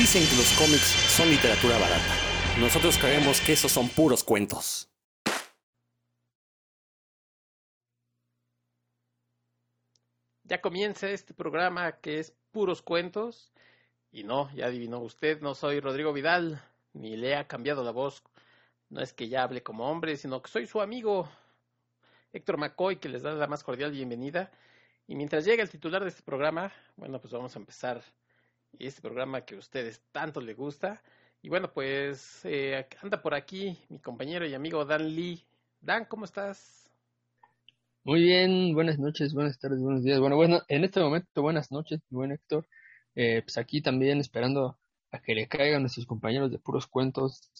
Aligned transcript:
Dicen 0.00 0.26
que 0.26 0.36
los 0.36 0.50
cómics 0.54 0.96
son 1.14 1.28
literatura 1.28 1.76
barata. 1.78 2.14
Nosotros 2.58 2.96
creemos 2.96 3.38
que 3.42 3.52
esos 3.52 3.70
son 3.70 3.86
puros 3.90 4.24
cuentos. 4.24 4.88
Ya 10.44 10.62
comienza 10.62 11.10
este 11.10 11.34
programa 11.34 12.00
que 12.00 12.18
es 12.18 12.32
puros 12.50 12.80
cuentos. 12.80 13.52
Y 14.10 14.24
no, 14.24 14.50
ya 14.54 14.68
adivinó 14.68 15.00
usted, 15.00 15.42
no 15.42 15.54
soy 15.54 15.80
Rodrigo 15.80 16.14
Vidal, 16.14 16.62
ni 16.94 17.18
le 17.18 17.36
ha 17.36 17.46
cambiado 17.46 17.84
la 17.84 17.90
voz. 17.90 18.22
No 18.88 19.02
es 19.02 19.12
que 19.12 19.28
ya 19.28 19.42
hable 19.42 19.62
como 19.62 19.90
hombre, 19.90 20.16
sino 20.16 20.40
que 20.40 20.50
soy 20.50 20.66
su 20.66 20.80
amigo 20.80 21.28
Héctor 22.32 22.56
McCoy, 22.56 22.96
que 22.96 23.10
les 23.10 23.20
da 23.20 23.34
la 23.34 23.46
más 23.46 23.62
cordial 23.62 23.92
bienvenida. 23.92 24.50
Y 25.06 25.14
mientras 25.14 25.44
llega 25.44 25.62
el 25.62 25.68
titular 25.68 26.02
de 26.02 26.08
este 26.08 26.22
programa, 26.22 26.72
bueno, 26.96 27.20
pues 27.20 27.34
vamos 27.34 27.54
a 27.54 27.58
empezar 27.58 28.02
este 28.78 29.00
programa 29.00 29.44
que 29.44 29.54
a 29.54 29.58
ustedes 29.58 30.02
tanto 30.12 30.40
les 30.40 30.56
gusta. 30.56 31.02
Y 31.42 31.48
bueno, 31.48 31.72
pues 31.72 32.40
eh, 32.44 32.86
anda 33.02 33.22
por 33.22 33.34
aquí 33.34 33.78
mi 33.88 33.98
compañero 33.98 34.46
y 34.46 34.54
amigo 34.54 34.84
Dan 34.84 35.14
Lee. 35.14 35.42
Dan, 35.80 36.04
¿cómo 36.04 36.24
estás? 36.24 36.90
Muy 38.04 38.22
bien, 38.22 38.74
buenas 38.74 38.98
noches, 38.98 39.34
buenas 39.34 39.58
tardes, 39.58 39.80
buenos 39.80 40.02
días. 40.02 40.20
Bueno, 40.20 40.36
bueno, 40.36 40.62
en 40.68 40.84
este 40.84 41.00
momento 41.00 41.42
buenas 41.42 41.70
noches, 41.70 42.00
buen 42.10 42.32
Héctor. 42.32 42.66
Eh, 43.14 43.42
pues 43.42 43.58
aquí 43.58 43.82
también 43.82 44.20
esperando 44.20 44.78
a 45.10 45.20
que 45.20 45.34
le 45.34 45.48
caigan 45.48 45.82
nuestros 45.82 46.06
compañeros 46.06 46.50
de 46.50 46.58
puros 46.58 46.86
cuentos. 46.86 47.50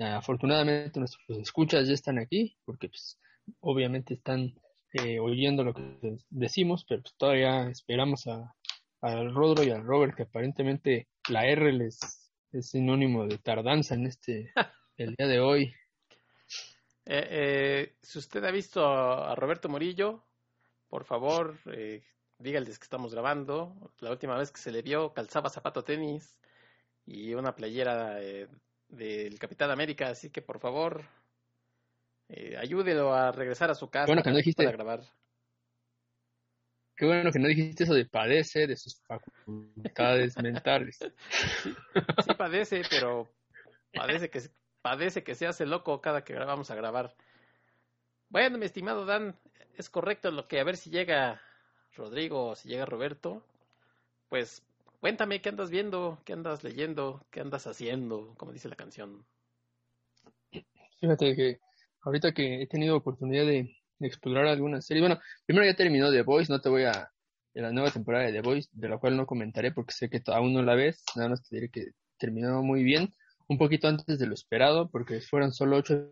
afortunadamente 0.00 0.98
nuestros 0.98 1.38
escuchas 1.38 1.86
ya 1.88 1.94
están 1.94 2.18
aquí, 2.18 2.56
porque 2.64 2.88
pues 2.88 3.18
obviamente 3.60 4.14
están 4.14 4.54
eh, 4.94 5.18
oyendo 5.20 5.64
lo 5.64 5.74
que 5.74 6.18
decimos, 6.30 6.84
pero 6.88 7.02
pues 7.02 7.14
todavía 7.16 7.68
esperamos 7.68 8.26
a, 8.26 8.54
al 9.02 9.34
Rodro 9.34 9.64
y 9.64 9.70
al 9.70 9.84
Robert, 9.84 10.14
que 10.14 10.22
aparentemente 10.22 11.08
la 11.28 11.46
R 11.46 11.72
les 11.72 11.98
es 12.52 12.70
sinónimo 12.70 13.26
de 13.26 13.38
tardanza 13.38 13.94
en 13.94 14.06
este, 14.06 14.52
el 14.96 15.14
día 15.16 15.26
de 15.26 15.40
hoy. 15.40 15.74
Eh, 17.04 17.26
eh, 17.30 17.96
si 18.00 18.18
usted 18.18 18.44
ha 18.44 18.50
visto 18.50 18.86
a 18.86 19.34
Roberto 19.34 19.68
Morillo, 19.68 20.24
por 20.88 21.04
favor, 21.04 21.58
eh, 21.66 22.04
dígales 22.38 22.78
que 22.78 22.84
estamos 22.84 23.12
grabando. 23.12 23.74
La 23.98 24.10
última 24.10 24.36
vez 24.38 24.52
que 24.52 24.60
se 24.60 24.70
le 24.70 24.82
vio 24.82 25.12
calzaba 25.12 25.50
zapato 25.50 25.82
tenis 25.82 26.38
y 27.04 27.34
una 27.34 27.56
playera 27.56 28.22
eh, 28.22 28.48
del 28.88 29.38
Capitán 29.38 29.70
América, 29.70 30.08
así 30.08 30.30
que 30.30 30.42
por 30.42 30.60
favor, 30.60 31.04
ayúdelo 32.58 33.12
a 33.12 33.32
regresar 33.32 33.70
a 33.70 33.74
su 33.74 33.90
casa 33.90 34.06
bueno, 34.06 34.22
que 34.22 34.30
no 34.30 34.36
dijiste, 34.36 34.64
para 34.64 34.76
grabar. 34.76 35.00
Qué 37.02 37.08
bueno 37.08 37.32
que 37.32 37.40
no 37.40 37.48
dijiste 37.48 37.82
eso 37.82 37.94
de 37.94 38.04
padece 38.04 38.68
de 38.68 38.76
sus 38.76 39.02
facultades 39.08 40.40
mentales. 40.40 41.00
Sí, 42.24 42.34
padece, 42.38 42.82
pero 42.88 43.28
padece 43.92 44.30
que, 44.30 44.40
padece 44.82 45.24
que 45.24 45.34
se 45.34 45.48
hace 45.48 45.66
loco 45.66 46.00
cada 46.00 46.22
que 46.22 46.32
vamos 46.34 46.70
a 46.70 46.76
grabar. 46.76 47.16
Bueno, 48.28 48.56
mi 48.56 48.66
estimado 48.66 49.04
Dan, 49.04 49.36
es 49.76 49.90
correcto 49.90 50.30
lo 50.30 50.46
que 50.46 50.60
a 50.60 50.64
ver 50.64 50.76
si 50.76 50.90
llega 50.90 51.42
Rodrigo 51.96 52.50
o 52.50 52.54
si 52.54 52.68
llega 52.68 52.86
Roberto. 52.86 53.44
Pues 54.28 54.62
cuéntame 55.00 55.42
qué 55.42 55.48
andas 55.48 55.70
viendo, 55.70 56.22
qué 56.24 56.34
andas 56.34 56.62
leyendo, 56.62 57.26
qué 57.32 57.40
andas 57.40 57.66
haciendo, 57.66 58.32
como 58.36 58.52
dice 58.52 58.68
la 58.68 58.76
canción. 58.76 59.26
Fíjate 61.00 61.34
que 61.34 61.58
ahorita 62.02 62.30
que 62.30 62.62
he 62.62 62.66
tenido 62.68 62.96
oportunidad 62.96 63.44
de, 63.44 63.76
explorar 64.06 64.46
alguna 64.46 64.80
serie. 64.80 65.02
Bueno, 65.02 65.20
primero 65.46 65.66
ya 65.66 65.74
terminó 65.76 66.10
The 66.10 66.22
Voice, 66.22 66.52
no 66.52 66.60
te 66.60 66.68
voy 66.68 66.84
a... 66.84 67.10
En 67.54 67.64
la 67.64 67.72
nueva 67.72 67.90
temporada 67.90 68.24
de 68.24 68.32
The 68.32 68.40
Voice, 68.40 68.70
de 68.72 68.88
la 68.88 68.96
cual 68.96 69.16
no 69.16 69.26
comentaré 69.26 69.72
porque 69.72 69.92
sé 69.92 70.08
que 70.08 70.22
aún 70.28 70.54
no 70.54 70.62
la 70.62 70.74
ves, 70.74 71.04
nada 71.16 71.28
más 71.28 71.42
te 71.42 71.56
diré 71.56 71.68
que 71.68 71.88
terminó 72.18 72.62
muy 72.62 72.82
bien, 72.82 73.12
un 73.46 73.58
poquito 73.58 73.88
antes 73.88 74.18
de 74.18 74.26
lo 74.26 74.32
esperado, 74.32 74.88
porque 74.90 75.20
fueron 75.20 75.52
solo 75.52 75.76
ocho 75.76 76.08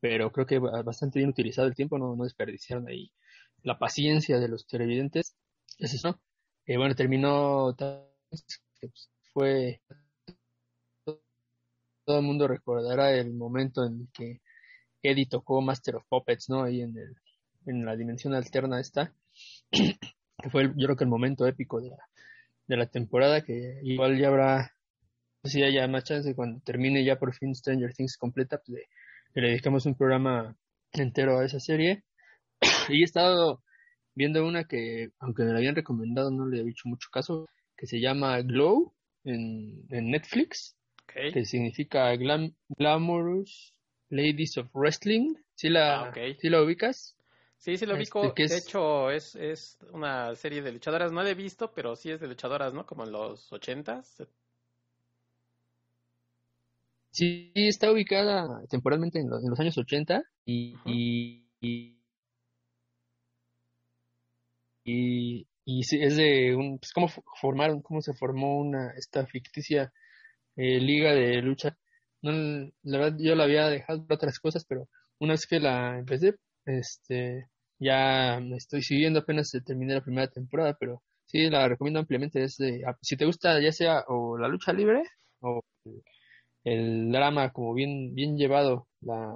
pero 0.00 0.30
creo 0.30 0.46
que 0.46 0.58
bastante 0.58 1.18
bien 1.18 1.30
utilizado 1.30 1.66
el 1.66 1.74
tiempo, 1.74 1.98
no, 1.98 2.14
no 2.14 2.24
desperdiciaron 2.24 2.86
ahí 2.88 3.10
la 3.62 3.78
paciencia 3.78 4.38
de 4.38 4.48
los 4.48 4.66
televidentes. 4.66 5.34
Es 5.78 5.94
eso. 5.94 6.20
Eh, 6.66 6.76
bueno, 6.76 6.94
terminó, 6.94 7.74
pues, 8.28 8.60
fue 9.32 9.80
todo 12.04 12.18
el 12.18 12.24
mundo 12.24 12.46
recordará 12.48 13.12
el 13.12 13.32
momento 13.34 13.84
en 13.84 14.08
que 14.12 14.40
Eddie 15.02 15.26
tocó 15.26 15.60
Master 15.60 15.96
of 15.96 16.04
Puppets, 16.08 16.48
¿no? 16.48 16.62
Ahí 16.62 16.80
en, 16.80 16.96
el, 16.96 17.14
en 17.66 17.84
la 17.84 17.96
dimensión 17.96 18.34
alterna 18.34 18.80
esta, 18.80 19.12
que 19.70 20.50
fue 20.50 20.72
yo 20.76 20.86
creo 20.86 20.96
que 20.96 21.04
el 21.04 21.10
momento 21.10 21.46
épico 21.46 21.80
de 21.80 21.90
la, 21.90 22.08
de 22.66 22.76
la 22.76 22.86
temporada, 22.86 23.42
que 23.42 23.80
igual 23.82 24.18
ya 24.18 24.28
habrá, 24.28 24.72
si 25.44 25.62
haya 25.62 25.86
más 25.88 26.04
chance 26.04 26.34
cuando 26.34 26.60
termine 26.60 27.04
ya 27.04 27.16
por 27.18 27.34
fin 27.34 27.54
Stranger 27.54 27.92
Things 27.94 28.16
completa, 28.16 28.60
pues 28.64 28.82
le 29.34 29.48
dedicamos 29.48 29.86
un 29.86 29.94
programa 29.94 30.56
entero 30.92 31.38
a 31.38 31.44
esa 31.44 31.60
serie. 31.60 32.04
y 32.88 33.02
he 33.02 33.04
estado 33.04 33.62
viendo 34.14 34.46
una 34.46 34.64
que, 34.64 35.10
aunque 35.18 35.44
me 35.44 35.52
la 35.52 35.58
habían 35.58 35.74
recomendado, 35.74 36.30
no 36.30 36.46
le 36.46 36.60
he 36.60 36.64
dicho 36.64 36.88
mucho 36.88 37.08
caso, 37.12 37.46
que 37.76 37.86
se 37.86 38.00
llama 38.00 38.40
Glow 38.42 38.94
en, 39.24 39.84
en 39.90 40.10
Netflix 40.10 40.76
que 41.32 41.44
significa 41.44 42.14
Glamorous 42.16 43.72
Ladies 44.10 44.58
of 44.58 44.68
Wrestling. 44.74 45.34
¿Sí 45.54 45.68
la, 45.68 46.00
ah, 46.00 46.08
okay. 46.10 46.36
la 46.42 46.62
ubicas? 46.62 47.16
Sí, 47.58 47.76
sí 47.78 47.86
lo 47.86 47.94
ubico. 47.94 48.24
Este, 48.24 48.48
de 48.48 48.58
hecho, 48.58 49.10
es, 49.10 49.34
es 49.36 49.78
una 49.92 50.34
serie 50.34 50.60
de 50.60 50.72
luchadoras. 50.72 51.12
No 51.12 51.22
la 51.22 51.30
he 51.30 51.34
visto, 51.34 51.72
pero 51.72 51.96
sí 51.96 52.10
es 52.10 52.20
de 52.20 52.28
luchadoras, 52.28 52.74
¿no? 52.74 52.84
Como 52.84 53.04
en 53.04 53.12
los 53.12 53.50
ochentas. 53.52 54.22
Sí, 57.10 57.52
está 57.54 57.92
ubicada 57.92 58.66
temporalmente 58.68 59.20
en 59.20 59.30
los, 59.30 59.42
en 59.42 59.50
los 59.50 59.60
años 59.60 59.78
80 59.78 60.24
y, 60.44 60.74
y, 60.84 61.46
y, 64.84 65.46
y, 65.64 65.80
es 65.80 66.16
de 66.16 66.56
un, 66.56 66.78
pues 66.80 66.92
cómo 66.92 67.08
formaron, 67.40 67.82
cómo 67.82 68.02
se 68.02 68.14
formó 68.14 68.58
una, 68.58 68.90
esta 68.96 69.24
ficticia 69.26 69.92
eh, 70.56 70.80
liga 70.80 71.12
de 71.12 71.42
lucha. 71.42 71.76
No, 72.22 72.32
la 72.82 72.98
verdad 72.98 73.18
yo 73.20 73.34
la 73.34 73.44
había 73.44 73.68
dejado 73.68 74.06
por 74.06 74.16
otras 74.16 74.38
cosas, 74.38 74.64
pero 74.68 74.88
una 75.18 75.34
vez 75.34 75.46
que 75.46 75.60
la 75.60 75.98
empecé, 75.98 76.34
este, 76.64 77.48
ya 77.78 78.40
me 78.42 78.56
estoy 78.56 78.82
siguiendo, 78.82 79.20
apenas 79.20 79.50
terminé 79.64 79.94
la 79.94 80.02
primera 80.02 80.28
temporada, 80.28 80.76
pero 80.78 81.02
sí 81.26 81.50
la 81.50 81.68
recomiendo 81.68 82.00
ampliamente. 82.00 82.42
Es 82.42 82.58
ah, 82.86 82.96
si 83.02 83.16
te 83.16 83.26
gusta 83.26 83.60
ya 83.60 83.72
sea 83.72 84.04
o 84.08 84.38
la 84.38 84.48
lucha 84.48 84.72
libre 84.72 85.02
o 85.40 85.60
el 86.64 87.12
drama 87.12 87.52
como 87.52 87.74
bien, 87.74 88.14
bien 88.14 88.36
llevado, 88.36 88.88
la, 89.00 89.34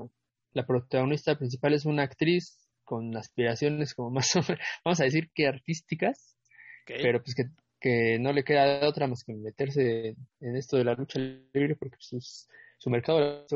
la 0.53 0.67
protagonista 0.67 1.37
principal 1.37 1.75
es 1.75 1.85
una 1.85 2.05
actriz 2.05 2.59
con 2.85 3.15
aspiraciones 3.17 3.95
como 3.95 4.11
más 4.11 4.35
o 4.35 4.41
menos, 4.41 4.59
vamos 4.85 5.01
a 5.01 5.05
decir 5.05 5.31
que 5.35 5.47
artísticas, 5.47 6.37
pero 6.87 7.23
pues 7.23 7.35
que 7.35 7.45
que 7.81 8.19
no 8.19 8.33
le 8.33 8.45
queda 8.45 8.87
otra 8.89 9.07
más 9.07 9.25
que 9.25 9.35
meterse 9.35 10.17
en 10.41 10.57
esto 10.57 10.77
de 10.77 10.85
la 10.85 10.95
lucha 10.95 11.19
libre 11.19 11.77
porque 11.77 11.97
pues, 12.11 12.49
su 12.79 12.91
mercado 12.91 13.47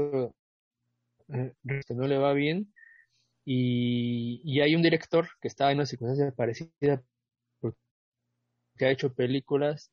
eh, 1.28 1.53
no 1.91 2.06
le 2.06 2.19
va 2.19 2.32
bien 2.32 2.72
y, 3.44 4.41
y, 4.44 4.61
hay 4.61 4.77
un 4.77 4.82
director 4.82 5.28
que 5.41 5.49
está 5.49 5.71
en 5.72 5.78
una 5.78 5.87
circunstancia 5.87 6.31
parecida 6.31 7.03
que 8.77 8.87
ha 8.87 8.91
hecho 8.91 9.15
películas 9.15 9.91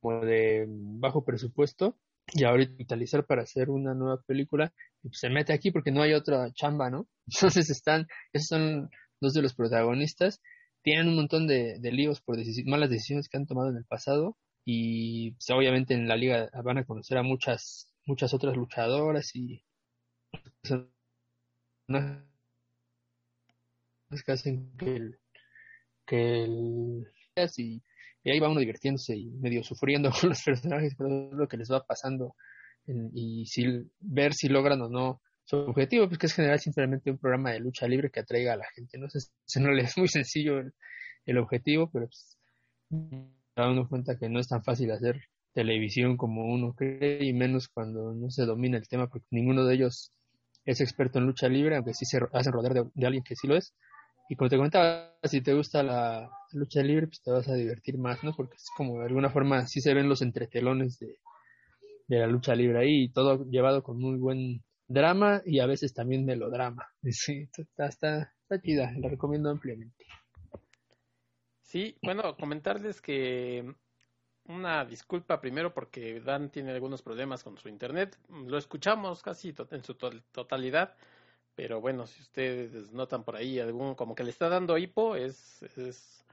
como 0.00 0.24
de 0.24 0.66
bajo 0.68 1.24
presupuesto 1.24 1.96
y 2.32 2.44
ahorita 2.44 2.82
utilizar 2.82 3.24
para 3.24 3.42
hacer 3.42 3.70
una 3.70 3.94
nueva 3.94 4.20
película 4.22 4.72
y 5.02 5.08
pues 5.08 5.20
se 5.20 5.30
mete 5.30 5.52
aquí 5.52 5.70
porque 5.70 5.90
no 5.90 6.02
hay 6.02 6.12
otra 6.12 6.52
chamba, 6.52 6.90
¿no? 6.90 7.08
Entonces 7.26 7.70
están, 7.70 8.06
esos 8.32 8.48
son 8.48 8.90
dos 9.20 9.34
de 9.34 9.42
los 9.42 9.54
protagonistas 9.54 10.40
tienen 10.82 11.08
un 11.08 11.16
montón 11.16 11.46
de, 11.46 11.78
líos 11.92 12.20
por 12.20 12.36
malas 12.66 12.90
decisiones 12.90 13.28
que 13.28 13.36
han 13.36 13.46
tomado 13.46 13.70
en 13.70 13.76
el 13.76 13.84
pasado 13.84 14.36
y 14.64 15.32
pues, 15.32 15.50
obviamente 15.50 15.94
en 15.94 16.08
la 16.08 16.16
liga 16.16 16.50
van 16.64 16.78
a 16.78 16.84
conocer 16.84 17.18
a 17.18 17.22
muchas 17.22 17.92
muchas 18.06 18.32
otras 18.32 18.56
luchadoras 18.56 19.34
y 19.34 19.62
que 24.24 24.32
hacen 24.32 24.72
que 24.76 24.96
el, 24.96 25.18
que 26.06 26.46
y, 27.56 27.82
ahí 28.24 28.40
va 28.40 28.48
uno 28.48 28.60
divirtiéndose 28.60 29.16
y 29.16 29.30
medio 29.30 29.62
sufriendo 29.62 30.10
con 30.20 30.30
los 30.30 30.42
personajes 30.42 30.94
por 30.94 31.10
lo 31.10 31.48
que 31.48 31.56
les 31.56 31.70
va 31.70 31.84
pasando 31.84 32.34
y 33.12 33.44
si 33.46 33.64
ver 34.00 34.32
si 34.32 34.48
logran 34.48 34.80
o 34.80 34.88
no 34.88 35.20
su 35.48 35.56
objetivo, 35.56 36.06
pues 36.08 36.18
que 36.18 36.26
es 36.26 36.34
generar 36.34 36.58
simplemente 36.58 37.10
un 37.10 37.16
programa 37.16 37.52
de 37.52 37.60
lucha 37.60 37.88
libre 37.88 38.10
que 38.10 38.20
atraiga 38.20 38.52
a 38.52 38.56
la 38.56 38.66
gente, 38.74 38.98
¿no? 38.98 39.08
sé 39.10 39.20
se 39.46 39.60
no 39.60 39.72
le 39.72 39.82
es 39.82 39.96
muy 39.96 40.08
sencillo 40.08 40.60
el, 41.24 41.38
objetivo, 41.38 41.90
pero 41.90 42.06
pues 42.06 42.38
da 42.90 43.70
uno 43.70 43.88
cuenta 43.88 44.18
que 44.18 44.28
no 44.28 44.40
es 44.40 44.48
tan 44.48 44.62
fácil 44.62 44.90
hacer 44.90 45.20
televisión 45.52 46.16
como 46.16 46.44
uno 46.44 46.74
cree 46.74 47.24
y 47.24 47.32
menos 47.32 47.68
cuando 47.68 48.14
no 48.14 48.30
se 48.30 48.44
domina 48.46 48.78
el 48.78 48.88
tema 48.88 49.08
porque 49.08 49.26
ninguno 49.30 49.64
de 49.64 49.74
ellos 49.74 50.12
es 50.64 50.80
experto 50.80 51.18
en 51.18 51.26
lucha 51.26 51.48
libre, 51.48 51.76
aunque 51.76 51.94
sí 51.94 52.04
se 52.04 52.18
hacen 52.32 52.52
rodar 52.52 52.74
de, 52.74 53.06
alguien 53.06 53.24
que 53.24 53.34
sí 53.34 53.46
lo 53.46 53.56
es. 53.56 53.74
y 54.28 54.36
como 54.36 54.50
te 54.50 54.56
comentaba, 54.56 55.14
si 55.24 55.40
te 55.40 55.54
gusta 55.54 55.82
la 55.82 56.30
lucha 56.52 56.82
libre, 56.82 57.06
pues 57.08 57.22
te 57.22 57.30
vas 57.30 57.48
a 57.48 57.54
divertir 57.54 57.98
más, 57.98 58.22
¿no? 58.22 58.34
Porque 58.34 58.56
es 58.56 58.68
como 58.76 58.98
de 59.00 59.06
alguna 59.06 59.30
forma 59.30 59.66
sí 59.66 59.80
se 59.80 59.94
ven 59.94 60.08
los 60.08 60.22
entretelones 60.22 60.98
de, 60.98 61.18
de 62.06 62.18
la 62.18 62.26
lucha 62.26 62.54
libre 62.54 62.80
ahí, 62.80 63.04
y 63.04 63.08
todo 63.12 63.44
llevado 63.50 63.82
con 63.82 63.98
muy 63.98 64.18
buen 64.18 64.62
drama 64.88 65.42
y 65.44 65.60
a 65.60 65.66
veces 65.66 65.94
también 65.94 66.24
melodrama. 66.24 66.88
Sí, 67.12 67.48
está, 67.56 67.86
está, 67.86 68.34
está 68.42 68.60
chida, 68.60 68.92
la 68.98 69.08
recomiendo 69.08 69.50
ampliamente. 69.50 70.06
Sí, 71.62 71.98
bueno, 72.02 72.34
comentarles 72.36 73.00
que 73.02 73.74
una 74.46 74.84
disculpa 74.86 75.40
primero 75.40 75.74
porque 75.74 76.20
Dan 76.20 76.50
tiene 76.50 76.72
algunos 76.72 77.02
problemas 77.02 77.44
con 77.44 77.58
su 77.58 77.68
internet. 77.68 78.18
Lo 78.46 78.56
escuchamos 78.56 79.22
casi 79.22 79.54
en 79.70 79.84
su 79.84 79.94
totalidad, 79.94 80.96
pero 81.54 81.80
bueno, 81.80 82.06
si 82.06 82.22
ustedes 82.22 82.90
notan 82.92 83.24
por 83.24 83.36
ahí 83.36 83.60
algún 83.60 83.94
como 83.94 84.14
que 84.14 84.24
le 84.24 84.30
está 84.30 84.48
dando 84.48 84.78
hipo, 84.78 85.14
es, 85.16 85.62
es 85.76 86.24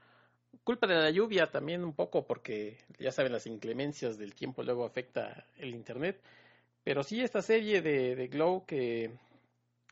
culpa 0.64 0.86
de 0.86 0.94
la 0.94 1.10
lluvia 1.10 1.50
también 1.50 1.84
un 1.84 1.92
poco 1.92 2.26
porque 2.26 2.78
ya 2.98 3.12
saben 3.12 3.32
las 3.32 3.46
inclemencias 3.46 4.16
del 4.16 4.34
tiempo 4.34 4.62
luego 4.62 4.86
afecta 4.86 5.46
el 5.58 5.74
internet. 5.74 6.22
Pero 6.86 7.02
sí 7.02 7.20
esta 7.20 7.42
serie 7.42 7.82
de, 7.82 8.14
de 8.14 8.28
Glow 8.28 8.64
que 8.64 9.10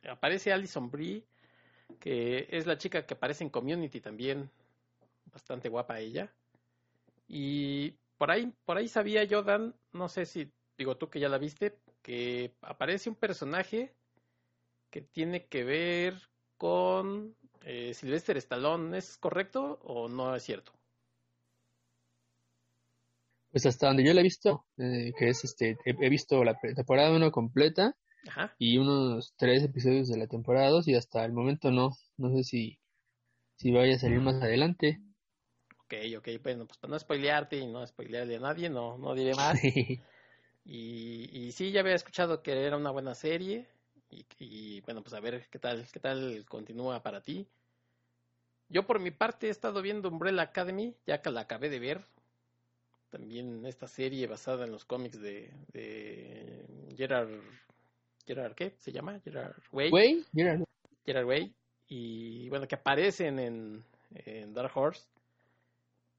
aparece 0.08 0.52
Alison 0.52 0.93
Brie, 0.93 1.25
que 1.99 2.46
es 2.49 2.69
la 2.69 2.79
chica 2.79 3.05
que 3.05 3.14
aparece 3.14 3.43
en 3.43 3.50
Community 3.50 4.00
también, 4.00 4.49
bastante 5.32 5.69
guapa 5.69 5.99
ella. 5.99 6.32
Y 7.26 7.96
por 8.17 8.31
ahí, 8.31 8.55
por 8.64 8.76
ahí 8.76 8.87
sabía 8.87 9.25
yo, 9.25 9.43
Dan, 9.43 9.75
no 9.91 10.08
sé 10.08 10.25
si, 10.25 10.52
digo 10.79 10.96
tú 10.96 11.11
que 11.11 11.19
ya 11.19 11.29
la 11.29 11.38
viste, 11.38 11.76
que 12.00 12.55
aparece 12.61 13.11
un 13.11 13.17
personaje 13.17 13.93
que 14.88 15.00
tiene 15.00 15.46
que 15.46 15.64
ver 15.64 16.14
con 16.58 17.35
eh, 17.62 17.93
Sylvester 17.93 18.37
Stallone. 18.37 18.96
¿Es 18.96 19.19
correcto 19.19 19.81
o 19.82 20.08
no 20.08 20.37
es 20.37 20.44
cierto? 20.44 20.70
Pues 23.54 23.66
hasta 23.66 23.86
donde 23.86 24.02
yo 24.02 24.12
la 24.12 24.18
he 24.18 24.24
visto, 24.24 24.66
eh, 24.78 25.12
que 25.16 25.28
es 25.28 25.44
este, 25.44 25.78
he, 25.84 26.08
visto 26.08 26.42
la 26.42 26.58
temporada 26.58 27.14
1 27.14 27.30
completa 27.30 27.94
y 28.58 28.78
unos 28.78 29.32
tres 29.36 29.62
episodios 29.62 30.08
de 30.08 30.18
la 30.18 30.26
temporada 30.26 30.70
2 30.70 30.88
y 30.88 30.96
hasta 30.96 31.24
el 31.24 31.32
momento 31.32 31.70
no, 31.70 31.90
no 32.16 32.30
sé 32.34 32.42
si, 32.42 32.80
si 33.54 33.70
vaya 33.70 33.94
a 33.94 33.98
salir 34.00 34.18
más 34.18 34.42
adelante. 34.42 34.98
Ok, 35.84 35.94
ok, 36.18 36.28
bueno, 36.42 36.66
pues 36.66 36.78
para 36.78 36.90
no 36.90 36.98
spoilearte 36.98 37.58
y 37.58 37.68
no 37.68 37.86
spoilearle 37.86 38.34
a 38.34 38.40
nadie, 38.40 38.68
no, 38.68 38.98
no 38.98 39.14
diré 39.14 39.36
más. 39.36 39.56
y, 40.64 41.30
y 41.32 41.52
sí, 41.52 41.70
ya 41.70 41.78
había 41.78 41.94
escuchado 41.94 42.42
que 42.42 42.60
era 42.60 42.76
una 42.76 42.90
buena 42.90 43.14
serie 43.14 43.68
y, 44.10 44.26
y, 44.40 44.80
bueno, 44.80 45.00
pues 45.04 45.14
a 45.14 45.20
ver 45.20 45.46
qué 45.48 45.60
tal, 45.60 45.86
qué 45.92 46.00
tal 46.00 46.44
continúa 46.48 47.04
para 47.04 47.22
ti. 47.22 47.46
Yo 48.68 48.84
por 48.84 48.98
mi 48.98 49.12
parte 49.12 49.46
he 49.46 49.50
estado 49.50 49.80
viendo 49.80 50.08
Umbrella 50.08 50.42
Academy, 50.42 50.96
ya 51.06 51.22
que 51.22 51.30
la 51.30 51.42
acabé 51.42 51.68
de 51.68 51.78
ver. 51.78 52.13
También 53.14 53.64
esta 53.64 53.87
serie 53.87 54.26
basada 54.26 54.64
en 54.64 54.72
los 54.72 54.84
cómics 54.84 55.20
de, 55.20 55.49
de 55.72 56.66
Gerard, 56.96 57.31
Gerard, 58.26 58.55
¿qué 58.56 58.75
se 58.78 58.90
llama? 58.90 59.20
Gerard 59.20 59.55
Way. 59.70 59.93
Way, 59.93 60.25
Gerard. 60.34 60.64
Gerard 61.06 61.25
Way. 61.25 61.55
Y 61.87 62.49
bueno, 62.49 62.66
que 62.66 62.75
aparecen 62.75 63.38
en, 63.38 63.84
en 64.11 64.52
Dark 64.52 64.76
Horse 64.76 65.06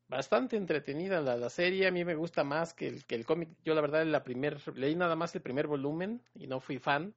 bastante 0.07 0.55
entretenida 0.55 1.19
la, 1.19 1.35
la, 1.35 1.49
serie. 1.49 1.85
A 1.87 1.91
mí 1.91 2.05
me 2.05 2.15
gusta 2.15 2.45
más 2.45 2.73
que 2.73 2.87
el, 2.87 3.05
que 3.05 3.15
el 3.15 3.25
cómic. 3.25 3.49
Yo, 3.65 3.75
la 3.75 3.81
verdad, 3.81 4.05
la 4.05 4.23
primer, 4.23 4.61
leí 4.77 4.95
nada 4.95 5.17
más 5.17 5.35
el 5.35 5.41
primer 5.41 5.67
volumen 5.67 6.21
y 6.33 6.47
no 6.47 6.61
fui 6.61 6.79
fan. 6.79 7.13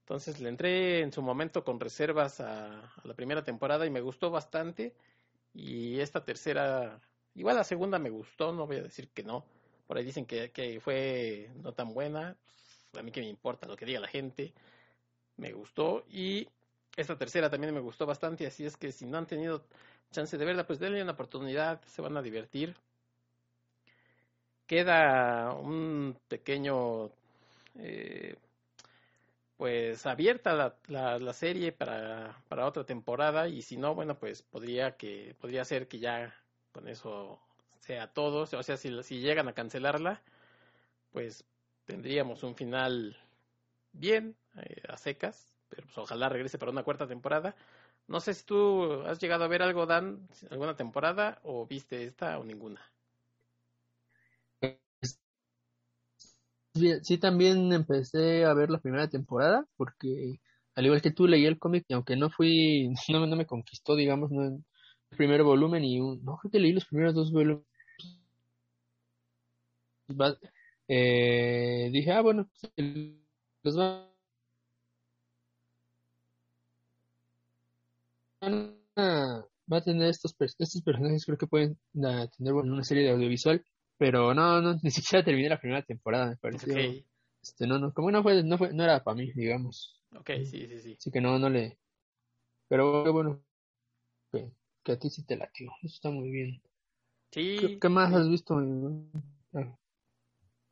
Entonces 0.00 0.40
le 0.40 0.50
entré 0.50 1.00
en 1.00 1.10
su 1.10 1.22
momento 1.22 1.64
con 1.64 1.80
reservas 1.80 2.38
a, 2.40 2.92
la 3.02 3.14
primera 3.14 3.44
temporada 3.44 3.86
y 3.86 3.90
me 3.90 4.02
gustó 4.02 4.30
bastante. 4.30 4.94
Y 5.54 6.00
esta 6.00 6.22
tercera, 6.22 7.00
igual 7.36 7.56
la 7.56 7.64
segunda 7.64 7.98
me 7.98 8.10
gustó, 8.10 8.52
no 8.52 8.66
voy 8.66 8.76
a 8.76 8.82
decir 8.82 9.08
que 9.08 9.22
no. 9.22 9.44
Por 9.86 9.96
ahí 9.96 10.04
dicen 10.04 10.26
que, 10.26 10.50
que 10.50 10.80
fue 10.80 11.50
no 11.62 11.72
tan 11.72 11.94
buena. 11.94 12.36
A 12.98 13.02
mí 13.02 13.12
que 13.12 13.20
me 13.20 13.28
importa 13.28 13.68
lo 13.68 13.76
que 13.76 13.86
diga 13.86 14.00
la 14.00 14.08
gente. 14.08 14.52
Me 15.36 15.52
gustó. 15.52 16.04
Y 16.10 16.48
esta 16.96 17.16
tercera 17.16 17.50
también 17.50 17.74
me 17.74 17.80
gustó 17.80 18.06
bastante. 18.06 18.46
Así 18.46 18.64
es 18.66 18.76
que 18.76 18.90
si 18.92 19.06
no 19.06 19.18
han 19.18 19.26
tenido 19.26 19.64
chance 20.10 20.36
de 20.38 20.44
verla, 20.44 20.66
pues 20.66 20.78
denle 20.78 21.02
una 21.02 21.12
oportunidad, 21.12 21.80
se 21.84 22.02
van 22.02 22.16
a 22.16 22.22
divertir. 22.22 22.76
Queda 24.66 25.52
un 25.52 26.18
pequeño, 26.28 27.10
eh, 27.76 28.36
pues 29.56 30.04
abierta 30.06 30.54
la, 30.88 31.18
la, 31.18 31.32
serie 31.32 31.72
para, 31.72 32.42
para, 32.48 32.66
otra 32.66 32.84
temporada 32.84 33.48
y 33.48 33.62
si 33.62 33.76
no, 33.76 33.94
bueno, 33.94 34.18
pues 34.18 34.42
podría 34.42 34.96
que 34.96 35.36
podría 35.40 35.64
ser 35.64 35.86
que 35.86 35.98
ya 36.00 36.34
con 36.76 36.88
eso 36.88 37.40
sea 37.80 38.12
todo. 38.12 38.42
O 38.42 38.62
sea, 38.62 38.76
si, 38.76 39.02
si 39.02 39.20
llegan 39.20 39.48
a 39.48 39.54
cancelarla, 39.54 40.20
pues 41.10 41.44
tendríamos 41.86 42.42
un 42.42 42.54
final 42.54 43.16
bien, 43.92 44.36
eh, 44.56 44.82
a 44.88 44.98
secas, 44.98 45.54
pero 45.70 45.84
pues 45.84 45.96
ojalá 45.96 46.28
regrese 46.28 46.58
para 46.58 46.72
una 46.72 46.84
cuarta 46.84 47.06
temporada. 47.08 47.56
No 48.08 48.20
sé 48.20 48.34
si 48.34 48.44
tú 48.44 49.02
has 49.06 49.18
llegado 49.20 49.44
a 49.44 49.48
ver 49.48 49.62
algo, 49.62 49.86
Dan, 49.86 50.28
alguna 50.50 50.76
temporada, 50.76 51.40
o 51.44 51.66
viste 51.66 52.04
esta 52.04 52.38
o 52.38 52.44
ninguna. 52.44 52.82
Sí, 57.02 57.16
también 57.16 57.72
empecé 57.72 58.44
a 58.44 58.52
ver 58.52 58.68
la 58.68 58.80
primera 58.80 59.08
temporada, 59.08 59.66
porque 59.76 60.40
al 60.74 60.84
igual 60.84 61.00
que 61.00 61.10
tú 61.10 61.26
leí 61.26 61.46
el 61.46 61.58
cómic, 61.58 61.86
y 61.88 61.94
aunque 61.94 62.16
no 62.16 62.28
fui, 62.28 62.90
no, 63.08 63.26
no 63.26 63.36
me 63.36 63.46
conquistó, 63.46 63.96
digamos, 63.96 64.30
no 64.30 64.62
primer 65.16 65.42
volumen 65.42 65.84
y 65.84 66.00
un, 66.00 66.24
no 66.24 66.36
creo 66.36 66.50
que 66.50 66.60
leí 66.60 66.72
los 66.72 66.86
primeros 66.86 67.14
dos 67.14 67.32
volúmenes. 67.32 67.66
Eh, 70.88 71.90
dije, 71.92 72.12
ah, 72.12 72.20
bueno, 72.20 72.48
los 73.64 73.78
va 73.78 74.08
va 79.72 79.78
a 79.78 79.82
tener 79.82 80.08
estos, 80.08 80.34
estos 80.38 80.82
personajes, 80.82 81.24
creo 81.24 81.38
que 81.38 81.46
pueden 81.46 81.78
tener 81.92 82.52
una 82.54 82.84
serie 82.84 83.04
de 83.04 83.10
audiovisual, 83.10 83.64
pero 83.98 84.34
no, 84.34 84.60
no, 84.60 84.78
ni 84.82 84.90
siquiera 84.90 85.24
terminé 85.24 85.48
la 85.48 85.60
primera 85.60 85.82
temporada, 85.82 86.30
me 86.30 86.36
pareció. 86.36 86.76
Este, 87.42 87.66
no, 87.66 87.78
no, 87.78 87.92
como 87.92 88.10
no 88.10 88.22
fue, 88.22 88.42
no 88.42 88.58
fue, 88.58 88.72
no 88.72 88.84
era 88.84 89.02
para 89.02 89.16
mí, 89.16 89.32
digamos. 89.32 90.00
Ok, 90.16 90.30
sí, 90.44 90.66
sí, 90.66 90.80
sí. 90.80 90.96
Así 90.98 91.10
que 91.10 91.20
no, 91.20 91.38
no 91.38 91.48
le. 91.48 91.78
Pero 92.68 93.12
bueno, 93.12 93.40
que 94.86 94.92
a 94.92 94.98
ti 94.98 95.10
sí 95.10 95.24
te 95.24 95.36
latió, 95.36 95.70
eso 95.82 95.94
está 95.94 96.10
muy 96.10 96.30
bien. 96.30 96.62
Sí. 97.32 97.76
¿Qué, 97.80 97.88
más 97.88 98.14
has 98.14 98.28
visto? 98.28 98.56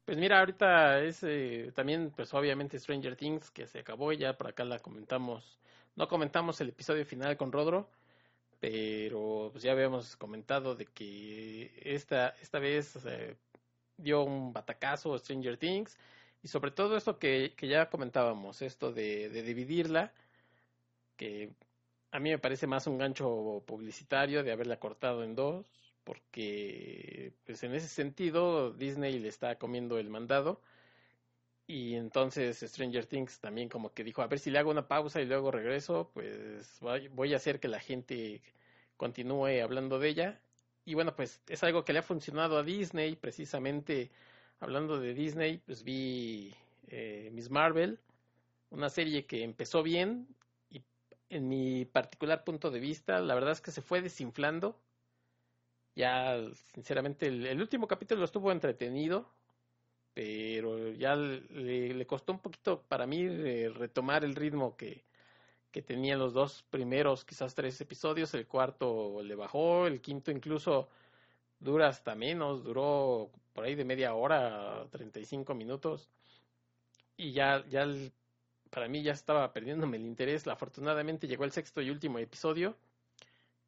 Pues 0.05 0.17
mira, 0.17 0.39
ahorita 0.39 1.03
es 1.03 1.23
eh, 1.25 1.73
también, 1.75 2.13
pues 2.15 2.33
obviamente 2.33 2.79
Stranger 2.79 3.17
Things, 3.17 3.51
que 3.51 3.67
se 3.67 3.81
acabó, 3.81 4.13
ya 4.13 4.39
por 4.39 4.47
acá 4.47 4.65
la 4.65 4.79
comentamos 4.79 5.59
no 5.97 6.09
comentamos 6.09 6.61
el 6.61 6.71
episodio 6.71 7.05
final 7.07 7.37
con 7.37 7.53
Rodro, 7.53 7.89
pero 8.61 9.51
pues 9.53 9.63
ya 9.63 9.73
habíamos 9.73 10.17
comentado 10.17 10.75
de 10.75 10.87
que 10.87 11.73
esta, 11.85 12.31
esta 12.41 12.59
vez 12.59 12.97
eh, 13.07 13.37
dio 13.97 14.25
un 14.25 14.53
batacazo 14.53 15.15
a 15.15 15.19
Stranger 15.19 15.57
Things 15.57 15.97
y 16.43 16.49
sobre 16.49 16.73
todo 16.73 16.97
esto 16.97 17.19
que, 17.19 17.55
que 17.57 17.69
ya 17.69 17.91
comentábamos, 17.91 18.61
esto 18.63 18.93
de, 18.93 19.29
de, 19.29 19.43
dividirla, 19.43 20.13
que 21.17 21.53
a 22.15 22.21
mí 22.21 22.31
me 22.31 22.39
parece 22.39 22.69
más 22.69 22.87
un 22.87 22.97
gancho 22.97 23.65
publicitario 23.67 24.45
de 24.45 24.53
haberla 24.53 24.79
cortado 24.79 25.25
en 25.25 25.35
dos, 25.35 25.67
porque 26.05 27.33
pues 27.45 27.65
en 27.65 27.75
ese 27.75 27.89
sentido 27.89 28.73
Disney 28.73 29.19
le 29.19 29.27
está 29.27 29.59
comiendo 29.59 29.99
el 29.99 30.11
mandado 30.11 30.61
y 31.67 31.97
entonces 31.97 32.61
Stranger 32.61 33.07
Things 33.07 33.41
también 33.41 33.69
como 33.69 33.93
que 33.93 34.05
dijo, 34.05 34.23
a 34.23 34.29
ver 34.29 34.39
si 34.39 34.51
le 34.53 34.61
hago 34.61 34.71
una 34.71 34.87
pausa 34.87 35.21
y 35.21 35.27
luego 35.27 35.51
regreso, 35.51 36.13
pues 36.15 36.79
voy 37.11 37.35
a 37.35 37.37
hacer 37.37 37.59
que 37.59 37.67
la 37.67 37.81
gente 37.81 38.43
continúe 38.97 39.61
hablando 39.61 39.99
de 39.99 40.09
ella. 40.09 40.41
Y 40.85 40.95
bueno, 40.95 41.17
pues 41.17 41.41
es 41.49 41.65
algo 41.65 41.85
que 41.85 41.95
le 41.95 41.99
ha 41.99 42.03
funcionado 42.03 42.59
a 42.59 42.63
Disney, 42.63 43.17
precisamente 43.17 44.13
hablando 44.61 45.01
de 45.01 45.15
Disney, 45.15 45.59
pues 45.67 45.83
vi 45.83 46.55
eh, 46.89 47.31
Miss 47.33 47.51
Marvel, 47.51 47.99
una 48.71 48.89
serie 48.89 49.27
que 49.27 49.43
empezó 49.43 49.83
bien 49.83 50.29
en 51.31 51.49
mi 51.49 51.85
particular 51.85 52.45
punto 52.45 52.71
de 52.71 52.81
vista, 52.81 53.21
la 53.21 53.35
verdad 53.35 53.53
es 53.53 53.61
que 53.61 53.71
se 53.71 53.83
fue 53.83 54.03
desinflando. 54.03 54.79
Ya, 55.97 56.37
sinceramente, 56.75 57.29
el 57.29 57.61
último 57.61 57.87
capítulo 57.87 58.25
estuvo 58.25 58.51
entretenido, 58.51 59.29
pero 60.15 60.91
ya 60.93 61.17
le, 61.17 62.07
costó 62.07 62.33
un 62.33 62.41
poquito 62.41 62.83
para 62.83 63.07
mí 63.07 63.29
retomar 63.69 64.25
el 64.25 64.37
ritmo 64.37 64.77
que, 64.77 65.05
que 65.73 65.83
tenían 65.83 66.21
los 66.21 66.33
dos 66.33 66.65
primeros, 66.71 67.25
quizás 67.25 67.55
tres 67.55 67.81
episodios, 67.81 68.35
el 68.35 68.47
cuarto 68.47 69.23
le 69.23 69.35
bajó, 69.35 69.87
el 69.89 70.01
quinto 70.01 70.31
incluso 70.31 70.89
dura 71.59 71.89
hasta 71.89 72.15
menos, 72.15 72.65
duró 72.65 73.31
por 73.53 73.65
ahí 73.65 73.75
de 73.75 73.85
media 73.85 74.15
hora, 74.15 74.87
35 74.91 75.55
minutos, 75.55 76.11
y 77.17 77.33
ya, 77.33 77.65
ya 77.69 77.87
para 78.75 78.89
mí 78.89 79.03
ya 79.03 79.13
estaba 79.15 79.53
perdiéndome 79.55 79.99
el 79.99 80.07
interés, 80.07 80.47
afortunadamente 80.49 81.29
llegó 81.29 81.45
el 81.45 81.53
sexto 81.53 81.81
y 81.83 81.91
último 81.91 82.19
episodio, 82.21 82.77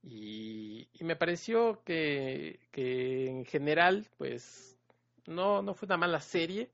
Y, 0.02 0.88
me 1.00 1.16
pareció 1.16 1.82
que, 1.84 2.60
que 2.72 3.28
en 3.28 3.44
general, 3.44 4.08
pues, 4.18 4.78
no, 5.26 5.62
no 5.62 5.74
fue 5.74 5.86
una 5.86 5.96
mala 5.96 6.20
serie, 6.20 6.70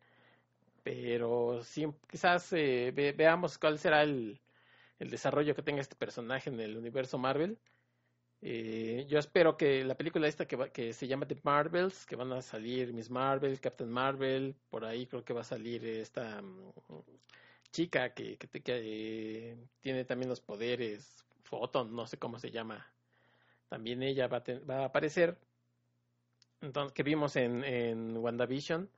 pero 0.84 1.62
sí, 1.64 1.86
quizás 2.10 2.52
eh, 2.54 2.92
ve- 2.94 3.12
veamos 3.12 3.58
cuál 3.58 3.78
será 3.78 4.02
el, 4.02 4.40
el 5.00 5.10
desarrollo 5.10 5.54
que 5.56 5.62
tenga 5.62 5.82
este 5.82 5.96
personaje 5.96 6.50
en 6.50 6.60
el 6.60 6.76
universo 6.78 7.18
Marvel. 7.18 7.58
Eh, 8.42 9.06
yo 9.08 9.18
espero 9.20 9.56
que 9.56 9.84
la 9.84 9.96
película 9.96 10.28
esta 10.28 10.46
que, 10.46 10.56
va- 10.56 10.70
que 10.70 10.92
se 10.94 11.06
llama 11.08 11.26
The 11.28 11.38
Marvels, 11.44 12.06
que 12.06 12.16
van 12.16 12.32
a 12.32 12.42
salir 12.42 12.92
Miss 12.94 13.10
Marvel, 13.10 13.60
Captain 13.60 13.90
Marvel, 13.90 14.56
por 14.70 14.84
ahí 14.84 15.06
creo 15.06 15.24
que 15.24 15.34
va 15.34 15.42
a 15.42 15.44
salir 15.44 15.84
esta 15.86 16.42
mm, 16.42 16.72
chica 17.72 18.14
que, 18.14 18.36
que, 18.36 18.48
que, 18.62 19.56
tiene 19.80 20.04
también 20.04 20.28
los 20.28 20.40
poderes, 20.40 21.24
Photon, 21.44 21.94
no 21.94 22.06
sé 22.06 22.18
cómo 22.18 22.38
se 22.38 22.50
llama. 22.50 22.86
También 23.68 24.02
ella 24.02 24.28
va 24.28 24.38
a, 24.38 24.64
va 24.68 24.82
a 24.82 24.84
aparecer. 24.86 25.36
Entonces, 26.60 26.92
que 26.92 27.02
vimos 27.02 27.34
en, 27.36 27.64
en 27.64 28.16
WandaVision. 28.16 28.88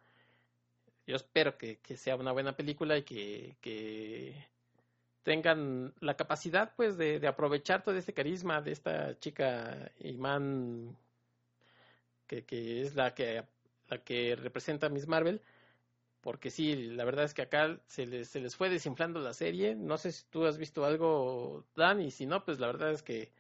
Yo 1.07 1.17
espero 1.17 1.57
que, 1.57 1.79
que 1.79 1.97
sea 1.97 2.17
una 2.17 2.33
buena 2.33 2.57
película 2.57 2.99
y 2.99 3.03
que, 3.03 3.57
que 3.61 4.35
tengan 5.23 5.95
la 6.01 6.17
capacidad 6.17 6.75
pues 6.77 6.97
de, 6.97 7.19
de 7.21 7.27
aprovechar 7.27 7.83
todo 7.83 7.97
este 7.97 8.15
carisma 8.15 8.61
de 8.63 8.73
esta 8.73 9.19
chica 9.19 9.91
Iman 10.01 10.97
que, 12.27 12.45
que 12.45 12.83
es 12.83 12.95
la 12.95 13.15
que 13.15 13.45
la 13.89 14.03
que 14.03 14.37
representa 14.37 14.87
a 14.87 14.91
Miss 14.91 15.07
Marvel 15.07 15.41
porque 16.25 16.51
sí, 16.51 16.75
la 16.75 17.05
verdad 17.05 17.27
es 17.27 17.35
que 17.35 17.43
acá 17.43 17.79
se 17.87 18.07
les, 18.07 18.29
se 18.29 18.41
les 18.41 18.57
fue 18.57 18.71
desinflando 18.71 19.21
la 19.21 19.35
serie. 19.35 19.75
No 19.77 19.99
sé 19.99 20.11
si 20.11 20.25
tú 20.31 20.47
has 20.47 20.57
visto 20.57 20.87
algo, 20.87 21.67
Dan, 21.77 22.01
y 22.01 22.11
si 22.11 22.25
no, 22.25 22.43
pues 22.47 22.59
la 22.59 22.67
verdad 22.69 22.93
es 22.93 23.03
que 23.03 23.31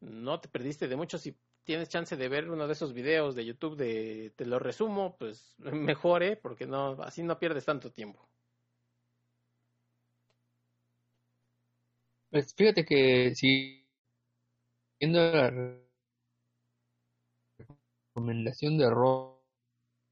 no 0.00 0.40
te 0.40 0.48
perdiste 0.48 0.88
de 0.88 0.96
mucho. 0.96 1.18
Si 1.18 1.36
tienes 1.64 1.90
chance 1.90 2.16
de 2.16 2.28
ver 2.30 2.50
uno 2.50 2.66
de 2.66 2.72
esos 2.72 2.94
videos 2.94 3.34
de 3.34 3.44
YouTube 3.44 3.76
de 3.76 4.32
te 4.34 4.46
lo 4.46 4.58
resumo, 4.58 5.16
pues 5.18 5.56
mejor, 5.58 6.22
¿eh? 6.22 6.36
Porque 6.36 6.66
no, 6.66 6.92
así 7.02 7.22
no 7.22 7.38
pierdes 7.38 7.66
tanto 7.66 7.92
tiempo. 7.92 8.26
Pues 12.30 12.54
fíjate 12.54 12.86
que 12.86 13.34
siguiendo 13.34 13.84
la 15.32 15.50
recomendación 18.14 18.78
de 18.78 18.88
Ro, 18.88 19.44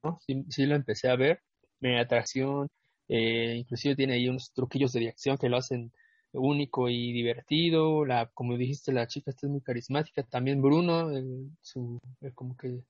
¿no? 0.03 0.19
sí, 0.27 0.45
sí 0.51 0.67
lo 0.67 0.75
empecé 0.77 1.09
a 1.09 1.17
ver, 1.17 1.43
me 1.81 1.99
atracción, 2.01 2.69
eh, 3.09 3.57
inclusive 3.59 3.97
tiene 3.97 4.15
ahí 4.15 4.29
unos 4.29 4.53
truquillos 4.53 4.93
de 4.93 5.09
acción 5.09 5.37
que 5.39 5.49
lo 5.49 5.57
hacen 5.59 5.93
único 6.33 6.89
y 6.89 7.13
divertido, 7.13 8.05
la, 8.05 8.27
como 8.35 8.57
dijiste, 8.57 8.93
la 8.93 9.07
chica 9.07 9.31
está 9.31 9.47
muy 9.49 9.61
carismática, 9.61 10.23
también 10.25 10.61
Bruno, 10.63 11.11
el- 11.11 11.51
su, 11.63 11.99
el 12.21 12.35
como 12.35 12.57
que 12.57 12.81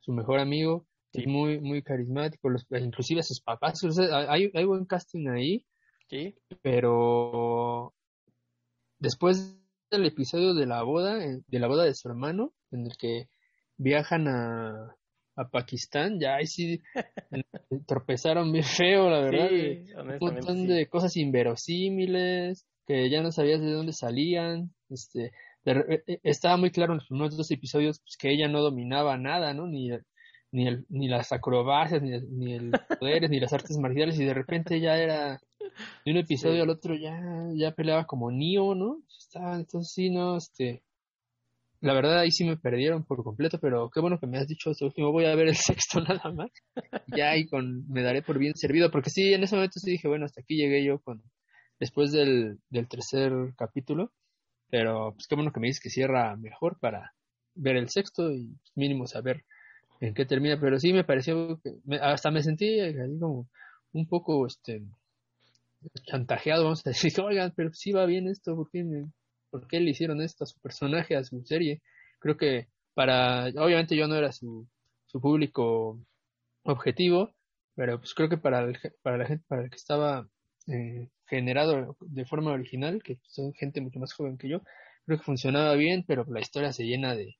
su 0.00 0.12
mejor 0.12 0.40
amigo, 0.40 0.86
es 1.12 1.24
Sí. 1.24 1.30
muy, 1.30 1.60
muy 1.60 1.82
carismático, 1.82 2.48
los, 2.50 2.66
inclusive 2.70 3.22
sus 3.22 3.40
papás, 3.40 3.82
o 3.84 3.90
sea, 3.92 4.30
hay, 4.32 4.50
hay 4.54 4.64
buen 4.64 4.84
casting 4.86 5.28
ahí, 5.28 5.64
¿Sí? 6.08 6.34
pero 6.62 7.94
después 8.98 9.58
del 9.90 10.06
episodio 10.06 10.54
de 10.54 10.66
la 10.66 10.82
boda, 10.82 11.22
eh, 11.24 11.42
de 11.46 11.58
la 11.58 11.68
boda 11.68 11.84
de 11.84 11.94
su 11.94 12.08
hermano, 12.08 12.52
en 12.70 12.86
el 12.86 12.96
que 12.96 13.28
viajan 13.76 14.28
a, 14.28 14.96
a 15.36 15.48
Pakistán, 15.48 16.18
ya 16.20 16.36
ahí 16.36 16.46
sí 16.46 16.82
eh, 17.32 17.42
tropezaron 17.86 18.52
bien 18.52 18.64
feo, 18.64 19.08
la 19.10 19.20
verdad, 19.20 19.48
Sí, 19.48 19.84
un 19.98 20.18
montón 20.20 20.56
sí. 20.58 20.66
de 20.66 20.86
cosas 20.88 21.16
inverosímiles, 21.16 22.66
que 22.86 23.08
ya 23.10 23.22
no 23.22 23.32
sabías 23.32 23.60
de 23.60 23.70
dónde 23.72 23.92
salían, 23.92 24.72
este, 24.90 25.32
de 25.64 25.74
re- 25.74 26.04
eh, 26.06 26.18
estaba 26.22 26.56
muy 26.56 26.70
claro 26.70 26.92
en 26.92 26.98
los 26.98 27.08
primeros 27.08 27.36
dos 27.36 27.50
episodios 27.50 28.00
pues, 28.00 28.16
que 28.16 28.30
ella 28.32 28.48
no 28.48 28.60
dominaba 28.60 29.16
nada, 29.16 29.54
¿no? 29.54 29.66
Ni, 29.66 29.90
ni, 30.50 30.66
el, 30.68 30.84
ni 30.88 31.08
las 31.08 31.32
acrobacias, 31.32 32.02
ni, 32.02 32.10
ni 32.20 32.54
el 32.54 32.72
poderes, 33.00 33.30
ni 33.30 33.40
las 33.40 33.52
artes 33.52 33.78
marciales, 33.78 34.18
y 34.18 34.24
de 34.24 34.34
repente 34.34 34.80
ya 34.80 34.98
era 34.98 35.40
de 36.04 36.10
un 36.10 36.18
episodio 36.18 36.56
Sí. 36.56 36.60
al 36.62 36.70
otro 36.70 36.94
ya, 36.96 37.18
ya 37.54 37.70
peleaba 37.72 38.04
como 38.04 38.30
Neo, 38.30 38.74
¿no? 38.74 38.98
Estaba, 39.18 39.56
entonces 39.56 39.92
sí, 39.94 40.10
no, 40.10 40.36
este, 40.36 40.82
la 41.82 41.94
verdad 41.94 42.20
ahí 42.20 42.30
sí 42.32 42.44
me 42.44 42.56
perdieron 42.56 43.04
por 43.04 43.22
completo, 43.24 43.58
pero 43.60 43.90
qué 43.90 44.00
bueno 44.00 44.18
que 44.20 44.26
me 44.26 44.38
has 44.38 44.48
dicho 44.48 44.70
esto 44.70 44.86
último, 44.86 45.12
voy 45.12 45.26
a 45.26 45.34
ver 45.36 45.48
el 45.48 45.56
sexto 45.56 46.00
nada 46.00 46.32
más, 46.32 46.50
ya 47.08 47.30
ahí 47.30 47.46
con, 47.46 47.86
me 47.88 48.02
daré 48.02 48.22
por 48.22 48.38
bien 48.38 48.54
servido, 48.56 48.90
porque 48.90 49.10
sí, 49.10 49.34
en 49.34 49.42
ese 49.44 49.56
momento 49.56 49.80
sí 49.80 49.90
dije, 49.92 50.08
bueno, 50.08 50.24
hasta 50.26 50.40
aquí 50.42 50.56
llegué 50.56 50.84
yo 50.84 51.00
con, 51.00 51.22
después 51.80 52.12
del, 52.12 52.58
del 52.70 52.88
tercer 52.88 53.32
capítulo, 53.56 54.12
pero 54.70 55.12
pues 55.14 55.26
qué 55.28 55.36
bueno 55.36 55.52
que 55.52 55.60
me 55.60 55.68
dices 55.68 55.82
que 55.82 55.90
cierra 55.90 56.36
mejor 56.36 56.78
para 56.80 57.12
ver 57.54 57.76
el 57.76 57.90
sexto 57.90 58.32
y 58.32 58.56
mínimo 58.76 59.06
saber 59.06 59.44
en 60.00 60.14
qué 60.14 60.26
termina, 60.26 60.60
pero 60.60 60.78
sí 60.80 60.92
me 60.92 61.04
pareció 61.04 61.60
que 61.62 61.72
me- 61.84 61.98
hasta 61.98 62.30
me 62.30 62.42
sentí 62.42 62.80
así 62.80 63.18
como 63.20 63.48
un 63.92 64.06
poco 64.08 64.46
este 64.46 64.82
chantajeado, 66.06 66.64
vamos 66.64 66.82
a 66.86 66.90
decir, 66.90 67.12
oigan, 67.24 67.52
pero 67.56 67.70
sí 67.72 67.92
va 67.92 68.06
bien 68.06 68.28
esto, 68.28 68.54
¿por 68.56 68.70
qué, 68.70 68.84
me- 68.84 69.10
por 69.52 69.68
qué 69.68 69.80
le 69.80 69.92
hicieron 69.92 70.22
esto 70.22 70.44
a 70.44 70.48
su 70.48 70.60
personaje, 70.60 71.16
a 71.16 71.24
su 71.24 71.42
serie? 71.44 71.82
Creo 72.20 72.38
que 72.38 72.70
para, 72.94 73.46
obviamente 73.48 73.96
yo 73.96 74.08
no 74.08 74.16
era 74.16 74.32
su, 74.32 74.68
su 75.06 75.20
público 75.22 76.00
objetivo, 76.64 77.34
pero 77.74 77.98
pues 77.98 78.14
creo 78.14 78.28
que 78.28 78.38
para 78.38 78.60
el, 78.60 78.78
para 79.02 79.18
la 79.18 79.26
gente, 79.26 79.44
para 79.48 79.62
el 79.64 79.70
que 79.70 79.76
estaba 79.76 80.28
eh, 80.68 81.08
generado 81.26 81.96
de 82.00 82.24
forma 82.26 82.52
original, 82.52 83.02
que 83.02 83.18
son 83.24 83.52
gente 83.54 83.80
mucho 83.80 83.98
más 84.00 84.12
joven 84.14 84.38
que 84.38 84.48
yo, 84.48 84.60
creo 85.06 85.18
que 85.18 85.24
funcionaba 85.24 85.74
bien, 85.74 86.04
pero 86.06 86.24
la 86.28 86.40
historia 86.40 86.72
se 86.72 86.84
llena 86.84 87.14
de, 87.16 87.36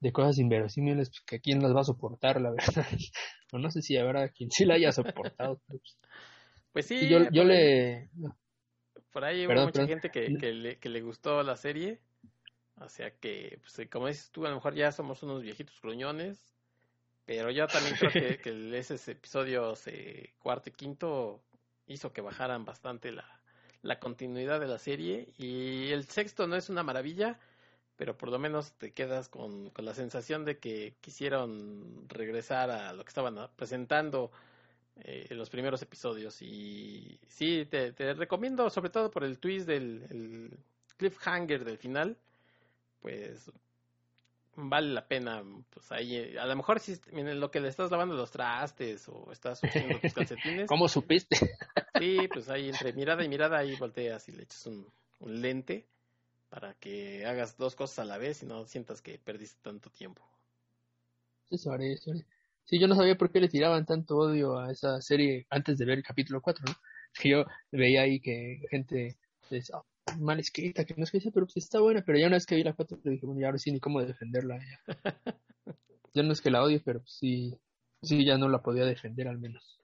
de 0.00 0.12
cosas 0.12 0.38
inverosímiles 0.38 1.10
pues, 1.10 1.22
que 1.26 1.40
quién 1.40 1.62
las 1.62 1.74
va 1.76 1.80
a 1.82 1.84
soportar, 1.84 2.40
la 2.40 2.50
verdad. 2.52 2.86
o 3.52 3.58
no 3.58 3.70
sé 3.70 3.82
si 3.82 3.96
habrá 3.98 4.28
quien 4.30 4.50
sí 4.50 4.64
la 4.64 4.74
haya 4.74 4.92
soportado. 4.92 5.60
pues, 5.66 5.98
Pues 6.72 6.86
sí, 6.86 6.94
y 6.98 7.08
yo, 7.08 7.18
ahí- 7.18 7.30
le... 7.44 8.10
Por 9.12 9.24
ahí 9.24 9.46
hubo 9.46 9.60
mucha 9.60 9.84
perdón. 9.84 9.88
gente 9.88 10.10
que, 10.10 10.36
que, 10.36 10.52
le, 10.52 10.78
que 10.78 10.88
le 10.88 11.02
gustó 11.02 11.42
la 11.42 11.56
serie. 11.56 12.00
O 12.76 12.88
sea 12.88 13.10
que, 13.12 13.60
pues, 13.62 13.88
como 13.90 14.08
dices 14.08 14.30
tú, 14.30 14.46
a 14.46 14.48
lo 14.48 14.56
mejor 14.56 14.74
ya 14.74 14.90
somos 14.90 15.22
unos 15.22 15.42
viejitos 15.42 15.80
gruñones. 15.80 16.52
Pero 17.26 17.50
yo 17.50 17.66
también 17.68 17.96
creo 17.96 18.12
que, 18.12 18.38
que 18.42 18.78
esos 18.78 19.06
episodios 19.08 19.86
eh, 19.86 20.34
cuarto 20.38 20.70
y 20.70 20.72
quinto 20.72 21.42
hizo 21.86 22.12
que 22.12 22.20
bajaran 22.20 22.64
bastante 22.64 23.12
la, 23.12 23.40
la 23.82 24.00
continuidad 24.00 24.60
de 24.60 24.66
la 24.66 24.78
serie. 24.78 25.28
Y 25.38 25.90
el 25.92 26.06
sexto 26.06 26.46
no 26.46 26.56
es 26.56 26.70
una 26.70 26.82
maravilla, 26.82 27.38
pero 27.96 28.16
por 28.16 28.30
lo 28.30 28.38
menos 28.38 28.72
te 28.74 28.92
quedas 28.92 29.28
con, 29.28 29.70
con 29.70 29.84
la 29.84 29.94
sensación 29.94 30.44
de 30.44 30.58
que 30.58 30.96
quisieron 31.00 32.08
regresar 32.08 32.70
a 32.70 32.92
lo 32.92 33.04
que 33.04 33.10
estaban 33.10 33.38
ah, 33.38 33.50
presentando 33.54 34.32
eh, 34.96 35.26
en 35.30 35.38
los 35.38 35.50
primeros 35.50 35.82
episodios. 35.82 36.40
Y 36.42 37.18
sí, 37.26 37.66
te, 37.66 37.92
te 37.92 38.14
recomiendo, 38.14 38.68
sobre 38.70 38.90
todo 38.90 39.10
por 39.10 39.24
el 39.24 39.38
twist 39.38 39.66
del 39.66 40.06
el 40.10 40.58
cliffhanger 40.96 41.64
del 41.64 41.78
final, 41.78 42.16
pues 43.00 43.50
vale 44.54 44.92
la 44.92 45.06
pena. 45.06 45.42
Pues 45.70 45.90
ahí, 45.92 46.36
a 46.36 46.46
lo 46.46 46.56
mejor 46.56 46.80
si 46.80 46.98
en 47.10 47.40
lo 47.40 47.50
que 47.50 47.60
le 47.60 47.68
estás 47.68 47.90
lavando 47.90 48.14
los 48.14 48.30
trastes 48.30 49.08
o 49.08 49.32
estás 49.32 49.60
subiendo 49.60 49.98
tus 49.98 50.12
calcetines, 50.14 50.68
¿Cómo 50.68 50.88
supiste? 50.88 51.36
sí, 51.98 52.28
pues 52.32 52.48
ahí 52.48 52.68
entre 52.68 52.92
mirada 52.92 53.24
y 53.24 53.28
mirada 53.28 53.58
ahí 53.58 53.74
volteas 53.76 54.28
y 54.28 54.32
le 54.32 54.42
echas 54.44 54.66
un, 54.66 54.86
un 55.20 55.40
lente 55.40 55.86
para 56.50 56.74
que 56.74 57.24
hagas 57.24 57.56
dos 57.56 57.74
cosas 57.74 58.00
a 58.00 58.04
la 58.04 58.18
vez 58.18 58.42
y 58.42 58.46
no 58.46 58.66
sientas 58.66 59.00
que 59.00 59.18
perdiste 59.18 59.62
tanto 59.62 59.88
tiempo. 59.90 60.22
Eso 61.50 61.72
haré, 61.72 61.94
eso 61.94 62.10
haré. 62.10 62.26
Sí, 62.64 62.78
yo 62.80 62.88
no 62.88 62.94
sabía 62.96 63.16
por 63.16 63.30
qué 63.30 63.40
le 63.40 63.48
tiraban 63.48 63.84
tanto 63.86 64.16
odio 64.16 64.58
a 64.58 64.72
esa 64.72 65.00
serie 65.00 65.46
antes 65.50 65.78
de 65.78 65.84
ver 65.84 65.98
el 65.98 66.04
capítulo 66.04 66.40
4, 66.40 66.64
¿no? 66.66 66.74
Que 67.20 67.28
yo 67.30 67.44
veía 67.70 68.02
ahí 68.02 68.20
que 68.20 68.62
gente 68.70 69.18
decía, 69.50 69.76
"Ah, 70.06 70.16
mal 70.18 70.40
escrita, 70.40 70.84
que 70.84 70.94
no 70.96 71.04
es 71.04 71.10
que 71.10 71.20
sea, 71.20 71.30
pero 71.32 71.46
pues 71.46 71.58
está 71.58 71.80
buena, 71.80 72.02
pero 72.04 72.18
ya 72.18 72.26
una 72.28 72.36
vez 72.36 72.46
que 72.46 72.56
vi 72.56 72.62
la 72.64 72.72
4 72.74 72.98
le 73.04 73.12
dije, 73.12 73.26
bueno, 73.26 73.40
ya 73.40 73.46
ahora 73.48 73.58
sí 73.58 73.70
ni 73.72 73.80
cómo 73.80 74.00
defenderla. 74.02 74.58
Ya, 74.58 74.80
Ya 76.14 76.22
no 76.22 76.32
es 76.32 76.40
que 76.40 76.50
la 76.50 76.62
odie, 76.62 76.80
pero 76.80 77.00
pues 77.00 77.12
sí, 77.18 77.58
sí 78.02 78.24
ya 78.24 78.38
no 78.38 78.48
la 78.48 78.62
podía 78.62 78.84
defender 78.86 79.28
al 79.28 79.38
menos. 79.38 79.80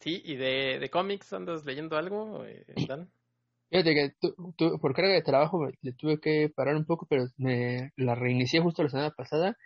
Sí, 0.00 0.22
y 0.24 0.34
de, 0.36 0.78
de 0.80 0.90
cómics, 0.90 1.32
¿andas 1.32 1.64
leyendo 1.64 1.96
algo, 1.96 2.44
eh, 2.44 2.64
Dan? 2.86 3.12
Fíjate 3.70 3.94
que 3.94 4.10
tu- 4.20 4.52
tu- 4.56 4.78
por 4.80 4.94
carga 4.94 5.12
de 5.14 5.22
trabajo 5.22 5.66
le 5.82 5.92
tuve 5.92 6.20
que 6.20 6.50
parar 6.54 6.76
un 6.76 6.86
poco, 6.86 7.06
pero 7.08 7.26
me 7.36 7.92
la 7.96 8.14
reinicié 8.14 8.60
justo 8.60 8.82
la 8.82 8.88
semana 8.90 9.10
pasada. 9.10 9.56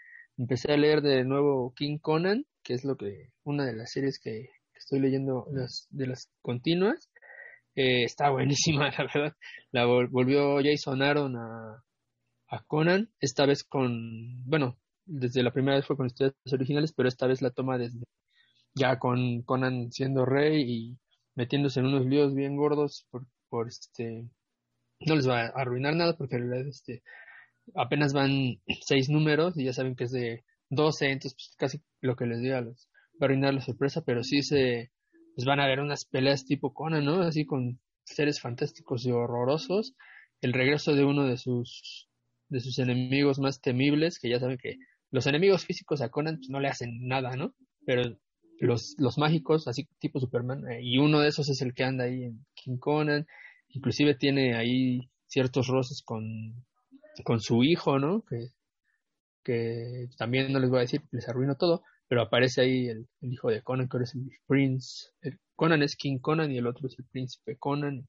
Empecé 0.43 0.73
a 0.73 0.77
leer 0.77 1.03
de 1.03 1.25
nuevo 1.25 1.73
King 1.75 1.99
Conan, 1.99 2.45
que 2.65 2.75
es 2.75 2.85
lo 2.85 2.97
que 2.97 3.31
una 3.45 3.65
de 3.65 3.75
las 3.75 3.93
series 3.93 4.19
que, 4.19 4.49
que 4.73 4.79
estoy 4.79 4.99
leyendo 5.01 5.47
las, 5.53 5.87
de 5.91 6.07
las 6.09 6.29
continuas. 6.43 7.11
Eh, 7.75 8.05
está 8.05 8.31
buenísima, 8.31 8.91
la 8.99 9.05
verdad. 9.15 9.37
La 9.71 9.87
vol- 9.87 10.11
volvió 10.11 10.59
Jason 10.63 11.01
Aaron 11.03 11.37
a, 11.37 11.85
a 12.49 12.65
Conan, 12.67 13.11
esta 13.21 13.47
vez 13.47 13.65
con, 13.65 14.45
bueno, 14.45 14.79
desde 15.07 15.43
la 15.43 15.53
primera 15.53 15.77
vez 15.77 15.87
fue 15.87 15.97
con 15.97 16.07
historias 16.07 16.35
originales, 16.53 16.93
pero 16.93 17.09
esta 17.09 17.27
vez 17.27 17.41
la 17.43 17.51
toma 17.51 17.79
desde 17.79 18.01
ya 18.75 18.99
con 18.99 19.43
Conan 19.43 19.93
siendo 19.93 20.25
rey 20.27 20.63
y 20.67 20.99
metiéndose 21.37 21.81
en 21.81 21.87
unos 21.87 22.07
líos 22.07 22.35
bien 22.35 22.57
gordos 22.57 23.07
por, 23.11 23.27
por 23.49 23.69
este 23.69 24.29
no 25.07 25.17
les 25.17 25.29
va 25.29 25.43
a 25.43 25.49
arruinar 25.49 25.95
nada 25.97 26.17
porque 26.17 26.37
en 26.37 26.49
realidad 26.49 26.69
este 26.69 27.03
apenas 27.75 28.13
van 28.13 28.61
seis 28.83 29.09
números 29.09 29.57
y 29.57 29.65
ya 29.65 29.73
saben 29.73 29.97
que 29.97 30.05
es 30.05 30.13
de 30.13 30.45
12, 30.71 31.07
entonces 31.07 31.35
pues, 31.35 31.55
casi 31.57 31.83
lo 32.01 32.17
que 32.17 32.27
les 32.27 32.41
diga 32.41 32.61
los 32.61 32.89
va 33.21 33.23
a 33.23 33.25
arruinar 33.27 33.55
la 33.55 33.61
sorpresa, 33.61 34.03
pero 34.05 34.23
sí 34.25 34.43
se 34.43 34.91
pues 35.35 35.47
van 35.47 35.61
a 35.61 35.67
ver 35.67 35.81
unas 35.81 36.05
peleas 36.05 36.45
tipo 36.45 36.75
Conan, 36.75 37.05
¿no? 37.05 37.23
Así 37.23 37.47
con 37.47 37.81
seres 38.05 38.41
fantásticos 38.41 39.07
y 39.07 39.13
horrorosos, 39.13 39.95
el 40.41 40.53
regreso 40.53 40.95
de 40.95 41.05
uno 41.05 41.25
de 41.25 41.37
sus 41.37 42.09
de 42.49 42.61
sus 42.61 42.79
enemigos 42.79 43.39
más 43.39 43.61
temibles, 43.61 44.19
que 44.19 44.29
ya 44.29 44.39
saben 44.39 44.59
que 44.59 44.77
los 45.11 45.27
enemigos 45.27 45.65
físicos 45.65 46.03
a 46.03 46.11
Conan 46.11 46.37
pues, 46.37 46.51
no 46.51 46.61
le 46.61 46.69
hacen 46.69 47.07
nada, 47.07 47.35
¿no? 47.37 47.55
Pero 47.87 48.19
los, 48.61 48.95
los 48.99 49.19
mágicos, 49.19 49.67
así 49.69 49.89
tipo 49.99 50.21
Superman, 50.21 50.71
eh, 50.71 50.81
y 50.83 50.99
uno 50.99 51.21
de 51.21 51.29
esos 51.29 51.49
es 51.49 51.63
el 51.63 51.75
que 51.75 51.85
anda 51.85 52.05
ahí 52.05 52.25
en 52.25 52.45
King 52.55 52.77
Conan, 52.79 53.27
inclusive 53.69 54.15
tiene 54.15 54.55
ahí 54.55 55.11
ciertos 55.27 55.69
roces 55.69 56.03
con, 56.03 56.65
con 57.25 57.41
su 57.41 57.63
hijo, 57.65 57.99
¿no? 57.99 58.23
Que, 58.23 58.49
que 59.45 60.09
también 60.17 60.53
no 60.53 60.59
les 60.59 60.71
voy 60.71 60.79
a 60.79 60.83
decir, 60.83 61.03
les 61.11 61.29
arruino 61.29 61.57
todo, 61.57 61.83
pero 62.09 62.23
aparece 62.23 62.63
ahí 62.63 62.89
el, 62.89 63.09
hijo 63.21 63.51
de 63.51 63.63
Conan, 63.63 63.89
que 63.89 63.97
ahora 63.97 64.05
es 64.05 64.15
el 64.15 64.31
Prince. 64.47 65.11
Conan 65.57 65.83
es 65.83 65.97
King 65.97 66.19
Conan 66.21 66.51
y 66.53 66.59
el 66.59 66.67
otro 66.67 66.87
es 66.87 66.99
el 66.99 67.07
príncipe 67.07 67.57
Conan. 67.59 68.07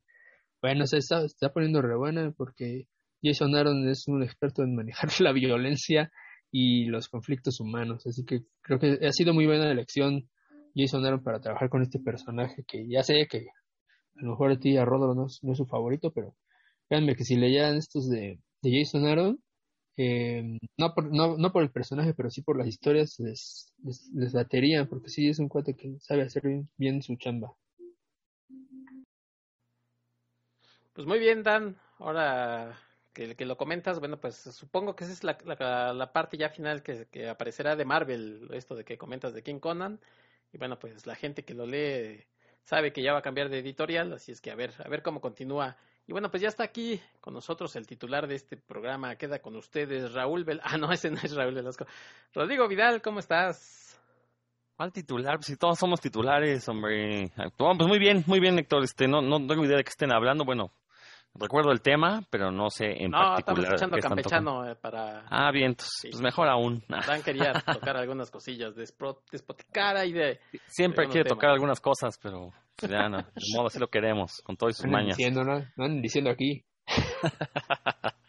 Bueno, 0.61 0.85
se 0.87 0.97
está, 0.97 1.23
está 1.25 1.51
poniendo 1.51 1.81
re 1.81 1.95
buena 1.95 2.31
porque 2.37 2.87
Jason 3.23 3.55
Aaron 3.55 3.87
es 3.87 4.07
un 4.07 4.23
experto 4.23 4.63
en 4.63 4.75
manejar 4.75 5.09
la 5.21 5.31
violencia 5.31 6.11
y 6.51 6.85
los 6.85 7.09
conflictos 7.09 7.59
humanos, 7.59 8.05
así 8.05 8.25
que 8.25 8.41
creo 8.61 8.77
que 8.77 8.99
ha 9.07 9.11
sido 9.11 9.33
muy 9.33 9.47
buena 9.47 9.71
elección 9.71 10.29
Jason 10.75 11.05
Aaron 11.05 11.23
para 11.23 11.39
trabajar 11.39 11.69
con 11.69 11.81
este 11.81 11.99
personaje 11.99 12.63
que 12.67 12.87
ya 12.87 13.03
sé 13.03 13.27
que 13.27 13.47
a 14.17 14.21
lo 14.23 14.31
mejor 14.31 14.51
a 14.51 14.59
ti 14.59 14.77
a 14.77 14.85
Rodro 14.85 15.15
no, 15.15 15.25
es 15.25 15.57
su 15.57 15.65
favorito, 15.65 16.11
pero 16.11 16.35
créanme 16.87 17.15
que 17.15 17.23
si 17.23 17.35
leían 17.35 17.77
estos 17.77 18.09
de, 18.09 18.39
de 18.63 18.79
Jason 18.79 19.05
Aaron, 19.05 19.39
eh, 19.97 20.57
no, 20.77 20.93
por, 20.95 21.13
no, 21.13 21.37
no 21.37 21.51
por 21.51 21.61
el 21.61 21.71
personaje, 21.71 22.13
pero 22.13 22.31
sí 22.31 22.41
por 22.41 22.57
las 22.57 22.67
historias, 22.67 23.19
les, 23.19 23.73
les, 23.83 24.33
porque 24.89 25.09
sí 25.09 25.29
es 25.29 25.37
un 25.39 25.49
cuate 25.49 25.75
que 25.75 25.99
sabe 25.99 26.23
hacer 26.23 26.43
bien, 26.77 27.01
su 27.03 27.15
chamba. 27.17 27.53
Pues 30.93 31.07
muy 31.07 31.19
bien, 31.19 31.43
Dan. 31.43 31.77
Ahora 31.99 32.79
que, 33.13 33.35
que, 33.35 33.45
lo 33.45 33.57
comentas, 33.57 33.99
bueno, 33.99 34.19
pues 34.19 34.35
supongo 34.35 34.95
que 34.95 35.03
esa 35.03 35.13
es 35.13 35.23
la, 35.23 35.37
la, 35.45 35.93
la 35.93 36.11
parte 36.11 36.37
ya 36.37 36.49
final 36.49 36.81
que, 36.81 37.07
que, 37.11 37.29
aparecerá 37.29 37.75
de 37.75 37.85
Marvel, 37.85 38.49
esto 38.53 38.75
de 38.75 38.83
que 38.85 38.97
comentas 38.97 39.33
de 39.33 39.43
King 39.43 39.59
Conan. 39.59 39.99
Y 40.51 40.57
bueno, 40.57 40.79
pues 40.79 41.05
la 41.05 41.15
gente 41.15 41.43
que 41.43 41.53
lo 41.53 41.65
lee 41.65 42.25
sabe 42.63 42.93
que 42.93 43.01
ya 43.03 43.13
va 43.13 43.19
a 43.19 43.23
cambiar 43.23 43.49
de 43.49 43.59
editorial, 43.59 44.13
así 44.13 44.31
es 44.31 44.41
que 44.41 44.51
a 44.51 44.55
ver, 44.55 44.73
a 44.83 44.89
ver 44.89 45.03
cómo 45.03 45.21
continúa. 45.21 45.77
Y 46.05 46.11
bueno, 46.11 46.29
pues 46.29 46.41
ya 46.41 46.49
está 46.49 46.63
aquí 46.63 46.99
con 47.21 47.33
nosotros 47.33 47.75
el 47.75 47.87
titular 47.87 48.27
de 48.27 48.35
este 48.35 48.57
programa, 48.57 49.15
queda 49.15 49.39
con 49.39 49.55
ustedes 49.55 50.11
Raúl 50.11 50.43
Vel 50.43 50.59
Ah, 50.63 50.77
no, 50.77 50.91
ese 50.91 51.09
no 51.09 51.17
es 51.23 51.33
Raúl 51.33 51.55
Velasco. 51.55 51.85
Rodrigo 52.33 52.67
Vidal, 52.67 53.01
¿cómo 53.01 53.19
estás? 53.19 53.99
¿Cuál 54.75 54.91
titular? 54.91 55.35
Pues 55.35 55.45
si 55.45 55.55
todos 55.55 55.79
somos 55.79 56.01
titulares, 56.01 56.67
hombre. 56.67 57.31
Pues 57.57 57.87
muy 57.87 57.99
bien, 57.99 58.23
muy 58.27 58.39
bien, 58.39 58.59
Héctor. 58.59 58.83
Este, 58.83 59.07
no, 59.07 59.21
no 59.21 59.37
tengo 59.47 59.63
idea 59.63 59.77
de 59.77 59.83
qué 59.83 59.89
estén 59.89 60.11
hablando. 60.11 60.43
Bueno, 60.43 60.71
Recuerdo 61.35 61.71
el 61.71 61.81
tema, 61.81 62.23
pero 62.29 62.51
no 62.51 62.69
sé 62.69 62.85
en 63.03 63.09
no, 63.09 63.17
particular. 63.17 63.57
No, 63.57 63.63
estamos 63.63 63.63
escuchando 63.63 63.97
campechano 63.97 64.69
eh, 64.69 64.75
para... 64.75 65.25
Ah, 65.29 65.51
bien, 65.51 65.71
entonces, 65.71 66.11
pues 66.11 66.21
mejor 66.21 66.47
aún. 66.47 66.83
Dan 67.07 67.23
quería 67.23 67.53
tocar 67.53 67.97
algunas 67.97 68.29
cosillas 68.29 68.75
de 68.75 68.85
despoticara 69.31 70.05
y 70.05 70.13
de... 70.13 70.39
Siempre 70.67 71.07
quiere 71.07 71.27
tocar 71.27 71.49
algunas 71.49 71.79
cosas, 71.81 72.19
pero 72.21 72.51
ya 72.81 73.09
no, 73.09 73.17
de 73.17 73.55
modo 73.55 73.67
así 73.67 73.79
lo 73.79 73.87
queremos, 73.89 74.41
con 74.43 74.57
todas 74.57 74.77
sus 74.77 74.87
mañas. 74.87 75.17
Diciendo, 75.17 75.43
¿no? 75.43 75.65
Van 75.75 76.01
diciendo 76.01 76.29
aquí. 76.29 76.63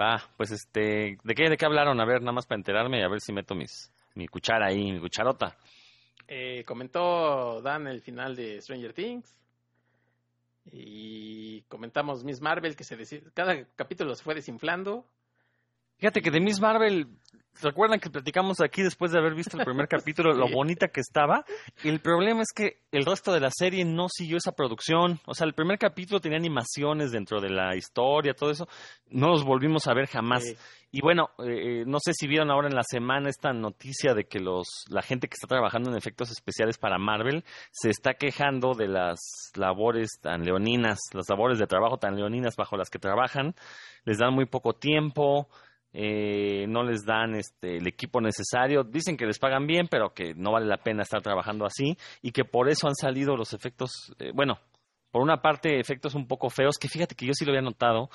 Va, 0.00 0.22
pues 0.36 0.52
este, 0.52 1.18
¿de 1.24 1.34
qué, 1.34 1.48
¿de 1.48 1.56
qué 1.56 1.66
hablaron? 1.66 2.00
A 2.00 2.04
ver, 2.04 2.20
nada 2.20 2.32
más 2.32 2.46
para 2.46 2.58
enterarme 2.58 3.00
y 3.00 3.02
a 3.02 3.08
ver 3.08 3.20
si 3.20 3.32
meto 3.32 3.54
mis, 3.54 3.92
mi 4.14 4.28
cuchara 4.28 4.66
ahí, 4.66 4.92
mi 4.92 5.00
cucharota. 5.00 5.56
Eh, 6.28 6.62
comentó 6.64 7.60
Dan 7.62 7.86
el 7.86 8.02
final 8.02 8.36
de 8.36 8.60
Stranger 8.60 8.92
Things 8.92 9.34
y 10.66 11.62
comentamos 11.62 12.22
Miss 12.24 12.40
Marvel 12.40 12.76
que 12.76 12.84
se 12.84 13.22
cada 13.32 13.64
capítulo 13.74 14.14
se 14.14 14.22
fue 14.22 14.34
desinflando. 14.34 15.06
Fíjate 15.98 16.22
que 16.22 16.30
de 16.30 16.40
Miss 16.40 16.60
Marvel, 16.60 17.08
¿recuerdan 17.60 17.98
que 17.98 18.08
platicamos 18.08 18.60
aquí 18.60 18.82
después 18.82 19.10
de 19.10 19.18
haber 19.18 19.34
visto 19.34 19.58
el 19.58 19.64
primer 19.64 19.88
capítulo 19.88 20.32
lo 20.32 20.48
bonita 20.48 20.88
que 20.88 21.00
estaba? 21.00 21.44
El 21.82 22.00
problema 22.00 22.42
es 22.42 22.52
que 22.54 22.82
el 22.92 23.04
resto 23.04 23.32
de 23.32 23.40
la 23.40 23.50
serie 23.50 23.84
no 23.84 24.06
siguió 24.08 24.36
esa 24.36 24.52
producción. 24.52 25.18
O 25.26 25.34
sea, 25.34 25.46
el 25.46 25.54
primer 25.54 25.76
capítulo 25.76 26.20
tenía 26.20 26.38
animaciones 26.38 27.10
dentro 27.10 27.40
de 27.40 27.50
la 27.50 27.74
historia, 27.74 28.32
todo 28.32 28.50
eso. 28.50 28.68
No 29.10 29.28
los 29.28 29.44
volvimos 29.44 29.88
a 29.88 29.94
ver 29.94 30.06
jamás. 30.06 30.44
Y 30.92 31.02
bueno, 31.02 31.30
eh, 31.44 31.82
no 31.84 31.98
sé 32.00 32.12
si 32.14 32.28
vieron 32.28 32.50
ahora 32.50 32.68
en 32.68 32.76
la 32.76 32.84
semana 32.84 33.28
esta 33.28 33.52
noticia 33.52 34.14
de 34.14 34.24
que 34.24 34.38
los 34.38 34.86
la 34.88 35.02
gente 35.02 35.26
que 35.26 35.34
está 35.34 35.48
trabajando 35.48 35.90
en 35.90 35.96
efectos 35.96 36.30
especiales 36.30 36.78
para 36.78 36.96
Marvel 36.96 37.44
se 37.72 37.90
está 37.90 38.14
quejando 38.14 38.74
de 38.74 38.86
las 38.86 39.18
labores 39.56 40.12
tan 40.22 40.44
leoninas, 40.44 40.98
las 41.12 41.28
labores 41.28 41.58
de 41.58 41.66
trabajo 41.66 41.98
tan 41.98 42.16
leoninas 42.16 42.54
bajo 42.56 42.76
las 42.76 42.88
que 42.88 43.00
trabajan. 43.00 43.54
Les 44.04 44.16
dan 44.16 44.32
muy 44.32 44.46
poco 44.46 44.72
tiempo, 44.72 45.48
eh, 45.92 46.66
no 46.68 46.82
les 46.82 47.04
dan 47.04 47.34
este, 47.34 47.78
el 47.78 47.86
equipo 47.86 48.20
necesario. 48.20 48.84
Dicen 48.84 49.16
que 49.16 49.26
les 49.26 49.38
pagan 49.38 49.66
bien, 49.66 49.88
pero 49.90 50.12
que 50.12 50.34
no 50.34 50.52
vale 50.52 50.66
la 50.66 50.78
pena 50.78 51.02
estar 51.02 51.22
trabajando 51.22 51.64
así 51.64 51.96
y 52.22 52.32
que 52.32 52.44
por 52.44 52.68
eso 52.68 52.88
han 52.88 52.94
salido 52.94 53.36
los 53.36 53.52
efectos, 53.52 54.12
eh, 54.18 54.32
bueno, 54.34 54.58
por 55.10 55.22
una 55.22 55.40
parte 55.40 55.80
efectos 55.80 56.14
un 56.14 56.26
poco 56.26 56.50
feos, 56.50 56.76
que 56.78 56.88
fíjate 56.88 57.14
que 57.14 57.26
yo 57.26 57.32
sí 57.32 57.44
lo 57.44 57.52
había 57.52 57.62
notado, 57.62 58.10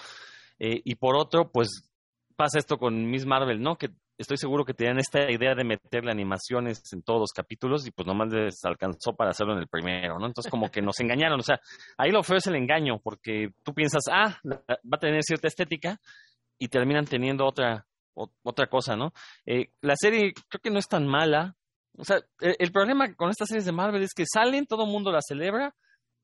y 0.60 0.96
por 0.96 1.18
otro, 1.18 1.52
pues 1.52 1.92
pasa 2.36 2.60
esto 2.60 2.78
con 2.78 3.10
Miss 3.10 3.26
Marvel, 3.26 3.62
¿no? 3.62 3.78
Que 3.78 3.90
estoy 4.18 4.38
seguro 4.38 4.66
que 4.66 4.74
tenían 4.74 5.00
esta 5.00 5.30
idea 5.32 5.56
de 5.56 5.64
meterle 5.64 6.12
animaciones 6.12 6.82
en 6.94 7.02
todos 7.02 7.20
los 7.20 7.32
capítulos 7.32 7.86
y 7.88 7.92
pues 7.92 8.08
nomás 8.08 8.32
les 8.32 8.64
alcanzó 8.64 9.16
para 9.16 9.32
hacerlo 9.32 9.54
en 9.54 9.60
el 9.60 9.68
primero, 9.68 10.20
¿no? 10.20 10.28
Entonces 10.28 10.50
como 10.50 10.70
que 10.70 10.82
nos 10.82 11.00
engañaron, 11.00 11.40
o 11.40 11.44
sea, 11.44 11.60
ahí 11.98 12.12
lo 12.12 12.24
feo 12.24 12.38
es 12.38 12.48
el 12.48 12.56
engaño, 12.56 13.00
porque 13.04 13.50
tú 13.64 13.74
piensas, 13.74 14.04
ah, 14.12 14.38
va 14.46 14.96
a 14.98 15.00
tener 15.00 15.24
cierta 15.24 15.48
estética 15.48 16.00
y 16.58 16.68
terminan 16.68 17.06
teniendo 17.06 17.46
otra, 17.46 17.86
otra 18.14 18.68
cosa, 18.68 18.96
¿no? 18.96 19.14
Eh, 19.46 19.70
la 19.82 19.96
serie 19.96 20.34
creo 20.50 20.62
que 20.62 20.70
no 20.70 20.80
es 20.80 20.88
tan 20.88 21.08
mala, 21.08 21.56
o 21.98 22.04
sea, 22.04 22.18
el, 22.40 22.56
el 22.60 22.72
problema 22.72 23.14
con 23.16 23.30
estas 23.30 23.50
series 23.50 23.66
de 23.66 23.72
Marvel 23.72 24.04
es 24.04 24.14
que 24.16 24.26
salen, 24.26 24.66
todo 24.66 24.86
el 24.86 24.92
mundo 24.92 25.12
la 25.12 25.22
celebra 25.22 25.76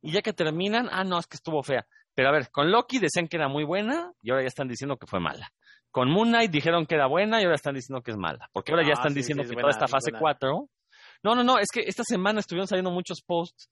y 0.01 0.11
ya 0.11 0.21
que 0.21 0.33
terminan, 0.33 0.89
ah, 0.91 1.03
no, 1.03 1.19
es 1.19 1.27
que 1.27 1.35
estuvo 1.35 1.61
fea. 1.63 1.85
Pero 2.15 2.29
a 2.29 2.31
ver, 2.31 2.49
con 2.51 2.71
Loki 2.71 2.99
decían 2.99 3.27
que 3.27 3.37
era 3.37 3.47
muy 3.47 3.63
buena 3.63 4.11
y 4.21 4.31
ahora 4.31 4.43
ya 4.43 4.47
están 4.47 4.67
diciendo 4.67 4.97
que 4.97 5.07
fue 5.07 5.19
mala. 5.19 5.51
Con 5.91 6.09
Moon 6.09 6.29
Knight 6.29 6.51
dijeron 6.51 6.85
que 6.85 6.95
era 6.95 7.07
buena 7.07 7.39
y 7.41 7.43
ahora 7.43 7.55
están 7.55 7.75
diciendo 7.75 8.01
que 8.01 8.11
es 8.11 8.17
mala. 8.17 8.49
Porque 8.53 8.71
ahora 8.71 8.85
ya 8.85 8.93
están 8.93 9.13
diciendo 9.13 9.43
que 9.43 9.55
toda 9.55 9.71
esta 9.71 9.87
fase 9.87 10.11
4. 10.11 10.69
No, 11.23 11.35
no, 11.35 11.43
no, 11.43 11.57
es 11.59 11.67
que 11.73 11.81
esta 11.81 12.03
semana 12.03 12.39
estuvieron 12.39 12.67
saliendo 12.67 12.91
muchos 12.91 13.21
posts 13.25 13.69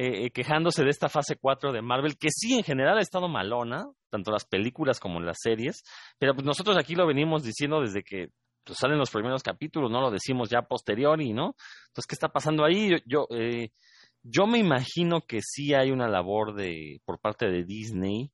eh, 0.00 0.26
eh, 0.26 0.30
quejándose 0.30 0.84
de 0.84 0.90
esta 0.90 1.08
fase 1.08 1.34
4 1.40 1.72
de 1.72 1.82
Marvel, 1.82 2.16
que 2.16 2.28
sí 2.30 2.54
en 2.54 2.62
general 2.62 2.98
ha 2.98 3.02
estado 3.02 3.26
malona, 3.26 3.84
tanto 4.10 4.30
las 4.30 4.44
películas 4.44 5.00
como 5.00 5.18
las 5.18 5.38
series, 5.40 5.82
pero 6.20 6.34
pues 6.34 6.46
nosotros 6.46 6.76
aquí 6.78 6.94
lo 6.94 7.04
venimos 7.04 7.42
diciendo 7.42 7.80
desde 7.80 8.04
que 8.04 8.28
pues, 8.62 8.78
salen 8.78 8.96
los 8.96 9.10
primeros 9.10 9.42
capítulos, 9.42 9.90
no 9.90 10.00
lo 10.00 10.12
decimos 10.12 10.50
ya 10.50 10.62
posteriori, 10.62 11.32
¿no? 11.32 11.56
Entonces, 11.88 12.06
¿qué 12.08 12.14
está 12.14 12.28
pasando 12.28 12.64
ahí? 12.64 12.90
Yo, 12.90 12.96
yo, 13.06 13.26
eh, 13.36 13.72
yo 14.22 14.46
me 14.46 14.58
imagino 14.58 15.22
que 15.22 15.40
sí 15.42 15.74
hay 15.74 15.90
una 15.90 16.06
labor 16.06 16.54
de 16.54 17.00
por 17.04 17.18
parte 17.18 17.48
de 17.48 17.64
Disney 17.64 18.30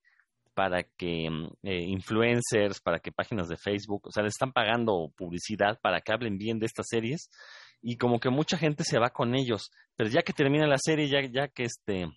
para 0.52 0.82
que 0.82 1.30
mm, 1.30 1.46
eh, 1.62 1.80
influencers, 1.88 2.82
para 2.82 2.98
que 2.98 3.10
páginas 3.10 3.48
de 3.48 3.56
Facebook, 3.56 4.08
o 4.08 4.10
sea, 4.10 4.22
le 4.22 4.28
están 4.28 4.52
pagando 4.52 5.14
publicidad 5.16 5.80
para 5.80 6.02
que 6.02 6.12
hablen 6.12 6.36
bien 6.36 6.58
de 6.58 6.66
estas 6.66 6.88
series 6.90 7.30
y 7.86 7.98
como 7.98 8.18
que 8.18 8.30
mucha 8.30 8.56
gente 8.56 8.82
se 8.82 8.98
va 8.98 9.10
con 9.10 9.34
ellos, 9.34 9.70
pero 9.94 10.08
ya 10.08 10.22
que 10.22 10.32
termina 10.32 10.66
la 10.66 10.78
serie, 10.78 11.06
ya, 11.06 11.20
ya 11.20 11.48
que 11.48 11.64
este... 11.64 12.08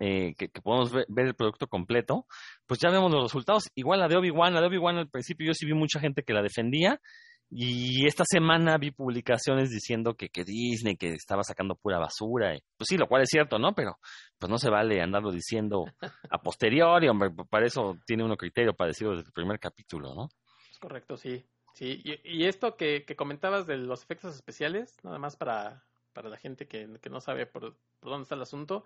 Eh, 0.00 0.34
que, 0.36 0.48
podemos 0.48 0.90
ver, 0.92 1.06
el 1.16 1.36
producto 1.36 1.68
completo, 1.68 2.26
pues 2.66 2.80
ya 2.80 2.90
vemos 2.90 3.12
los 3.12 3.22
resultados. 3.22 3.70
Igual 3.76 4.00
la 4.00 4.08
de 4.08 4.16
Obi-Wan, 4.16 4.52
la 4.52 4.60
de 4.60 4.66
Obi-Wan 4.66 4.96
al 4.96 5.08
principio 5.08 5.46
yo 5.46 5.54
sí 5.54 5.64
vi 5.66 5.72
mucha 5.72 6.00
gente 6.00 6.24
que 6.24 6.32
la 6.32 6.42
defendía 6.42 7.00
y 7.48 8.04
esta 8.04 8.24
semana 8.26 8.76
vi 8.76 8.90
publicaciones 8.90 9.70
diciendo 9.70 10.14
que, 10.14 10.30
que 10.30 10.42
Disney, 10.42 10.96
que 10.96 11.12
estaba 11.12 11.44
sacando 11.44 11.76
pura 11.76 12.00
basura. 12.00 12.58
Pues 12.76 12.88
sí, 12.88 12.96
lo 12.96 13.06
cual 13.06 13.22
es 13.22 13.28
cierto, 13.30 13.60
¿no? 13.60 13.72
Pero 13.72 13.98
pues 14.36 14.50
no 14.50 14.58
se 14.58 14.68
vale 14.68 15.00
andarlo 15.00 15.30
diciendo 15.30 15.84
a 16.28 16.38
posteriori, 16.38 17.08
hombre, 17.08 17.30
para 17.48 17.64
eso 17.64 17.96
tiene 18.04 18.24
uno 18.24 18.36
criterio 18.36 18.74
para 18.74 18.88
decirlo 18.88 19.14
desde 19.14 19.28
el 19.28 19.32
primer 19.32 19.60
capítulo, 19.60 20.12
¿no? 20.16 20.28
Es 20.68 20.78
correcto, 20.80 21.16
sí. 21.16 21.46
Sí, 21.74 22.00
y, 22.24 22.44
esto 22.44 22.76
que, 22.76 23.04
que, 23.04 23.16
comentabas 23.16 23.66
de 23.66 23.76
los 23.76 24.02
efectos 24.04 24.34
especiales, 24.36 24.96
nada 25.02 25.18
más 25.18 25.36
para, 25.36 25.82
para 26.12 26.28
la 26.28 26.36
gente 26.36 26.68
que, 26.68 26.88
que 27.02 27.10
no 27.10 27.20
sabe 27.20 27.46
por, 27.46 27.74
por 28.00 28.10
dónde 28.10 28.22
está 28.22 28.36
el 28.36 28.42
asunto, 28.42 28.84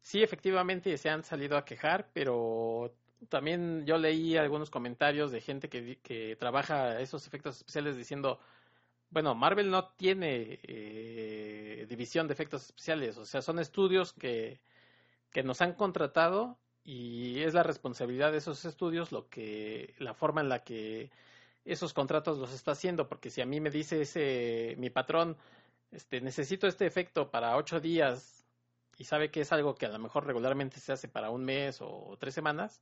sí, 0.00 0.22
efectivamente 0.22 0.96
se 0.98 1.10
han 1.10 1.24
salido 1.24 1.56
a 1.56 1.64
quejar, 1.64 2.08
pero 2.12 2.94
también 3.28 3.84
yo 3.86 3.98
leí 3.98 4.36
algunos 4.36 4.70
comentarios 4.70 5.32
de 5.32 5.40
gente 5.40 5.68
que, 5.68 5.98
que 6.02 6.36
trabaja 6.36 7.00
esos 7.00 7.26
efectos 7.26 7.56
especiales 7.56 7.96
diciendo, 7.96 8.38
bueno, 9.10 9.34
Marvel 9.34 9.70
no 9.70 9.88
tiene 9.88 10.60
eh, 10.62 11.86
división 11.88 12.28
de 12.28 12.34
efectos 12.34 12.66
especiales, 12.66 13.18
o 13.18 13.26
sea, 13.26 13.42
son 13.42 13.58
estudios 13.58 14.12
que, 14.12 14.60
que 15.32 15.42
nos 15.42 15.60
han 15.60 15.74
contratado 15.74 16.58
y 16.84 17.40
es 17.40 17.54
la 17.54 17.64
responsabilidad 17.64 18.32
de 18.32 18.38
esos 18.38 18.64
estudios 18.64 19.12
lo 19.12 19.28
que 19.28 19.94
la 19.98 20.14
forma 20.14 20.40
en 20.40 20.48
la 20.48 20.64
que 20.64 21.10
esos 21.64 21.92
contratos 21.92 22.38
los 22.38 22.52
está 22.52 22.72
haciendo, 22.72 23.08
porque 23.08 23.30
si 23.30 23.40
a 23.40 23.46
mí 23.46 23.60
me 23.60 23.70
dice 23.70 24.02
ese 24.02 24.74
mi 24.78 24.90
patrón, 24.90 25.36
este 25.90 26.20
necesito 26.20 26.66
este 26.66 26.86
efecto 26.86 27.30
para 27.30 27.56
ocho 27.56 27.80
días 27.80 28.46
y 28.98 29.04
sabe 29.04 29.30
que 29.30 29.42
es 29.42 29.52
algo 29.52 29.74
que 29.74 29.86
a 29.86 29.90
lo 29.90 29.98
mejor 29.98 30.26
regularmente 30.26 30.80
se 30.80 30.92
hace 30.92 31.08
para 31.08 31.30
un 31.30 31.44
mes 31.44 31.78
o 31.80 32.16
tres 32.18 32.34
semanas, 32.34 32.80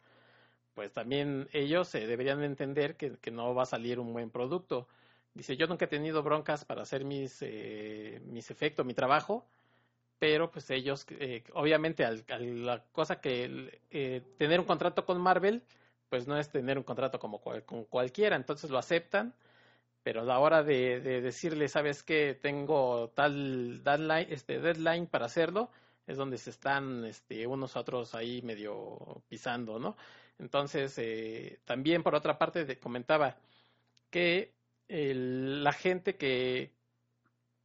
pues 0.75 0.93
también 0.93 1.49
ellos 1.53 1.88
se 1.88 2.07
deberían 2.07 2.43
entender 2.43 2.97
que, 2.97 3.16
que, 3.19 3.31
no 3.31 3.55
va 3.55 3.64
a 3.64 3.66
salir 3.66 3.99
un 3.99 4.12
buen 4.12 4.31
producto. 4.31 4.88
Dice, 5.35 5.57
yo 5.57 5.66
nunca 5.66 5.85
he 5.85 5.88
tenido 5.88 6.23
broncas 6.23 6.64
para 6.64 6.83
hacer 6.83 7.05
mis, 7.05 7.38
eh, 7.43 8.21
mis 8.25 8.51
efectos, 8.51 8.85
mi 8.87 8.95
trabajo, 8.95 9.47
pero 10.19 10.51
pues 10.51 10.69
ellos, 10.71 11.07
eh, 11.11 11.45
obviamente, 11.55 12.05
al, 12.05 12.25
la 12.66 12.85
cosa 12.93 13.21
que 13.21 13.81
eh, 13.90 14.23
tener 14.38 14.61
un 14.61 14.66
contrato 14.66 15.07
con 15.07 15.21
Marvel, 15.21 15.62
pues 16.11 16.27
no 16.29 16.37
es 16.38 16.51
tener 16.51 16.77
un 16.79 16.85
contrato 16.85 17.18
como 17.18 17.40
con 17.40 17.85
cualquiera, 17.85 18.37
entonces 18.37 18.70
lo 18.70 18.79
aceptan, 18.79 19.35
pero 20.03 20.23
a 20.23 20.25
la 20.25 20.38
hora 20.40 20.62
de, 20.62 21.01
de 21.01 21.20
decirle, 21.23 21.68
sabes 21.68 22.03
que 22.03 22.35
tengo 22.35 23.11
tal 23.14 23.83
deadline, 23.85 24.27
este 24.31 24.61
deadline 24.61 25.07
para 25.07 25.27
hacerlo, 25.27 25.70
es 26.07 26.16
donde 26.16 26.38
se 26.38 26.51
están 26.51 27.05
este, 27.05 27.46
unos 27.46 27.77
otros 27.77 28.14
ahí 28.14 28.42
medio 28.42 29.23
pisando, 29.29 29.79
¿no? 29.79 29.96
Entonces, 30.38 30.96
eh, 30.99 31.61
también 31.64 32.03
por 32.03 32.14
otra 32.14 32.38
parte, 32.38 32.64
te 32.64 32.79
comentaba 32.79 33.37
que 34.11 34.55
la 34.88 35.73
gente 35.73 36.16
que, 36.16 36.75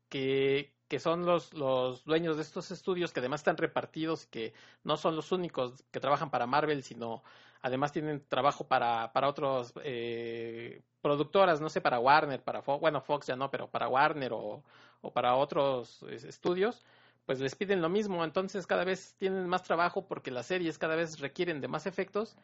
que, 0.10 0.74
que 0.88 1.00
son 1.00 1.26
los, 1.26 1.54
los 1.54 2.04
dueños 2.06 2.36
de 2.38 2.44
estos 2.44 2.70
estudios, 2.72 3.12
que 3.12 3.20
además 3.20 3.42
están 3.42 3.58
repartidos, 3.58 4.28
que 4.28 4.54
no 4.84 4.98
son 4.98 5.16
los 5.16 5.32
únicos 5.32 5.84
que 5.92 6.00
trabajan 6.00 6.30
para 6.30 6.46
Marvel, 6.46 6.84
sino 6.84 7.24
además 7.66 7.92
tienen 7.92 8.24
trabajo 8.30 8.68
para, 8.68 9.12
para 9.12 9.28
otras 9.28 9.74
eh, 9.84 10.84
productoras, 11.02 11.60
no 11.60 11.70
sé, 11.70 11.82
para 11.82 12.00
Warner, 12.00 12.40
para 12.40 12.62
Fox, 12.62 12.80
bueno, 12.80 13.02
Fox 13.02 13.26
ya 13.26 13.36
no, 13.36 13.50
pero 13.50 13.68
para 13.68 13.88
Warner 13.88 14.34
o, 14.34 14.62
o 15.02 15.12
para 15.12 15.36
otros 15.36 16.04
estudios, 16.04 16.86
pues 17.26 17.40
les 17.40 17.56
piden 17.56 17.82
lo 17.82 17.90
mismo, 17.90 18.24
entonces 18.24 18.68
cada 18.68 18.84
vez 18.84 19.16
tienen 19.18 19.48
más 19.48 19.64
trabajo 19.64 20.06
porque 20.06 20.30
las 20.30 20.46
series 20.46 20.78
cada 20.78 20.96
vez 20.96 21.20
requieren 21.20 21.60
de 21.60 21.68
más 21.68 21.88
efectos 21.88 22.36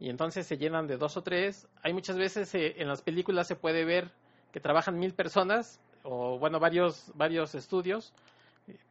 y 0.00 0.10
entonces 0.10 0.48
se 0.48 0.58
llenan 0.58 0.88
de 0.88 0.96
dos 0.96 1.16
o 1.16 1.22
tres. 1.22 1.68
Hay 1.84 1.92
muchas 1.92 2.18
veces 2.18 2.52
eh, 2.56 2.74
en 2.78 2.88
las 2.88 3.02
películas 3.02 3.46
se 3.46 3.54
puede 3.54 3.84
ver 3.84 4.10
que 4.50 4.58
trabajan 4.58 4.98
mil 4.98 5.14
personas 5.14 5.78
o 6.02 6.40
bueno, 6.40 6.58
varios, 6.58 7.12
varios 7.14 7.54
estudios, 7.54 8.12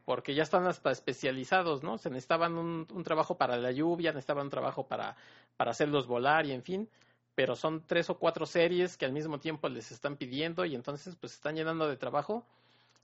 porque 0.05 0.35
ya 0.35 0.43
están 0.43 0.65
hasta 0.67 0.89
especializados, 0.91 1.83
¿no? 1.83 1.97
Se 1.97 2.09
necesitaban 2.09 2.57
un, 2.57 2.87
un 2.93 3.03
trabajo 3.03 3.35
para 3.35 3.57
la 3.57 3.71
lluvia, 3.71 4.11
necesitaban 4.11 4.45
un 4.45 4.49
trabajo 4.49 4.87
para, 4.87 5.17
para 5.57 5.71
hacerlos 5.71 6.07
volar 6.07 6.45
y 6.45 6.51
en 6.51 6.63
fin, 6.63 6.89
pero 7.35 7.55
son 7.55 7.85
tres 7.85 8.09
o 8.09 8.17
cuatro 8.17 8.45
series 8.45 8.97
que 8.97 9.05
al 9.05 9.13
mismo 9.13 9.39
tiempo 9.39 9.69
les 9.69 9.91
están 9.91 10.17
pidiendo 10.17 10.65
y 10.65 10.75
entonces 10.75 11.15
pues 11.15 11.33
están 11.33 11.55
llenando 11.55 11.87
de 11.87 11.97
trabajo. 11.97 12.45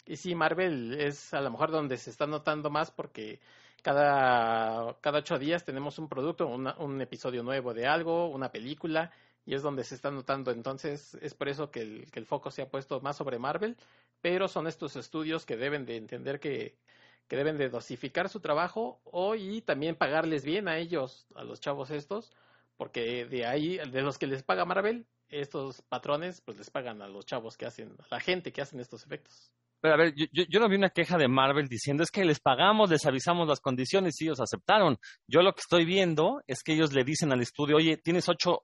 Y 0.05 0.17
sí, 0.17 0.35
Marvel 0.35 0.95
es 0.99 1.33
a 1.33 1.41
lo 1.41 1.51
mejor 1.51 1.71
donde 1.71 1.97
se 1.97 2.09
está 2.09 2.25
notando 2.27 2.69
más 2.69 2.91
porque 2.91 3.39
cada, 3.81 4.95
cada 5.01 5.19
ocho 5.19 5.37
días 5.37 5.65
tenemos 5.65 5.99
un 5.99 6.07
producto, 6.07 6.47
un 6.47 7.01
episodio 7.01 7.43
nuevo 7.43 7.73
de 7.73 7.87
algo, 7.87 8.27
una 8.29 8.51
película, 8.51 9.11
y 9.45 9.55
es 9.55 9.61
donde 9.61 9.83
se 9.83 9.95
está 9.95 10.11
notando. 10.11 10.51
Entonces, 10.51 11.15
es 11.21 11.33
por 11.33 11.49
eso 11.49 11.71
que 11.71 11.81
el, 11.81 12.11
que 12.11 12.19
el 12.19 12.25
foco 12.25 12.51
se 12.51 12.61
ha 12.61 12.69
puesto 12.69 12.99
más 13.01 13.17
sobre 13.17 13.39
Marvel, 13.39 13.75
pero 14.21 14.47
son 14.47 14.67
estos 14.67 14.95
estudios 14.95 15.45
que 15.45 15.57
deben 15.57 15.85
de 15.85 15.97
entender 15.97 16.39
que, 16.39 16.75
que 17.31 17.37
deben 17.37 17.57
de 17.57 17.69
dosificar 17.69 18.27
su 18.27 18.41
trabajo 18.41 18.99
o 19.05 19.35
y 19.35 19.61
también 19.61 19.95
pagarles 19.95 20.43
bien 20.43 20.67
a 20.67 20.79
ellos, 20.79 21.27
a 21.33 21.45
los 21.45 21.61
chavos 21.61 21.89
estos, 21.89 22.29
porque 22.75 23.23
de 23.23 23.45
ahí, 23.45 23.77
de 23.77 24.01
los 24.01 24.17
que 24.17 24.27
les 24.27 24.43
paga 24.43 24.65
Marvel, 24.65 25.05
estos 25.29 25.81
patrones, 25.83 26.41
pues 26.41 26.57
les 26.57 26.69
pagan 26.69 27.01
a 27.01 27.07
los 27.07 27.25
chavos 27.25 27.55
que 27.55 27.65
hacen, 27.65 27.95
a 27.99 28.05
la 28.11 28.19
gente 28.19 28.51
que 28.51 28.61
hacen 28.61 28.81
estos 28.81 29.05
efectos. 29.05 29.49
Pero 29.79 29.93
a 29.93 29.97
ver, 29.97 30.13
yo, 30.13 30.25
yo, 30.29 30.59
no 30.59 30.67
vi 30.67 30.75
una 30.75 30.89
queja 30.89 31.17
de 31.17 31.29
Marvel 31.29 31.69
diciendo 31.69 32.03
es 32.03 32.11
que 32.11 32.25
les 32.25 32.41
pagamos, 32.41 32.89
les 32.89 33.05
avisamos 33.05 33.47
las 33.47 33.61
condiciones 33.61 34.19
y 34.19 34.25
ellos 34.25 34.41
aceptaron. 34.41 34.97
Yo 35.25 35.41
lo 35.41 35.53
que 35.53 35.61
estoy 35.61 35.85
viendo 35.85 36.41
es 36.47 36.63
que 36.63 36.73
ellos 36.73 36.91
le 36.91 37.05
dicen 37.05 37.31
al 37.31 37.39
estudio, 37.39 37.77
oye, 37.77 37.95
tienes 37.95 38.27
ocho 38.27 38.63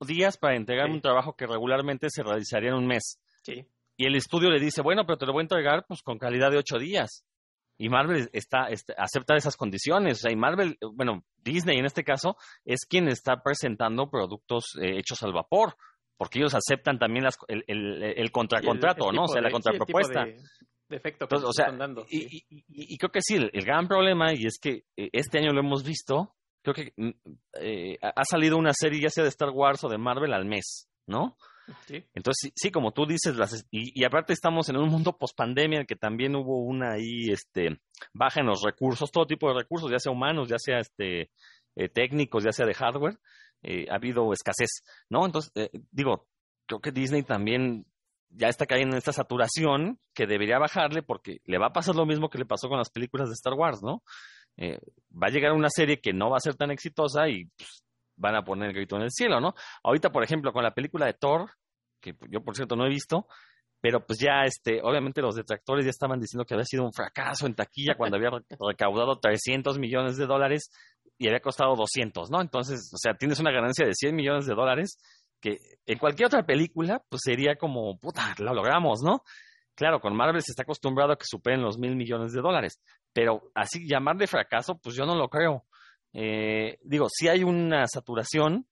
días 0.00 0.38
para 0.38 0.56
entregar 0.56 0.90
un 0.90 1.00
trabajo 1.00 1.36
que 1.36 1.46
regularmente 1.46 2.10
se 2.10 2.24
realizaría 2.24 2.70
en 2.70 2.78
un 2.78 2.88
mes. 2.88 3.20
Sí. 3.44 3.64
Y 3.96 4.06
el 4.06 4.16
estudio 4.16 4.50
le 4.50 4.58
dice, 4.58 4.82
bueno, 4.82 5.06
pero 5.06 5.18
te 5.18 5.26
lo 5.26 5.32
voy 5.32 5.42
a 5.42 5.42
entregar 5.42 5.84
pues 5.86 6.02
con 6.02 6.18
calidad 6.18 6.50
de 6.50 6.58
ocho 6.58 6.78
días. 6.78 7.24
Y 7.78 7.88
Marvel 7.88 8.28
está, 8.32 8.68
está, 8.68 8.94
acepta 8.98 9.36
esas 9.36 9.56
condiciones. 9.56 10.18
O 10.18 10.20
sea, 10.22 10.32
y 10.32 10.36
Marvel, 10.36 10.76
bueno, 10.94 11.24
Disney 11.38 11.78
en 11.78 11.86
este 11.86 12.04
caso, 12.04 12.36
es 12.64 12.84
quien 12.86 13.08
está 13.08 13.42
presentando 13.42 14.10
productos 14.10 14.76
eh, 14.80 14.98
hechos 14.98 15.22
al 15.22 15.32
vapor 15.32 15.76
porque 16.18 16.40
ellos 16.40 16.54
aceptan 16.54 16.98
también 16.98 17.24
las, 17.24 17.38
el, 17.46 17.64
el, 17.68 18.02
el 18.02 18.30
contracontrato, 18.32 19.12
¿no? 19.12 19.22
O 19.22 19.28
sea, 19.28 19.40
la 19.40 19.50
contrapropuesta. 19.50 20.24
De, 20.24 20.96
efecto 20.96 21.28
que 21.28 21.36
o 21.36 21.52
sea, 21.52 21.66
están 21.66 21.78
dando. 21.78 22.06
Y, 22.08 22.44
y, 22.48 22.64
y, 22.68 22.98
creo 22.98 23.10
que 23.10 23.20
sí, 23.22 23.36
el, 23.36 23.64
gran 23.64 23.86
problema, 23.86 24.34
y 24.34 24.46
es 24.46 24.58
que 24.58 24.84
eh, 24.96 25.10
este 25.12 25.38
año 25.38 25.52
lo 25.52 25.60
hemos 25.60 25.84
visto, 25.84 26.34
creo 26.62 26.74
que 26.74 26.92
mm, 26.96 27.10
eh, 27.60 27.98
ha 28.02 28.24
salido 28.24 28.56
una 28.56 28.72
serie 28.72 29.00
ya 29.00 29.10
sea 29.10 29.22
de 29.22 29.30
Star 29.30 29.50
Wars 29.50 29.84
o 29.84 29.88
de 29.88 29.98
Marvel 29.98 30.32
al 30.32 30.44
mes, 30.44 30.88
¿no? 31.06 31.36
Entonces, 32.14 32.52
sí, 32.54 32.70
como 32.70 32.92
tú 32.92 33.06
dices, 33.06 33.36
las, 33.36 33.66
y, 33.70 34.04
aparte 34.04 34.32
estamos 34.32 34.68
en 34.68 34.76
un 34.76 34.88
mundo 34.88 35.16
post-pandemia 35.16 35.80
en 35.80 35.86
que 35.86 35.96
también 35.96 36.34
hubo 36.36 36.62
una 36.62 36.92
ahí, 36.92 37.30
este, 37.30 37.80
baja 38.12 38.40
en 38.40 38.46
los 38.46 38.62
recursos, 38.62 39.10
todo 39.10 39.26
tipo 39.26 39.48
de 39.48 39.60
recursos, 39.60 39.90
ya 39.90 39.98
sea 39.98 40.12
humanos, 40.12 40.48
ya 40.48 40.58
sea 40.58 40.78
este, 40.78 41.30
eh, 41.76 41.88
técnicos, 41.88 42.44
ya 42.44 42.52
sea 42.52 42.66
de 42.66 42.74
hardware 42.74 43.18
eh, 43.62 43.86
ha 43.90 43.96
habido 43.96 44.32
escasez, 44.32 44.84
¿no? 45.08 45.26
Entonces, 45.26 45.50
eh, 45.54 45.70
digo, 45.90 46.28
creo 46.66 46.80
que 46.80 46.92
Disney 46.92 47.22
también 47.22 47.86
ya 48.30 48.48
está 48.48 48.66
cayendo 48.66 48.94
en 48.94 48.98
esta 48.98 49.12
saturación 49.12 49.98
que 50.14 50.26
debería 50.26 50.58
bajarle 50.58 51.02
porque 51.02 51.40
le 51.44 51.58
va 51.58 51.68
a 51.68 51.72
pasar 51.72 51.96
lo 51.96 52.06
mismo 52.06 52.28
que 52.28 52.38
le 52.38 52.44
pasó 52.44 52.68
con 52.68 52.78
las 52.78 52.90
películas 52.90 53.28
de 53.28 53.34
Star 53.34 53.54
Wars, 53.54 53.82
¿no? 53.82 54.02
Eh, 54.56 54.78
va 55.10 55.28
a 55.28 55.30
llegar 55.30 55.52
una 55.52 55.70
serie 55.70 56.00
que 56.00 56.12
no 56.12 56.30
va 56.30 56.36
a 56.36 56.40
ser 56.40 56.54
tan 56.56 56.70
exitosa 56.70 57.28
y 57.28 57.46
pues, 57.46 57.84
van 58.18 58.36
a 58.36 58.44
poner 58.44 58.68
el 58.68 58.74
grito 58.74 58.96
en 58.96 59.02
el 59.02 59.10
cielo, 59.10 59.40
¿no? 59.40 59.54
Ahorita, 59.82 60.10
por 60.10 60.22
ejemplo, 60.22 60.52
con 60.52 60.62
la 60.62 60.74
película 60.74 61.06
de 61.06 61.14
Thor, 61.14 61.50
que 62.00 62.14
yo 62.30 62.42
por 62.42 62.54
cierto 62.54 62.76
no 62.76 62.86
he 62.86 62.88
visto, 62.88 63.26
pero 63.80 64.04
pues 64.04 64.18
ya, 64.18 64.42
este, 64.44 64.80
obviamente 64.82 65.22
los 65.22 65.36
detractores 65.36 65.84
ya 65.84 65.90
estaban 65.90 66.20
diciendo 66.20 66.44
que 66.44 66.54
había 66.54 66.64
sido 66.64 66.84
un 66.84 66.92
fracaso 66.92 67.46
en 67.46 67.54
taquilla 67.54 67.94
cuando 67.96 68.16
había 68.16 68.30
recaudado 68.68 69.18
300 69.18 69.78
millones 69.78 70.16
de 70.16 70.26
dólares 70.26 70.70
y 71.16 71.28
había 71.28 71.40
costado 71.40 71.74
200, 71.76 72.30
¿no? 72.30 72.40
Entonces, 72.40 72.90
o 72.92 72.98
sea, 72.98 73.14
tienes 73.14 73.38
una 73.40 73.52
ganancia 73.52 73.86
de 73.86 73.94
100 73.94 74.14
millones 74.14 74.46
de 74.46 74.54
dólares 74.54 74.98
que 75.40 75.58
en 75.86 75.98
cualquier 75.98 76.26
otra 76.26 76.44
película, 76.44 77.02
pues 77.08 77.22
sería 77.24 77.56
como, 77.56 77.98
puta, 77.98 78.34
lo 78.38 78.52
logramos, 78.52 79.02
¿no? 79.02 79.22
Claro, 79.74 80.00
con 80.00 80.16
Marvel 80.16 80.42
se 80.42 80.50
está 80.50 80.64
acostumbrado 80.64 81.12
a 81.12 81.16
que 81.16 81.24
superen 81.24 81.62
los 81.62 81.78
mil 81.78 81.94
millones 81.94 82.32
de 82.32 82.40
dólares, 82.40 82.80
pero 83.12 83.52
así 83.54 83.86
llamar 83.86 84.16
de 84.16 84.26
fracaso, 84.26 84.76
pues 84.82 84.96
yo 84.96 85.06
no 85.06 85.14
lo 85.14 85.28
creo. 85.28 85.64
Eh, 86.20 86.78
digo, 86.82 87.06
sí 87.08 87.28
hay 87.28 87.44
una 87.44 87.86
saturación, 87.86 88.66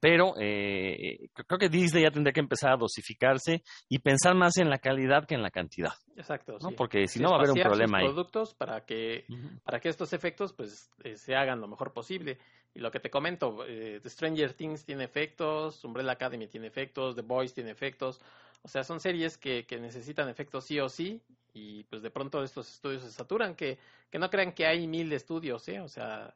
pero 0.00 0.34
eh, 0.38 1.30
creo 1.32 1.58
que 1.58 1.68
Disney 1.68 2.02
ya 2.02 2.10
tendría 2.10 2.32
que 2.32 2.40
empezar 2.40 2.72
a 2.72 2.76
dosificarse 2.76 3.62
y 3.88 4.00
pensar 4.00 4.34
más 4.34 4.56
en 4.56 4.68
la 4.68 4.78
calidad 4.78 5.26
que 5.26 5.36
en 5.36 5.42
la 5.42 5.50
cantidad. 5.50 5.92
Exacto. 6.16 6.58
¿no? 6.60 6.72
Porque 6.72 7.06
si 7.06 7.20
no 7.20 7.30
va 7.30 7.36
a 7.36 7.38
haber 7.38 7.52
un 7.52 7.62
problema 7.62 7.98
ahí. 7.98 8.04
productos 8.06 8.52
para 8.52 8.84
que, 8.84 9.24
uh 9.28 9.32
-huh. 9.32 9.62
para 9.62 9.78
que 9.78 9.88
estos 9.88 10.12
efectos 10.12 10.52
pues 10.52 10.90
eh, 11.04 11.16
se 11.16 11.36
hagan 11.36 11.60
lo 11.60 11.68
mejor 11.68 11.92
posible. 11.92 12.38
Y 12.74 12.80
lo 12.80 12.90
que 12.90 12.98
te 12.98 13.10
comento, 13.10 13.64
eh, 13.68 14.00
The 14.02 14.10
Stranger 14.10 14.54
Things 14.54 14.84
tiene 14.84 15.04
efectos, 15.04 15.84
Umbrella 15.84 16.12
Academy 16.12 16.48
tiene 16.48 16.66
efectos, 16.66 17.14
The 17.14 17.22
Boys 17.22 17.54
tiene 17.54 17.70
efectos. 17.70 18.20
O 18.62 18.68
sea, 18.68 18.82
son 18.82 18.98
series 18.98 19.38
que, 19.38 19.64
que 19.66 19.78
necesitan 19.78 20.28
efectos 20.28 20.64
sí 20.64 20.80
o 20.80 20.88
sí 20.88 21.22
y 21.54 21.84
pues 21.84 22.02
de 22.02 22.10
pronto 22.10 22.42
estos 22.42 22.68
estudios 22.68 23.02
se 23.02 23.12
saturan. 23.12 23.54
Que, 23.54 23.78
que 24.10 24.18
no 24.18 24.28
crean 24.28 24.52
que 24.52 24.66
hay 24.66 24.86
mil 24.86 25.12
estudios, 25.12 25.66
¿eh? 25.68 25.80
O 25.80 25.88
sea, 25.88 26.34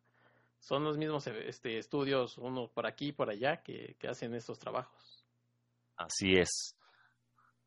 son 0.61 0.85
los 0.85 0.96
mismos 0.96 1.26
este, 1.26 1.78
estudios, 1.78 2.38
uno 2.38 2.68
por 2.68 2.87
aquí 2.87 3.09
y 3.09 3.12
por 3.12 3.28
allá, 3.28 3.62
que, 3.62 3.96
que, 3.98 4.09
hacen 4.09 4.35
estos 4.35 4.59
trabajos. 4.59 5.26
Así 5.96 6.38
es. 6.38 6.76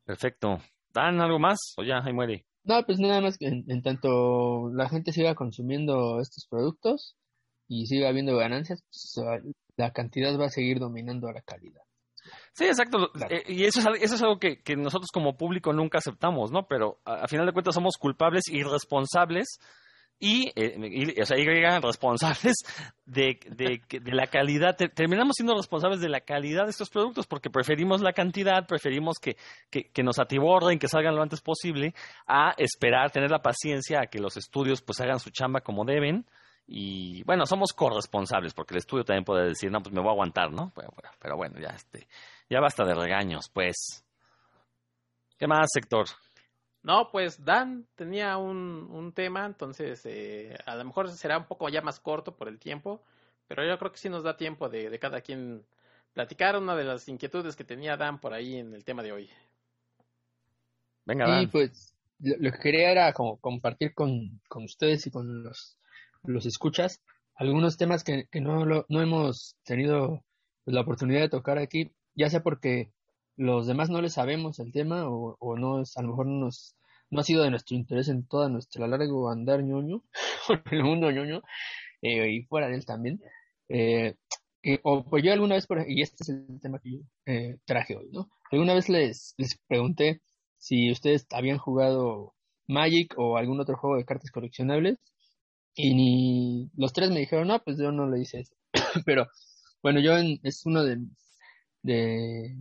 Perfecto. 0.04 0.58
¿Dan 0.92 1.20
algo 1.20 1.38
más 1.38 1.74
o 1.76 1.84
ya 1.84 2.02
ahí 2.02 2.12
muere? 2.12 2.46
No, 2.64 2.82
pues 2.84 2.98
nada 2.98 3.20
más 3.20 3.38
que 3.38 3.46
en, 3.46 3.64
en, 3.68 3.82
tanto 3.82 4.70
la 4.72 4.88
gente 4.88 5.12
siga 5.12 5.34
consumiendo 5.34 6.20
estos 6.20 6.46
productos 6.48 7.16
y 7.68 7.86
siga 7.86 8.08
habiendo 8.08 8.36
ganancias, 8.36 8.82
pues, 8.82 9.26
la 9.76 9.92
cantidad 9.92 10.38
va 10.38 10.46
a 10.46 10.50
seguir 10.50 10.78
dominando 10.78 11.28
a 11.28 11.32
la 11.32 11.42
calidad. 11.42 11.82
Sí, 12.52 12.64
exacto. 12.64 13.10
Claro. 13.12 13.34
Eh, 13.34 13.44
y 13.48 13.64
eso 13.64 13.80
es, 13.80 14.02
eso 14.02 14.14
es 14.14 14.22
algo 14.22 14.38
que, 14.38 14.62
que, 14.62 14.76
nosotros 14.76 15.10
como 15.12 15.36
público 15.36 15.72
nunca 15.72 15.98
aceptamos, 15.98 16.50
¿no? 16.50 16.66
Pero 16.66 16.98
a, 17.04 17.24
a 17.24 17.28
final 17.28 17.46
de 17.46 17.52
cuentas 17.52 17.74
somos 17.74 17.96
culpables 17.98 18.44
y 18.48 18.62
responsables 18.62 19.58
y, 20.22 20.52
eh, 20.54 20.76
y, 20.78 21.20
o 21.20 21.26
sea, 21.26 21.36
Y 21.36 21.44
responsables 21.80 22.54
de, 23.04 23.40
de, 23.50 23.80
de, 23.88 24.12
la 24.12 24.28
calidad, 24.28 24.76
terminamos 24.76 25.34
siendo 25.36 25.52
responsables 25.56 26.00
de 26.00 26.08
la 26.08 26.20
calidad 26.20 26.62
de 26.62 26.70
estos 26.70 26.90
productos 26.90 27.26
porque 27.26 27.50
preferimos 27.50 28.00
la 28.02 28.12
cantidad, 28.12 28.64
preferimos 28.68 29.18
que, 29.18 29.36
que, 29.68 29.90
que, 29.90 30.02
nos 30.04 30.20
atiborden, 30.20 30.78
que 30.78 30.86
salgan 30.86 31.16
lo 31.16 31.22
antes 31.22 31.40
posible, 31.40 31.92
a 32.28 32.54
esperar, 32.56 33.10
tener 33.10 33.32
la 33.32 33.42
paciencia 33.42 34.00
a 34.00 34.06
que 34.06 34.20
los 34.20 34.36
estudios 34.36 34.80
pues 34.80 35.00
hagan 35.00 35.18
su 35.18 35.30
chamba 35.30 35.60
como 35.60 35.84
deben 35.84 36.24
y 36.66 37.22
bueno, 37.24 37.44
somos 37.46 37.72
corresponsables 37.72 38.54
porque 38.54 38.74
el 38.74 38.78
estudio 38.78 39.04
también 39.04 39.24
puede 39.24 39.48
decir, 39.48 39.70
no, 39.70 39.82
pues 39.82 39.92
me 39.94 40.00
voy 40.00 40.08
a 40.08 40.12
aguantar, 40.12 40.52
¿no? 40.52 40.72
Pero, 40.74 40.92
pero 41.18 41.36
bueno, 41.36 41.58
ya 41.60 41.70
este, 41.70 42.06
ya 42.48 42.60
basta 42.60 42.84
de 42.84 42.94
regaños, 42.94 43.50
pues. 43.52 44.04
¿Qué 45.38 45.46
más, 45.46 45.68
sector? 45.72 46.06
No, 46.82 47.10
pues 47.10 47.44
Dan 47.44 47.86
tenía 47.94 48.36
un, 48.36 48.88
un 48.90 49.12
tema, 49.12 49.44
entonces 49.46 50.04
eh, 50.06 50.56
a 50.66 50.76
lo 50.76 50.84
mejor 50.84 51.10
será 51.10 51.38
un 51.38 51.46
poco 51.46 51.68
ya 51.68 51.80
más 51.80 52.00
corto 52.00 52.36
por 52.36 52.48
el 52.48 52.58
tiempo, 52.58 53.02
pero 53.46 53.64
yo 53.66 53.78
creo 53.78 53.92
que 53.92 53.98
sí 53.98 54.08
nos 54.08 54.24
da 54.24 54.36
tiempo 54.36 54.68
de, 54.68 54.90
de 54.90 54.98
cada 54.98 55.20
quien 55.20 55.64
platicar 56.12 56.56
una 56.56 56.74
de 56.76 56.84
las 56.84 57.08
inquietudes 57.08 57.56
que 57.56 57.64
tenía 57.64 57.96
Dan 57.96 58.20
por 58.20 58.34
ahí 58.34 58.56
en 58.56 58.74
el 58.74 58.84
tema 58.84 59.02
de 59.02 59.12
hoy. 59.12 59.30
Venga, 61.04 61.26
Dan. 61.26 61.42
Y 61.42 61.46
pues 61.48 61.94
lo, 62.20 62.36
lo 62.38 62.52
que 62.52 62.58
quería 62.58 62.90
era 62.90 63.12
como 63.12 63.36
compartir 63.38 63.94
con, 63.94 64.40
con 64.48 64.64
ustedes 64.64 65.06
y 65.06 65.10
con 65.10 65.44
los, 65.44 65.76
los 66.24 66.46
escuchas 66.46 67.02
algunos 67.34 67.76
temas 67.76 68.04
que, 68.04 68.26
que 68.30 68.40
no, 68.40 68.64
lo, 68.66 68.86
no 68.88 69.02
hemos 69.02 69.56
tenido 69.64 70.24
la 70.64 70.82
oportunidad 70.82 71.20
de 71.20 71.28
tocar 71.28 71.58
aquí, 71.58 71.90
ya 72.14 72.30
sea 72.30 72.42
porque 72.42 72.92
los 73.36 73.66
demás 73.66 73.90
no 73.90 74.00
les 74.00 74.14
sabemos 74.14 74.58
el 74.58 74.72
tema 74.72 75.08
o, 75.08 75.36
o 75.40 75.56
no 75.56 75.80
es, 75.80 75.96
a 75.96 76.02
lo 76.02 76.08
mejor 76.08 76.26
no 76.26 76.44
nos 76.46 76.76
no 77.10 77.20
ha 77.20 77.24
sido 77.24 77.42
de 77.44 77.50
nuestro 77.50 77.76
interés 77.76 78.08
en 78.08 78.26
toda 78.26 78.48
nuestra 78.48 78.86
largo 78.88 79.30
andar 79.30 79.62
ñoño, 79.62 80.02
por 80.46 80.62
el 80.72 80.82
mundo 80.82 81.10
ñoño, 81.10 81.42
eh, 82.00 82.30
y 82.32 82.42
fuera 82.44 82.68
de 82.68 82.76
él 82.76 82.86
también. 82.86 83.20
Eh, 83.68 84.14
o 84.82 85.04
pues 85.04 85.22
yo 85.22 85.32
alguna 85.32 85.56
vez, 85.56 85.66
por, 85.66 85.84
y 85.88 86.00
este 86.02 86.22
es 86.22 86.28
el 86.30 86.60
tema 86.60 86.78
que 86.78 86.92
yo 86.92 86.98
eh, 87.26 87.58
traje 87.66 87.96
hoy, 87.96 88.08
¿no? 88.12 88.30
Alguna 88.50 88.74
vez 88.74 88.88
les, 88.88 89.34
les 89.36 89.58
pregunté 89.66 90.22
si 90.56 90.90
ustedes 90.90 91.26
habían 91.32 91.58
jugado 91.58 92.34
Magic 92.66 93.14
o 93.18 93.36
algún 93.36 93.60
otro 93.60 93.76
juego 93.76 93.96
de 93.96 94.04
cartas 94.04 94.30
coleccionables, 94.30 94.98
y 95.74 95.94
ni 95.94 96.70
los 96.76 96.92
tres 96.92 97.10
me 97.10 97.20
dijeron, 97.20 97.48
no, 97.48 97.62
pues 97.62 97.78
yo 97.78 97.92
no 97.92 98.08
le 98.08 98.20
hice 98.20 98.40
eso. 98.40 98.54
Pero 99.06 99.28
bueno, 99.82 100.00
yo 100.00 100.16
en, 100.16 100.38
es 100.42 100.64
uno 100.66 100.84
de, 100.84 100.98
de, 101.82 102.56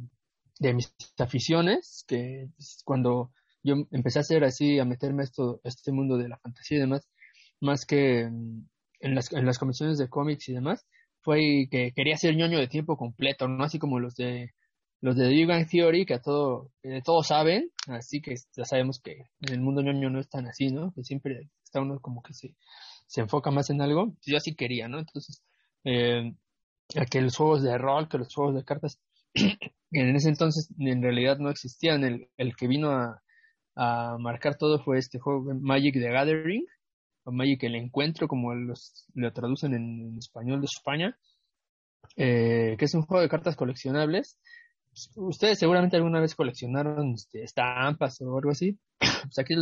de 0.60 0.74
mis 0.74 0.94
aficiones, 1.18 2.06
que 2.08 2.50
es 2.58 2.82
cuando 2.86 3.32
yo 3.64 3.76
empecé 3.92 4.20
a 4.20 4.22
hacer 4.22 4.44
así, 4.44 4.80
a 4.80 4.86
meterme 4.86 5.24
esto, 5.24 5.62
este 5.64 5.92
mundo 5.92 6.18
de 6.18 6.30
la 6.30 6.38
fantasía 6.38 6.78
y 6.78 6.82
demás, 6.82 7.08
más 7.60 7.86
que 7.86 8.22
en 8.22 9.16
las, 9.16 9.32
en 9.34 9.46
las 9.46 9.60
comisiones 9.60 9.98
de 9.98 10.10
cómics 10.10 10.50
y 10.50 10.54
demás, 10.54 10.86
fue 11.22 11.68
que 11.70 11.92
quería 11.96 12.18
ser 12.18 12.36
ñoño 12.36 12.60
de 12.60 12.68
tiempo 12.68 12.98
completo, 12.98 13.48
no 13.48 13.64
así 13.64 13.80
como 13.80 14.00
los 14.00 14.16
de 14.16 14.52
los 15.02 15.16
de 15.16 15.46
Bang 15.48 15.68
Theory, 15.68 16.06
que 16.06 16.14
a 16.14 16.22
todo, 16.22 16.70
que 16.84 17.02
todos 17.02 17.28
saben, 17.28 17.72
así 17.88 18.22
que 18.22 18.36
ya 18.56 18.66
sabemos 18.66 19.00
que 19.02 19.14
en 19.42 19.54
el 19.54 19.60
mundo 19.60 19.82
ñoño 19.82 20.12
no 20.12 20.20
es 20.20 20.30
tan 20.30 20.48
así, 20.48 20.68
¿no? 20.68 20.94
Que 20.94 21.04
siempre 21.04 21.50
está 21.64 21.82
uno 21.82 22.00
como 22.00 22.22
que 22.22 22.36
se, 22.36 22.56
se 23.12 23.20
enfoca 23.20 23.52
más 23.52 23.70
en 23.70 23.82
algo. 23.82 24.16
Yo 24.26 24.38
así 24.38 24.56
quería, 24.56 24.88
¿no? 24.88 24.98
Entonces, 25.00 25.44
eh, 25.84 26.34
que 27.10 27.22
los 27.22 27.36
juegos 27.36 27.62
de 27.62 27.78
rol, 27.78 28.08
que 28.08 28.18
los 28.18 28.34
juegos 28.34 28.56
de 28.56 28.64
cartas, 28.64 29.02
en 29.34 30.16
ese 30.16 30.30
entonces 30.30 30.70
en 30.80 31.02
realidad 31.02 31.38
no 31.38 31.50
existían. 31.50 32.06
El, 32.06 32.30
el 32.38 32.56
que 32.56 32.70
vino 32.70 32.90
a, 32.92 33.22
a 33.76 34.18
marcar 34.18 34.56
todo 34.58 34.82
fue 34.82 34.98
este 34.98 35.20
juego 35.20 35.44
Magic 35.60 35.96
the 35.96 36.10
Gathering, 36.10 36.66
o 37.26 37.34
Magic 37.34 37.64
el 37.64 37.76
Encuentro, 37.76 38.30
como 38.30 38.56
los, 38.56 39.06
lo 39.14 39.34
traducen 39.34 39.74
en, 39.74 40.18
español 40.18 40.62
de 40.62 40.68
España, 40.74 41.18
eh, 42.16 42.78
que 42.80 42.86
es 42.86 42.94
un 42.94 43.02
juego 43.02 43.22
de 43.22 43.30
cartas 43.30 43.58
coleccionables. 43.58 44.40
Ustedes 45.18 45.60
seguramente 45.60 45.98
alguna 45.98 46.22
vez 46.22 46.34
coleccionaron 46.34 47.12
este, 47.12 47.44
estampas 47.44 48.22
o 48.22 48.38
algo 48.38 48.52
así. 48.52 48.80
pues 49.00 49.38
aquí 49.38 49.56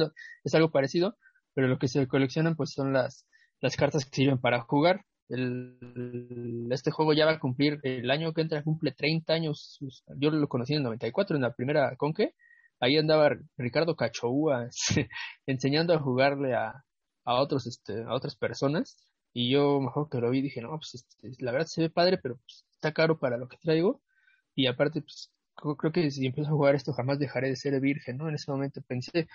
es 0.43 0.53
algo 0.53 0.69
parecido, 0.69 1.17
pero 1.55 1.67
lo 1.67 1.79
que 1.79 1.87
se 1.87 2.07
coleccionan 2.07 2.55
pues 2.55 2.73
son 2.75 2.93
las, 2.93 3.25
las 3.61 3.75
cartas 3.75 4.05
que 4.05 4.15
sirven 4.15 4.39
para 4.39 4.61
jugar. 4.61 5.05
El, 5.29 6.67
este 6.71 6.91
juego 6.91 7.13
ya 7.13 7.25
va 7.25 7.33
a 7.33 7.39
cumplir, 7.39 7.79
el 7.83 8.09
año 8.09 8.33
que 8.33 8.41
entra 8.41 8.63
cumple 8.63 8.91
30 8.91 9.33
años. 9.33 9.77
Yo 10.17 10.31
lo 10.31 10.47
conocí 10.47 10.73
en 10.73 10.77
el 10.77 10.83
94, 10.83 11.35
en 11.35 11.43
la 11.43 11.53
primera 11.53 11.95
Conque 11.97 12.33
ahí 12.79 12.97
andaba 12.97 13.37
Ricardo 13.57 13.95
Cachoúa 13.95 14.69
enseñando 15.45 15.93
a 15.93 15.99
jugarle 15.99 16.55
a, 16.55 16.83
a 17.25 17.35
otros 17.35 17.67
este 17.67 18.03
a 18.03 18.13
otras 18.13 18.35
personas 18.35 18.97
y 19.33 19.51
yo 19.51 19.79
mejor 19.79 20.09
que 20.09 20.19
lo 20.19 20.29
vi 20.29 20.41
dije 20.41 20.61
no 20.61 20.69
pues 20.69 20.95
este, 20.95 21.43
la 21.43 21.51
verdad 21.51 21.67
se 21.67 21.81
ve 21.81 21.89
padre 21.89 22.17
pero 22.17 22.37
pues, 22.37 22.65
está 22.71 22.93
caro 22.93 23.19
para 23.19 23.37
lo 23.37 23.47
que 23.47 23.57
traigo 23.57 24.01
y 24.55 24.67
aparte 24.67 25.01
pues 25.01 25.31
creo 25.77 25.91
que 25.91 26.09
si 26.11 26.25
empiezo 26.25 26.49
a 26.49 26.53
jugar 26.53 26.75
esto 26.75 26.93
jamás 26.93 27.19
dejaré 27.19 27.49
de 27.49 27.55
ser 27.55 27.79
virgen 27.81 28.17
no 28.17 28.29
en 28.29 28.35
ese 28.35 28.51
momento 28.51 28.81
pensé 28.87 29.27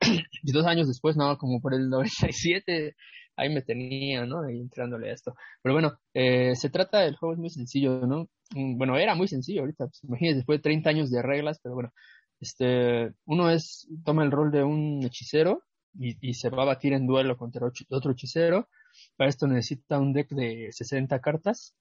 y 0.00 0.52
dos 0.52 0.66
años 0.66 0.88
después 0.88 1.16
no 1.16 1.36
como 1.38 1.60
por 1.60 1.74
el 1.74 1.90
97 1.90 2.96
ahí 3.38 3.48
me 3.52 3.62
tenía 3.62 4.26
no 4.26 4.42
ahí 4.42 4.60
entrándole 4.60 5.10
a 5.10 5.14
esto 5.14 5.34
pero 5.62 5.74
bueno 5.74 5.98
eh, 6.14 6.54
se 6.56 6.70
trata 6.70 7.04
el 7.04 7.16
juego 7.16 7.34
es 7.34 7.38
muy 7.38 7.50
sencillo 7.50 8.06
no 8.06 8.28
mm, 8.54 8.76
bueno 8.76 8.96
era 8.96 9.14
muy 9.14 9.28
sencillo 9.28 9.60
ahorita 9.62 9.86
pues, 9.86 10.04
imagínense 10.04 10.36
después 10.38 10.58
de 10.58 10.62
30 10.62 10.90
años 10.90 11.10
de 11.10 11.22
reglas 11.22 11.60
pero 11.62 11.74
bueno 11.74 11.92
este, 12.40 13.12
uno 13.24 13.50
es, 13.50 13.88
toma 14.04 14.24
el 14.24 14.30
rol 14.30 14.50
de 14.50 14.62
un 14.62 15.02
hechicero 15.04 15.64
y, 15.94 16.16
y 16.28 16.34
se 16.34 16.50
va 16.50 16.62
a 16.62 16.66
batir 16.66 16.92
en 16.92 17.06
duelo 17.06 17.36
contra 17.36 17.68
otro 17.90 18.12
hechicero. 18.12 18.68
Para 19.16 19.30
esto 19.30 19.46
necesita 19.46 19.98
un 19.98 20.12
deck 20.12 20.30
de 20.30 20.68
60 20.72 21.20
cartas, 21.20 21.74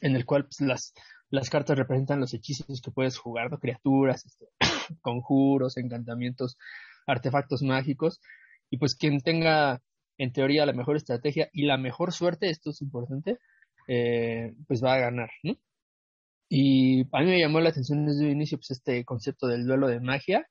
en 0.00 0.16
el 0.16 0.24
cual 0.24 0.44
pues, 0.44 0.60
las, 0.60 0.94
las 1.30 1.50
cartas 1.50 1.78
representan 1.78 2.20
los 2.20 2.34
hechizos 2.34 2.80
que 2.80 2.90
puedes 2.90 3.18
jugar, 3.18 3.50
¿no? 3.50 3.58
criaturas, 3.58 4.24
este, 4.24 4.46
conjuros, 5.02 5.76
encantamientos, 5.76 6.56
artefactos 7.06 7.62
mágicos. 7.62 8.20
Y 8.70 8.78
pues 8.78 8.94
quien 8.94 9.20
tenga, 9.20 9.82
en 10.22 10.32
teoría, 10.32 10.66
la 10.66 10.74
mejor 10.74 10.96
estrategia 10.96 11.48
y 11.52 11.64
la 11.64 11.78
mejor 11.78 12.12
suerte, 12.12 12.50
esto 12.50 12.70
es 12.70 12.82
importante, 12.82 13.38
eh, 13.88 14.54
pues 14.68 14.82
va 14.84 14.94
a 14.94 14.98
ganar, 15.00 15.30
¿no? 15.42 15.56
Y 16.50 17.02
a 17.12 17.20
mí 17.20 17.26
me 17.26 17.40
llamó 17.40 17.60
la 17.60 17.70
atención 17.70 18.04
desde 18.06 18.26
el 18.26 18.32
inicio 18.32 18.58
pues 18.58 18.72
este 18.72 19.04
concepto 19.04 19.46
del 19.46 19.64
duelo 19.66 19.88
de 19.88 20.00
magia, 20.00 20.46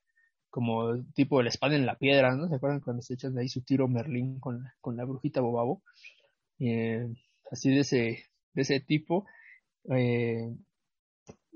como 0.50 1.04
tipo 1.14 1.40
el 1.40 1.46
espada 1.46 1.76
en 1.76 1.86
la 1.86 1.96
piedra, 1.96 2.34
¿no? 2.34 2.48
¿Se 2.48 2.56
acuerdan 2.56 2.80
cuando 2.80 3.02
se 3.02 3.14
echan 3.14 3.38
ahí 3.38 3.48
su 3.48 3.62
tiro 3.62 3.86
Merlín 3.88 4.40
con 4.40 4.64
con 4.80 4.96
la 4.96 5.04
brujita 5.04 5.40
Bobabo? 5.40 5.82
Eh, 6.58 7.06
así 7.50 7.70
de 7.70 7.80
ese, 7.80 8.24
de 8.54 8.62
ese 8.62 8.80
tipo. 8.80 9.26
Eh, 9.94 10.48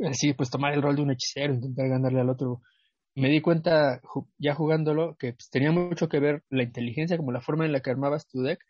así 0.08 0.34
pues 0.34 0.50
tomar 0.50 0.74
el 0.74 0.82
rol 0.82 0.96
de 0.96 1.02
un 1.02 1.10
hechicero, 1.10 1.54
intentar 1.54 1.88
ganarle 1.88 2.20
al 2.20 2.30
otro. 2.30 2.62
Me 3.16 3.28
di 3.28 3.40
cuenta 3.40 4.00
ya 4.38 4.54
jugándolo 4.54 5.16
que 5.16 5.32
pues, 5.34 5.50
tenía 5.50 5.72
mucho 5.72 6.08
que 6.08 6.20
ver 6.20 6.42
la 6.50 6.62
inteligencia, 6.64 7.16
como 7.16 7.32
la 7.32 7.40
forma 7.40 7.64
en 7.64 7.72
la 7.72 7.80
que 7.80 7.90
armabas 7.90 8.26
tu 8.26 8.42
deck, 8.42 8.60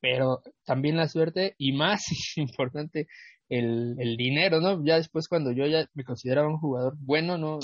pero 0.00 0.42
también 0.64 0.96
la 0.96 1.08
suerte 1.08 1.54
y 1.58 1.72
más 1.72 2.04
importante 2.36 3.08
el, 3.50 3.96
el 3.98 4.16
dinero, 4.16 4.60
¿no? 4.60 4.82
Ya 4.84 4.96
después 4.96 5.28
cuando 5.28 5.52
yo 5.52 5.66
ya 5.66 5.86
me 5.94 6.04
consideraba 6.04 6.48
un 6.48 6.58
jugador 6.58 6.94
bueno, 6.98 7.36
no 7.36 7.58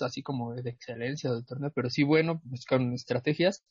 así 0.00 0.22
como 0.22 0.54
de 0.54 0.70
excelencia 0.70 1.30
del 1.32 1.44
torneo, 1.44 1.70
pero 1.74 1.90
sí 1.90 2.04
bueno, 2.04 2.40
pues 2.48 2.64
con 2.64 2.92
estrategias, 2.94 3.64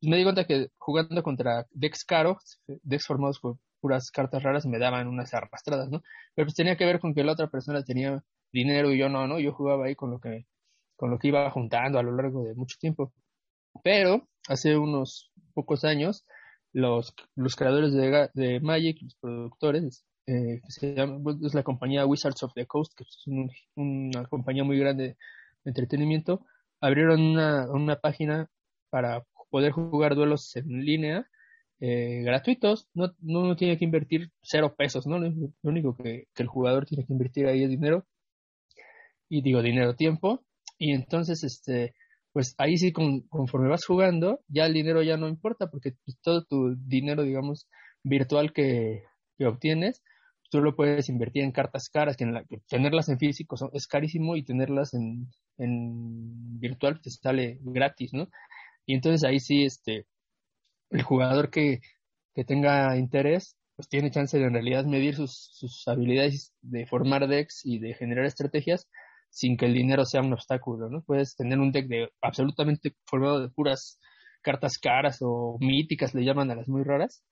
pues 0.00 0.10
me 0.10 0.16
di 0.16 0.22
cuenta 0.22 0.46
que 0.46 0.68
jugando 0.78 1.22
contra 1.22 1.66
decks 1.72 2.04
caros, 2.04 2.60
decks 2.82 3.06
formados 3.06 3.40
por 3.40 3.58
puras 3.80 4.10
cartas 4.10 4.42
raras, 4.42 4.66
me 4.66 4.78
daban 4.78 5.08
unas 5.08 5.34
arrastradas, 5.34 5.90
¿no? 5.90 6.02
Pero 6.34 6.46
pues 6.46 6.54
tenía 6.54 6.76
que 6.76 6.84
ver 6.84 7.00
con 7.00 7.14
que 7.14 7.24
la 7.24 7.32
otra 7.32 7.48
persona 7.48 7.82
tenía 7.82 8.22
dinero 8.52 8.92
y 8.92 8.98
yo 8.98 9.08
no, 9.08 9.26
¿no? 9.26 9.40
Yo 9.40 9.52
jugaba 9.52 9.86
ahí 9.86 9.94
con 9.96 10.10
lo 10.10 10.20
que, 10.20 10.46
con 11.00 11.10
lo 11.10 11.18
que 11.18 11.28
iba 11.28 11.50
juntando 11.50 11.98
a 11.98 12.02
lo 12.02 12.14
largo 12.14 12.44
de 12.44 12.54
mucho 12.54 12.76
tiempo. 12.78 13.14
Pero 13.82 14.28
hace 14.48 14.76
unos 14.76 15.32
pocos 15.54 15.84
años, 15.84 16.26
los, 16.74 17.14
los 17.36 17.56
creadores 17.56 17.94
de, 17.94 18.28
de 18.34 18.60
Magic, 18.60 18.98
los 19.00 19.14
productores, 19.16 20.04
eh, 20.26 20.60
que 20.62 20.70
se 20.70 20.94
llama, 20.94 21.18
es 21.42 21.54
la 21.54 21.62
compañía 21.62 22.04
Wizards 22.04 22.42
of 22.42 22.52
the 22.54 22.66
Coast, 22.66 22.92
que 22.94 23.04
es 23.04 23.22
un, 23.26 23.50
una 23.76 24.26
compañía 24.26 24.62
muy 24.62 24.78
grande 24.78 25.16
de 25.64 25.70
entretenimiento, 25.70 26.44
abrieron 26.82 27.22
una, 27.22 27.70
una 27.70 27.96
página 27.96 28.50
para 28.90 29.24
poder 29.48 29.72
jugar 29.72 30.14
duelos 30.14 30.54
en 30.54 30.84
línea 30.84 31.26
eh, 31.80 32.20
gratuitos, 32.24 32.90
no, 32.92 33.14
no 33.20 33.56
tiene 33.56 33.78
que 33.78 33.86
invertir 33.86 34.32
cero 34.42 34.74
pesos, 34.76 35.06
¿no? 35.06 35.18
Lo 35.18 35.30
único 35.62 35.96
que 35.96 36.26
el 36.36 36.46
jugador 36.46 36.84
tiene 36.84 37.06
que 37.06 37.12
invertir 37.14 37.46
ahí 37.46 37.62
es 37.62 37.70
dinero, 37.70 38.04
y 39.30 39.40
digo 39.40 39.62
dinero, 39.62 39.96
tiempo, 39.96 40.44
y 40.80 40.92
entonces, 40.94 41.44
este, 41.44 41.94
pues 42.32 42.54
ahí 42.58 42.78
sí, 42.78 42.90
con, 42.92 43.20
conforme 43.28 43.68
vas 43.68 43.84
jugando, 43.84 44.40
ya 44.48 44.64
el 44.64 44.72
dinero 44.72 45.02
ya 45.02 45.18
no 45.18 45.28
importa, 45.28 45.68
porque 45.70 45.92
pues, 46.04 46.18
todo 46.22 46.44
tu 46.44 46.74
dinero, 46.74 47.22
digamos, 47.22 47.68
virtual 48.02 48.54
que, 48.54 49.02
que 49.36 49.46
obtienes, 49.46 50.02
tú 50.50 50.62
lo 50.62 50.74
puedes 50.74 51.10
invertir 51.10 51.44
en 51.44 51.52
cartas 51.52 51.90
caras, 51.90 52.16
que, 52.16 52.24
en 52.24 52.32
la, 52.32 52.44
que 52.44 52.62
tenerlas 52.66 53.10
en 53.10 53.18
físico 53.18 53.58
son, 53.58 53.68
es 53.74 53.86
carísimo 53.86 54.36
y 54.36 54.42
tenerlas 54.42 54.94
en, 54.94 55.28
en 55.58 56.58
virtual 56.58 57.00
te 57.02 57.10
sale 57.10 57.58
gratis, 57.60 58.14
¿no? 58.14 58.30
Y 58.86 58.94
entonces 58.94 59.22
ahí 59.28 59.38
sí, 59.38 59.64
este, 59.64 60.06
el 60.90 61.02
jugador 61.02 61.50
que, 61.50 61.80
que 62.34 62.44
tenga 62.44 62.96
interés, 62.96 63.54
pues 63.76 63.88
tiene 63.88 64.10
chance 64.10 64.38
de 64.38 64.44
en 64.44 64.54
realidad 64.54 64.86
medir 64.86 65.14
sus, 65.14 65.50
sus 65.52 65.86
habilidades 65.88 66.54
de 66.62 66.86
formar 66.86 67.28
decks 67.28 67.66
y 67.66 67.78
de 67.80 67.92
generar 67.92 68.24
estrategias 68.24 68.88
sin 69.30 69.56
que 69.56 69.66
el 69.66 69.74
dinero 69.74 70.04
sea 70.04 70.20
un 70.22 70.32
obstáculo, 70.32 70.90
¿no? 70.90 71.02
Puedes 71.02 71.36
tener 71.36 71.58
un 71.58 71.72
deck 71.72 71.86
de 71.88 72.10
absolutamente 72.20 72.94
formado 73.06 73.40
de 73.40 73.48
puras 73.48 73.98
cartas 74.42 74.78
caras 74.78 75.18
o 75.22 75.56
míticas, 75.60 76.14
le 76.14 76.24
llaman 76.24 76.50
a 76.50 76.56
las 76.56 76.68
muy 76.68 76.82
raras, 76.82 77.22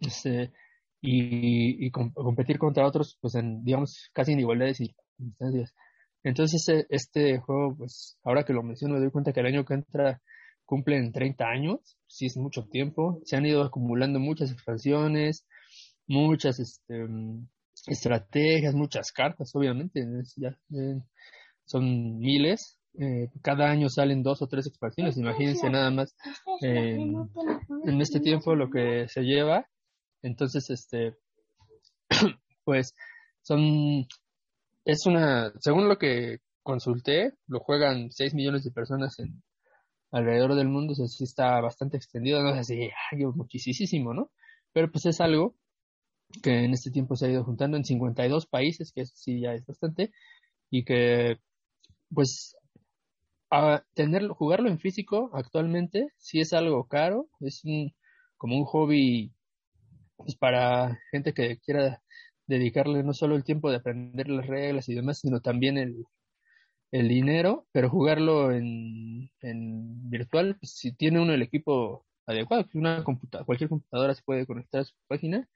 Este, 0.00 0.52
y, 1.00 1.86
y 1.86 1.90
competir 1.90 2.58
contra 2.58 2.86
otros, 2.86 3.18
pues 3.20 3.34
en, 3.34 3.64
digamos, 3.64 4.10
casi 4.12 4.32
en 4.32 4.40
igualdad 4.40 4.66
de 4.66 4.74
circunstancias. 4.74 5.74
Entonces, 6.24 6.68
este, 6.68 6.86
este 6.90 7.38
juego, 7.40 7.76
pues, 7.76 8.18
ahora 8.24 8.44
que 8.44 8.52
lo 8.52 8.62
menciono, 8.62 8.94
me 8.94 9.00
doy 9.00 9.10
cuenta 9.10 9.32
que 9.32 9.40
el 9.40 9.46
año 9.46 9.64
que 9.64 9.74
entra 9.74 10.22
cumplen 10.64 11.12
30 11.12 11.44
años, 11.46 11.98
sí 12.06 12.26
es 12.26 12.36
mucho 12.36 12.64
tiempo, 12.68 13.20
se 13.24 13.36
han 13.36 13.46
ido 13.46 13.62
acumulando 13.62 14.20
muchas 14.20 14.52
expansiones, 14.52 15.46
muchas 16.06 16.60
este, 16.60 17.06
estrategias, 17.86 18.74
muchas 18.74 19.12
cartas, 19.12 19.54
obviamente, 19.54 20.04
ya, 20.36 20.56
eh, 20.74 21.00
son 21.64 22.18
miles, 22.18 22.78
eh, 22.98 23.30
cada 23.42 23.70
año 23.70 23.88
salen 23.88 24.22
dos 24.22 24.42
o 24.42 24.46
tres 24.46 24.66
expansiones, 24.66 25.16
imagínense 25.16 25.70
nada 25.70 25.90
más 25.90 26.14
en 26.60 28.00
este 28.00 28.20
tiempo 28.20 28.54
lo 28.54 28.70
que 28.70 29.08
se 29.08 29.22
lleva, 29.22 29.66
entonces, 30.22 30.70
este, 30.70 31.16
pues, 32.64 32.94
son, 33.42 34.06
es 34.84 35.06
una, 35.06 35.52
según 35.58 35.88
lo 35.88 35.98
que 35.98 36.38
consulté, 36.62 37.32
lo 37.48 37.60
juegan 37.60 38.12
6 38.12 38.34
millones 38.34 38.62
de 38.64 38.70
personas 38.70 39.18
en, 39.18 39.42
alrededor 40.12 40.54
del 40.54 40.68
mundo, 40.68 40.92
o 40.92 40.94
sea, 40.94 41.06
sí 41.08 41.24
está 41.24 41.60
bastante 41.60 41.96
extendido, 41.96 42.42
no 42.42 42.54
sé 42.54 42.64
si 42.64 42.90
hay 43.10 43.24
muchísimo, 43.34 44.14
¿no? 44.14 44.30
Pero 44.72 44.90
pues 44.90 45.06
es 45.06 45.20
algo 45.20 45.56
que 46.42 46.64
en 46.64 46.72
este 46.72 46.90
tiempo 46.90 47.16
se 47.16 47.26
ha 47.26 47.30
ido 47.30 47.44
juntando 47.44 47.76
en 47.76 47.84
52 47.84 48.46
países, 48.46 48.92
que 48.92 49.02
eso 49.02 49.14
sí 49.16 49.40
ya 49.40 49.54
es 49.54 49.66
bastante, 49.66 50.12
y 50.70 50.84
que 50.84 51.38
pues 52.14 52.56
a 53.50 53.84
tenerlo, 53.94 54.34
jugarlo 54.34 54.68
en 54.68 54.78
físico 54.78 55.30
actualmente 55.34 56.08
sí 56.16 56.40
es 56.40 56.52
algo 56.52 56.84
caro, 56.88 57.28
es 57.40 57.64
un, 57.64 57.94
como 58.38 58.56
un 58.56 58.64
hobby 58.64 59.32
pues 60.16 60.36
para 60.36 60.98
gente 61.10 61.34
que 61.34 61.58
quiera 61.58 62.02
dedicarle 62.46 63.02
no 63.02 63.12
solo 63.14 63.36
el 63.36 63.44
tiempo 63.44 63.70
de 63.70 63.76
aprender 63.76 64.28
las 64.28 64.46
reglas 64.46 64.88
y 64.88 64.94
demás, 64.94 65.18
sino 65.18 65.40
también 65.40 65.78
el, 65.78 66.04
el 66.92 67.08
dinero, 67.08 67.66
pero 67.72 67.90
jugarlo 67.90 68.52
en, 68.52 69.30
en 69.40 70.10
virtual, 70.10 70.56
pues, 70.60 70.72
si 70.72 70.92
tiene 70.92 71.20
uno 71.20 71.32
el 71.32 71.42
equipo 71.42 72.06
adecuado, 72.26 72.66
una 72.74 73.02
computadora, 73.04 73.46
cualquier 73.46 73.70
computadora 73.70 74.14
se 74.14 74.22
puede 74.22 74.46
conectar 74.46 74.82
a 74.82 74.84
su 74.84 74.94
página, 75.08 75.48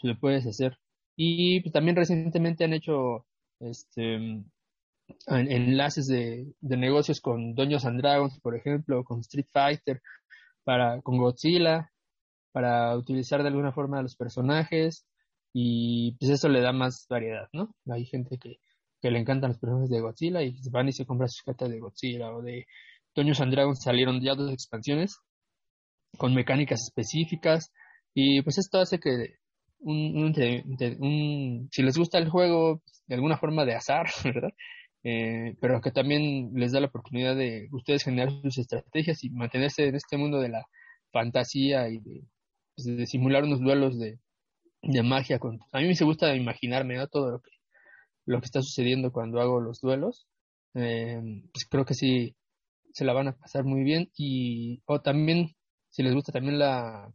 pues, 0.00 0.14
lo 0.14 0.20
puedes 0.20 0.46
hacer. 0.46 0.78
Y 1.16 1.60
pues, 1.60 1.72
también 1.72 1.96
recientemente 1.96 2.64
han 2.64 2.74
hecho 2.74 3.26
este 3.60 4.44
enlaces 5.26 6.06
de, 6.06 6.52
de 6.60 6.76
negocios 6.76 7.20
con 7.20 7.54
Doños 7.54 7.84
and 7.84 8.00
Dragons, 8.00 8.38
por 8.40 8.54
ejemplo, 8.54 9.04
con 9.04 9.20
Street 9.20 9.46
Fighter, 9.50 10.02
para, 10.64 11.00
con 11.02 11.16
Godzilla, 11.18 11.90
para 12.52 12.96
utilizar 12.96 13.42
de 13.42 13.48
alguna 13.48 13.72
forma 13.72 14.02
los 14.02 14.16
personajes 14.16 15.06
y 15.52 16.12
pues 16.18 16.30
eso 16.30 16.48
le 16.48 16.60
da 16.60 16.72
más 16.72 17.06
variedad, 17.08 17.48
¿no? 17.52 17.74
Hay 17.90 18.04
gente 18.04 18.38
que, 18.38 18.60
que 19.00 19.10
le 19.10 19.18
encantan 19.18 19.50
los 19.50 19.58
personajes 19.58 19.90
de 19.90 20.00
Godzilla 20.00 20.42
y 20.42 20.56
van 20.70 20.88
y 20.88 20.92
se 20.92 21.06
compran 21.06 21.28
sus 21.28 21.42
cartas 21.42 21.70
de 21.70 21.80
Godzilla 21.80 22.30
o 22.30 22.42
de 22.42 22.66
Toño 23.14 23.32
and 23.38 23.74
salieron 23.76 24.20
ya 24.20 24.34
dos 24.34 24.52
expansiones 24.52 25.18
con 26.18 26.34
mecánicas 26.34 26.80
específicas 26.82 27.72
y 28.14 28.42
pues 28.42 28.58
esto 28.58 28.78
hace 28.78 28.98
que 28.98 29.36
un, 29.80 30.34
un, 31.00 31.68
si 31.70 31.82
les 31.82 31.96
gusta 31.96 32.18
el 32.18 32.28
juego 32.28 32.82
de 33.06 33.14
alguna 33.14 33.38
forma 33.38 33.64
de 33.64 33.74
azar, 33.74 34.06
¿verdad? 34.24 34.50
Eh, 35.04 35.54
pero 35.60 35.80
que 35.80 35.92
también 35.92 36.50
les 36.54 36.72
da 36.72 36.80
la 36.80 36.88
oportunidad 36.88 37.36
de 37.36 37.68
ustedes 37.72 38.04
generar 38.04 38.30
sus 38.42 38.58
estrategias 38.58 39.22
y 39.24 39.30
mantenerse 39.30 39.86
en 39.86 39.94
este 39.94 40.16
mundo 40.16 40.40
de 40.40 40.48
la 40.50 40.66
fantasía 41.12 41.88
y 41.88 41.98
de, 42.00 42.24
pues, 42.76 43.10
simular 43.10 43.44
unos 43.44 43.60
duelos 43.60 43.98
de, 43.98 44.18
de 44.82 45.02
magia. 45.02 45.38
A 45.72 45.80
mí 45.80 45.88
me 45.88 46.04
gusta 46.04 46.34
imaginarme 46.34 46.96
todo 47.08 47.30
lo 47.30 47.40
que 47.40 47.50
lo 48.28 48.40
que 48.40 48.44
está 48.44 48.60
sucediendo 48.60 49.10
cuando 49.10 49.40
hago 49.40 49.58
los 49.60 49.80
duelos, 49.80 50.26
eh, 50.74 51.18
pues 51.50 51.66
creo 51.68 51.86
que 51.86 51.94
sí 51.94 52.36
se 52.92 53.04
la 53.04 53.14
van 53.14 53.28
a 53.28 53.36
pasar 53.36 53.64
muy 53.64 53.82
bien 53.82 54.10
y 54.16 54.82
o 54.84 55.00
también 55.00 55.56
si 55.88 56.02
les 56.02 56.14
gusta 56.14 56.32
también 56.32 56.58
la 56.58 57.10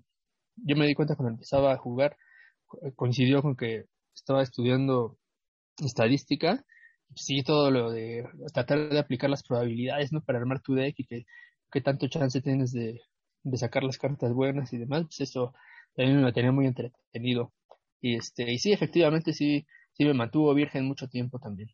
yo 0.56 0.76
me 0.76 0.88
di 0.88 0.96
cuenta 0.96 1.16
cuando 1.16 1.34
empezaba 1.34 1.72
a 1.74 1.78
jugar 1.78 2.18
coincidió 2.96 3.42
con 3.42 3.56
que 3.56 3.86
estaba 4.14 4.44
estudiando 4.44 5.18
estadística 5.78 6.64
sí 7.16 7.44
todo 7.44 7.72
lo 7.72 7.92
de 7.92 8.28
tratar 8.54 8.90
de 8.90 9.00
aplicar 9.00 9.30
las 9.30 9.44
probabilidades 9.44 10.12
no 10.12 10.22
para 10.22 10.40
armar 10.40 10.62
tu 10.62 10.74
deck 10.74 10.96
y 10.98 11.06
que, 11.06 11.82
tanto 11.82 12.08
chance 12.08 12.42
tienes 12.42 12.72
de, 12.72 13.02
de 13.44 13.58
sacar 13.58 13.84
las 13.84 13.98
cartas 13.98 14.34
buenas 14.34 14.72
y 14.74 14.78
demás 14.78 15.04
pues 15.04 15.22
eso 15.22 15.54
también 15.96 16.24
me 16.24 16.34
tenía 16.34 16.52
muy 16.52 16.68
entretenido 16.68 17.52
y 18.02 18.16
este 18.16 18.52
y 18.52 18.60
sí 18.60 18.72
efectivamente 18.72 19.34
sí 19.34 19.66
sí 19.94 20.06
me 20.06 20.14
mantuvo 20.14 20.54
virgen 20.54 20.86
mucho 20.86 21.08
tiempo 21.08 21.40
también. 21.40 21.70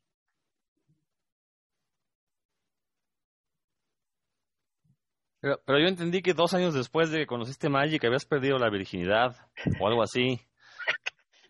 Pero, 5.42 5.62
pero, 5.66 5.80
yo 5.80 5.88
entendí 5.88 6.22
que 6.22 6.34
dos 6.34 6.54
años 6.54 6.74
después 6.74 7.12
de 7.12 7.20
que 7.20 7.26
conociste 7.26 7.70
Magic 7.70 8.04
habías 8.04 8.26
perdido 8.26 8.58
la 8.58 8.70
virginidad 8.70 9.38
o 9.80 9.88
algo 9.88 10.04
así. 10.04 10.42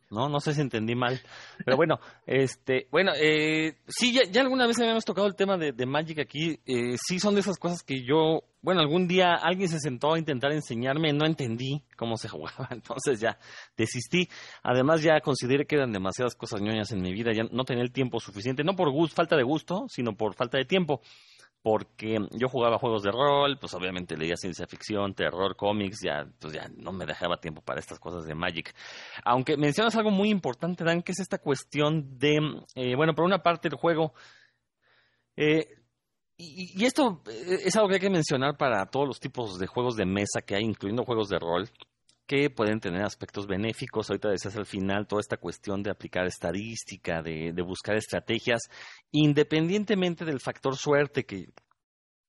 No, 0.10 0.28
no 0.28 0.40
sé 0.40 0.54
si 0.54 0.62
entendí 0.62 0.96
mal. 0.96 1.22
Pero 1.64 1.78
bueno, 1.78 2.00
este, 2.26 2.88
bueno, 2.92 3.12
eh, 3.16 3.78
sí, 3.88 4.12
ya, 4.12 4.22
ya 4.30 4.42
alguna 4.42 4.66
vez 4.66 4.80
habíamos 4.80 5.06
tocado 5.06 5.28
el 5.28 5.36
tema 5.36 5.58
de, 5.58 5.72
de 5.72 5.86
Magic 5.86 6.20
aquí. 6.20 6.60
Eh, 6.66 6.96
sí, 6.98 7.20
son 7.20 7.36
de 7.36 7.42
esas 7.42 7.60
cosas 7.60 7.84
que 7.84 8.04
yo, 8.04 8.44
bueno, 8.62 8.82
algún 8.82 9.08
día 9.08 9.36
alguien 9.36 9.70
se 9.70 9.80
sentó 9.80 10.14
a 10.14 10.20
intentar 10.20 10.52
enseñarme, 10.52 11.14
no 11.14 11.26
entendí 11.26 11.84
cómo 11.96 12.18
se 12.18 12.28
jugaba, 12.30 12.70
entonces 12.72 13.20
ya 13.20 13.38
desistí. 13.78 14.28
Además, 14.64 15.04
ya 15.04 15.22
consideré 15.22 15.66
que 15.66 15.76
eran 15.76 15.92
demasiadas 15.92 16.36
cosas 16.36 16.62
ñoñas 16.62 16.92
en 16.92 17.02
mi 17.02 17.14
vida, 17.14 17.32
ya 17.32 17.44
no 17.52 17.64
tenía 17.64 17.84
el 17.84 17.92
tiempo 17.92 18.20
suficiente, 18.20 18.64
no 18.64 18.76
por 18.76 18.92
gusto, 18.92 19.16
falta 19.16 19.38
de 19.38 19.44
gusto, 19.44 19.86
sino 19.90 20.16
por 20.16 20.34
falta 20.34 20.58
de 20.58 20.66
tiempo 20.66 21.02
porque 21.62 22.20
yo 22.32 22.48
jugaba 22.48 22.78
juegos 22.78 23.04
de 23.04 23.12
rol, 23.12 23.58
pues 23.60 23.74
obviamente 23.74 24.16
leía 24.16 24.36
ciencia 24.38 24.66
ficción, 24.66 25.14
terror, 25.14 25.56
cómics, 25.56 26.00
ya, 26.04 26.26
pues 26.40 26.54
ya 26.54 26.70
no 26.78 26.92
me 26.92 27.06
dejaba 27.06 27.40
tiempo 27.40 27.62
para 27.62 27.80
estas 27.80 28.00
cosas 28.00 28.26
de 28.26 28.36
Magic. 28.36 28.74
Aunque 29.26 29.58
mencionas 29.58 29.96
algo 29.96 30.12
muy 30.12 30.30
importante, 30.30 30.84
Dan, 30.84 31.02
que 31.02 31.12
es 31.12 31.20
esta 31.20 31.40
cuestión 31.40 32.18
de, 32.18 32.40
eh, 32.76 32.96
bueno, 32.96 33.14
por 33.14 33.26
una 33.26 33.44
parte 33.44 33.68
el 33.68 33.76
juego, 33.76 34.14
eh, 35.36 35.68
y, 36.38 36.82
y, 36.82 36.86
esto 36.86 37.22
eh, 37.28 37.60
es 37.66 37.76
algo 37.76 37.90
que 37.90 37.96
hay 37.96 38.00
que 38.00 38.10
mencionar 38.10 38.56
para 38.58 38.86
todos 38.86 39.08
los 39.08 39.20
tipos 39.20 39.60
de 39.60 39.68
juegos 39.68 39.98
de 39.98 40.06
mesa 40.06 40.42
que 40.42 40.56
hay, 40.56 40.64
incluyendo 40.64 41.04
juegos 41.04 41.28
de 41.28 41.40
rol, 41.40 41.70
que 42.30 42.52
pueden 42.52 42.80
tener 42.80 43.02
aspectos 43.02 43.48
benéficos. 43.48 44.08
Ahorita 44.08 44.30
decías 44.30 44.56
al 44.56 44.68
final 44.68 45.08
toda 45.08 45.20
esta 45.20 45.38
cuestión 45.38 45.82
de 45.82 45.90
aplicar 45.90 46.28
estadística, 46.28 47.24
de, 47.24 47.52
buscar 47.64 47.96
estrategias, 47.96 48.62
independientemente 49.12 50.26
del 50.26 50.40
factor 50.40 50.78
suerte, 50.78 51.26
que 51.26 51.50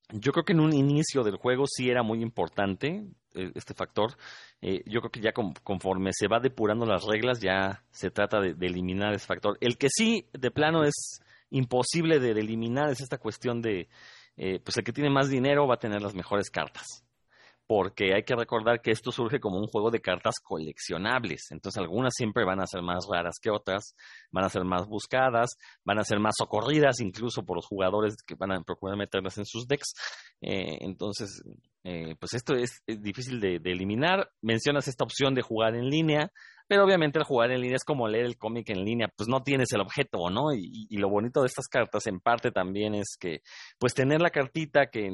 yo 0.09 0.31
creo 0.31 0.43
que 0.43 0.53
en 0.53 0.59
un 0.59 0.73
inicio 0.73 1.21
del 1.21 1.37
juego 1.37 1.65
sí 1.67 1.91
era 1.91 2.01
muy 2.01 2.23
importante 2.23 3.05
eh, 3.35 3.51
este 3.53 3.75
factor. 3.75 4.17
Eh, 4.59 4.81
yo 4.87 5.01
creo 5.01 5.11
que 5.11 5.21
ya 5.21 5.33
conforme 5.33 6.09
se 6.13 6.27
va 6.27 6.39
depurando 6.39 6.87
las 6.87 7.03
reglas, 7.05 7.39
ya 7.39 7.83
se 7.91 8.09
trata 8.09 8.41
de, 8.41 8.55
eliminar 8.59 9.13
ese 9.13 9.27
factor. 9.27 9.55
El 9.61 9.77
que 9.77 9.89
sí, 9.95 10.27
de 10.33 10.49
plano, 10.49 10.83
es 10.83 11.21
imposible 11.51 12.19
de, 12.19 12.31
eliminar 12.31 12.89
es 12.89 13.01
esta 13.01 13.19
cuestión 13.19 13.61
de, 13.61 13.87
eh, 14.35 14.59
pues 14.63 14.75
el 14.77 14.83
que 14.83 14.93
tiene 14.93 15.11
más 15.11 15.29
dinero 15.29 15.67
va 15.67 15.75
a 15.75 15.79
tener 15.79 16.01
las 16.01 16.15
mejores 16.15 16.49
cartas 16.49 17.03
porque 17.71 18.13
hay 18.13 18.23
que 18.23 18.35
recordar 18.35 18.81
que 18.81 18.91
esto 18.91 19.13
surge 19.13 19.39
como 19.39 19.57
un 19.57 19.67
juego 19.67 19.91
de 19.91 20.01
cartas 20.01 20.41
coleccionables. 20.43 21.51
Entonces 21.51 21.79
algunas 21.79 22.13
siempre 22.13 22.43
van 22.43 22.59
a 22.59 22.67
ser 22.67 22.81
más 22.81 23.07
raras 23.09 23.39
que 23.41 23.49
otras, 23.49 23.95
van 24.29 24.43
a 24.43 24.49
ser 24.49 24.65
más 24.65 24.87
buscadas, 24.87 25.51
van 25.85 25.97
a 25.97 26.03
ser 26.03 26.19
más 26.19 26.33
socorridas 26.37 26.99
incluso 26.99 27.45
por 27.45 27.55
los 27.55 27.65
jugadores 27.65 28.17
que 28.27 28.35
van 28.35 28.51
a 28.51 28.61
procurar 28.61 28.97
meterlas 28.97 29.37
en 29.37 29.45
sus 29.45 29.69
decks. 29.69 29.93
Eh, 30.41 30.79
entonces, 30.81 31.41
eh, 31.85 32.15
pues 32.19 32.33
esto 32.33 32.55
es, 32.55 32.83
difícil 32.85 33.39
de, 33.39 33.61
eliminar. 33.63 34.29
Mencionas 34.41 34.89
esta 34.89 35.05
opción 35.05 35.33
de 35.33 35.41
jugar 35.41 35.73
en 35.73 35.89
línea, 35.89 36.29
pero 36.67 36.83
obviamente 36.83 37.19
el 37.19 37.25
jugar 37.25 37.51
en 37.51 37.61
línea 37.61 37.77
es 37.77 37.85
como 37.85 38.09
leer 38.09 38.25
el 38.25 38.37
cómic 38.37 38.69
en 38.69 38.83
línea, 38.83 39.07
pues 39.15 39.29
no 39.29 39.43
tienes 39.43 39.71
el 39.71 39.79
objeto, 39.79 40.29
¿no? 40.29 40.53
Y, 40.53 40.87
y, 40.89 40.97
lo 40.97 41.09
bonito 41.09 41.39
de 41.39 41.47
estas 41.47 41.69
cartas 41.69 42.05
en 42.07 42.19
parte 42.19 42.51
también 42.51 42.95
es 42.95 43.15
que, 43.17 43.43
pues 43.79 43.93
tener 43.93 44.19
la 44.21 44.29
cartita 44.29 44.87
que 44.87 45.09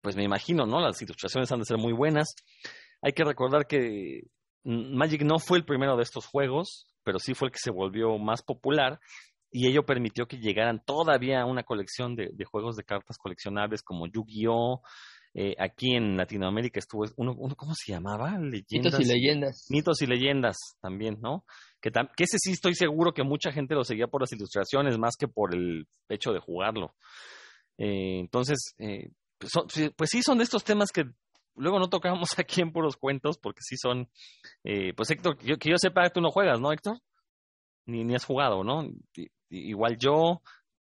pues 0.00 0.16
me 0.16 0.24
imagino, 0.24 0.66
¿no? 0.66 0.80
Las 0.80 1.00
ilustraciones 1.02 1.50
han 1.52 1.60
de 1.60 1.64
ser 1.64 1.78
muy 1.78 1.92
buenas. 1.92 2.34
Hay 3.02 3.12
que 3.12 3.24
recordar 3.24 3.66
que 3.66 4.22
Magic 4.64 5.22
no 5.22 5.38
fue 5.38 5.58
el 5.58 5.64
primero 5.64 5.96
de 5.96 6.02
estos 6.02 6.26
juegos, 6.26 6.86
pero 7.02 7.18
sí 7.18 7.34
fue 7.34 7.48
el 7.48 7.52
que 7.52 7.58
se 7.60 7.70
volvió 7.70 8.18
más 8.18 8.42
popular 8.42 9.00
y 9.50 9.66
ello 9.66 9.84
permitió 9.84 10.26
que 10.26 10.38
llegaran 10.38 10.82
todavía 10.84 11.44
una 11.44 11.64
colección 11.64 12.14
de, 12.14 12.32
juegos 12.44 12.76
de 12.76 12.84
cartas 12.84 13.16
coleccionables 13.18 13.82
como 13.82 14.06
Yu-Gi-Oh! 14.06 14.82
Eh, 15.32 15.54
aquí 15.60 15.94
en 15.94 16.16
Latinoamérica 16.16 16.80
estuvo 16.80 17.04
uno, 17.16 17.34
uno, 17.38 17.54
¿cómo 17.54 17.72
se 17.76 17.92
llamaba? 17.92 18.36
Leyendas, 18.36 18.92
Mitos 18.92 19.00
y 19.00 19.04
leyendas. 19.04 19.66
Mitos 19.70 20.02
y 20.02 20.06
leyendas 20.06 20.56
también, 20.80 21.18
¿no? 21.20 21.44
Que, 21.80 21.90
que 21.92 22.24
ese 22.24 22.38
sí 22.38 22.52
estoy 22.52 22.74
seguro 22.74 23.12
que 23.12 23.22
mucha 23.22 23.52
gente 23.52 23.76
lo 23.76 23.84
seguía 23.84 24.08
por 24.08 24.22
las 24.22 24.32
ilustraciones 24.32 24.98
más 24.98 25.14
que 25.16 25.28
por 25.28 25.54
el 25.54 25.86
hecho 26.08 26.32
de 26.32 26.40
jugarlo. 26.40 26.96
Eh, 27.78 28.18
entonces, 28.18 28.74
eh, 28.78 29.10
pues, 29.40 29.52
pues, 29.96 30.10
sí, 30.10 30.22
son 30.22 30.38
de 30.38 30.44
estos 30.44 30.64
temas 30.64 30.90
que 30.92 31.04
luego 31.56 31.78
no 31.78 31.88
tocamos 31.88 32.28
aquí 32.38 32.60
en 32.60 32.72
puros 32.72 32.96
cuentos 32.96 33.38
porque 33.38 33.60
sí 33.62 33.76
son, 33.76 34.08
eh, 34.64 34.92
pues 34.94 35.10
Héctor, 35.10 35.38
que 35.38 35.46
yo, 35.46 35.56
que 35.56 35.72
sepa, 35.78 36.10
tú 36.10 36.20
no 36.20 36.30
juegas, 36.30 36.60
¿no, 36.60 36.72
Héctor? 36.72 36.98
Ni, 37.86 38.04
ni 38.04 38.14
has 38.14 38.24
jugado, 38.24 38.62
¿no? 38.62 38.86
igual 39.48 39.96
yo, 39.98 40.42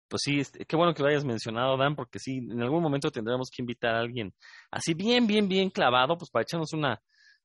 pues 0.08 0.22
sí, 0.24 0.40
este, 0.40 0.64
qué 0.64 0.74
bueno 0.74 0.92
que 0.92 1.02
lo 1.02 1.08
hayas 1.08 1.24
mencionado, 1.24 1.76
Dan, 1.76 1.94
porque 1.94 2.18
sí, 2.18 2.38
en 2.38 2.60
algún 2.62 2.82
momento 2.82 3.10
tendremos 3.10 3.48
que 3.54 3.62
invitar 3.62 3.94
a 3.94 4.00
alguien 4.00 4.34
así 4.72 4.94
bien, 4.94 5.26
bien, 5.26 5.46
bien 5.48 5.70
clavado, 5.70 6.16
pues 6.18 6.30
para 6.30 6.42
echarnos 6.42 6.72
una, 6.72 7.00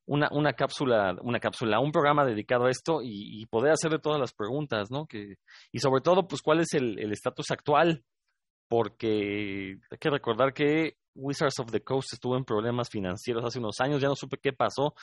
una, 0.05 0.29
una 0.31 0.53
cápsula, 0.53 1.15
una 1.21 1.39
cápsula, 1.39 1.79
un 1.79 1.91
programa 1.91 2.25
dedicado 2.25 2.65
a 2.65 2.71
esto 2.71 3.01
y, 3.03 3.45
poder 3.47 3.73
hacerle 3.73 3.99
todas 3.99 4.19
las 4.19 4.33
preguntas, 4.33 4.89
¿no? 4.89 5.05
Que, 5.05 5.35
y 5.71 5.79
sobre 5.79 6.01
todo, 6.01 6.27
pues, 6.27 6.41
cuál 6.41 6.61
es 6.61 6.73
el 6.73 7.11
estatus 7.11 7.51
actual, 7.51 8.03
porque 8.71 9.77
hay 9.91 9.97
que 9.99 10.09
recordar 10.09 10.53
que 10.53 10.95
Wizards 11.15 11.59
of 11.59 11.71
the 11.71 11.81
Coast 11.81 12.13
estuvo 12.13 12.37
en 12.37 12.45
problemas 12.45 12.89
financieros 12.89 13.43
hace 13.43 13.59
unos 13.59 13.79
años, 13.79 14.01
ya 14.01 14.07
no 14.07 14.15
supe 14.15 14.37
qué 14.37 14.53
pasó. 14.53 14.93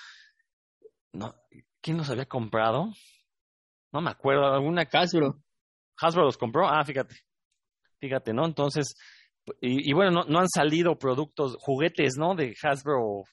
No, 1.12 1.34
¿Quién 1.80 1.96
los 1.96 2.10
había 2.10 2.26
comprado? 2.26 2.92
No 3.92 4.00
me 4.00 4.10
acuerdo, 4.10 4.46
alguna 4.46 4.86
Hasbro. 4.90 5.42
Hasbro 6.00 6.24
los 6.24 6.36
compró, 6.36 6.68
ah, 6.68 6.84
fíjate, 6.84 7.16
fíjate, 8.00 8.32
¿no? 8.32 8.44
Entonces, 8.44 8.94
y, 9.60 9.92
bueno, 9.94 10.10
no, 10.10 10.24
no 10.24 10.40
han 10.40 10.48
salido 10.48 10.98
productos, 10.98 11.56
juguetes, 11.60 12.16
¿no? 12.18 12.34
De 12.34 12.54
Hasbro 12.62 13.24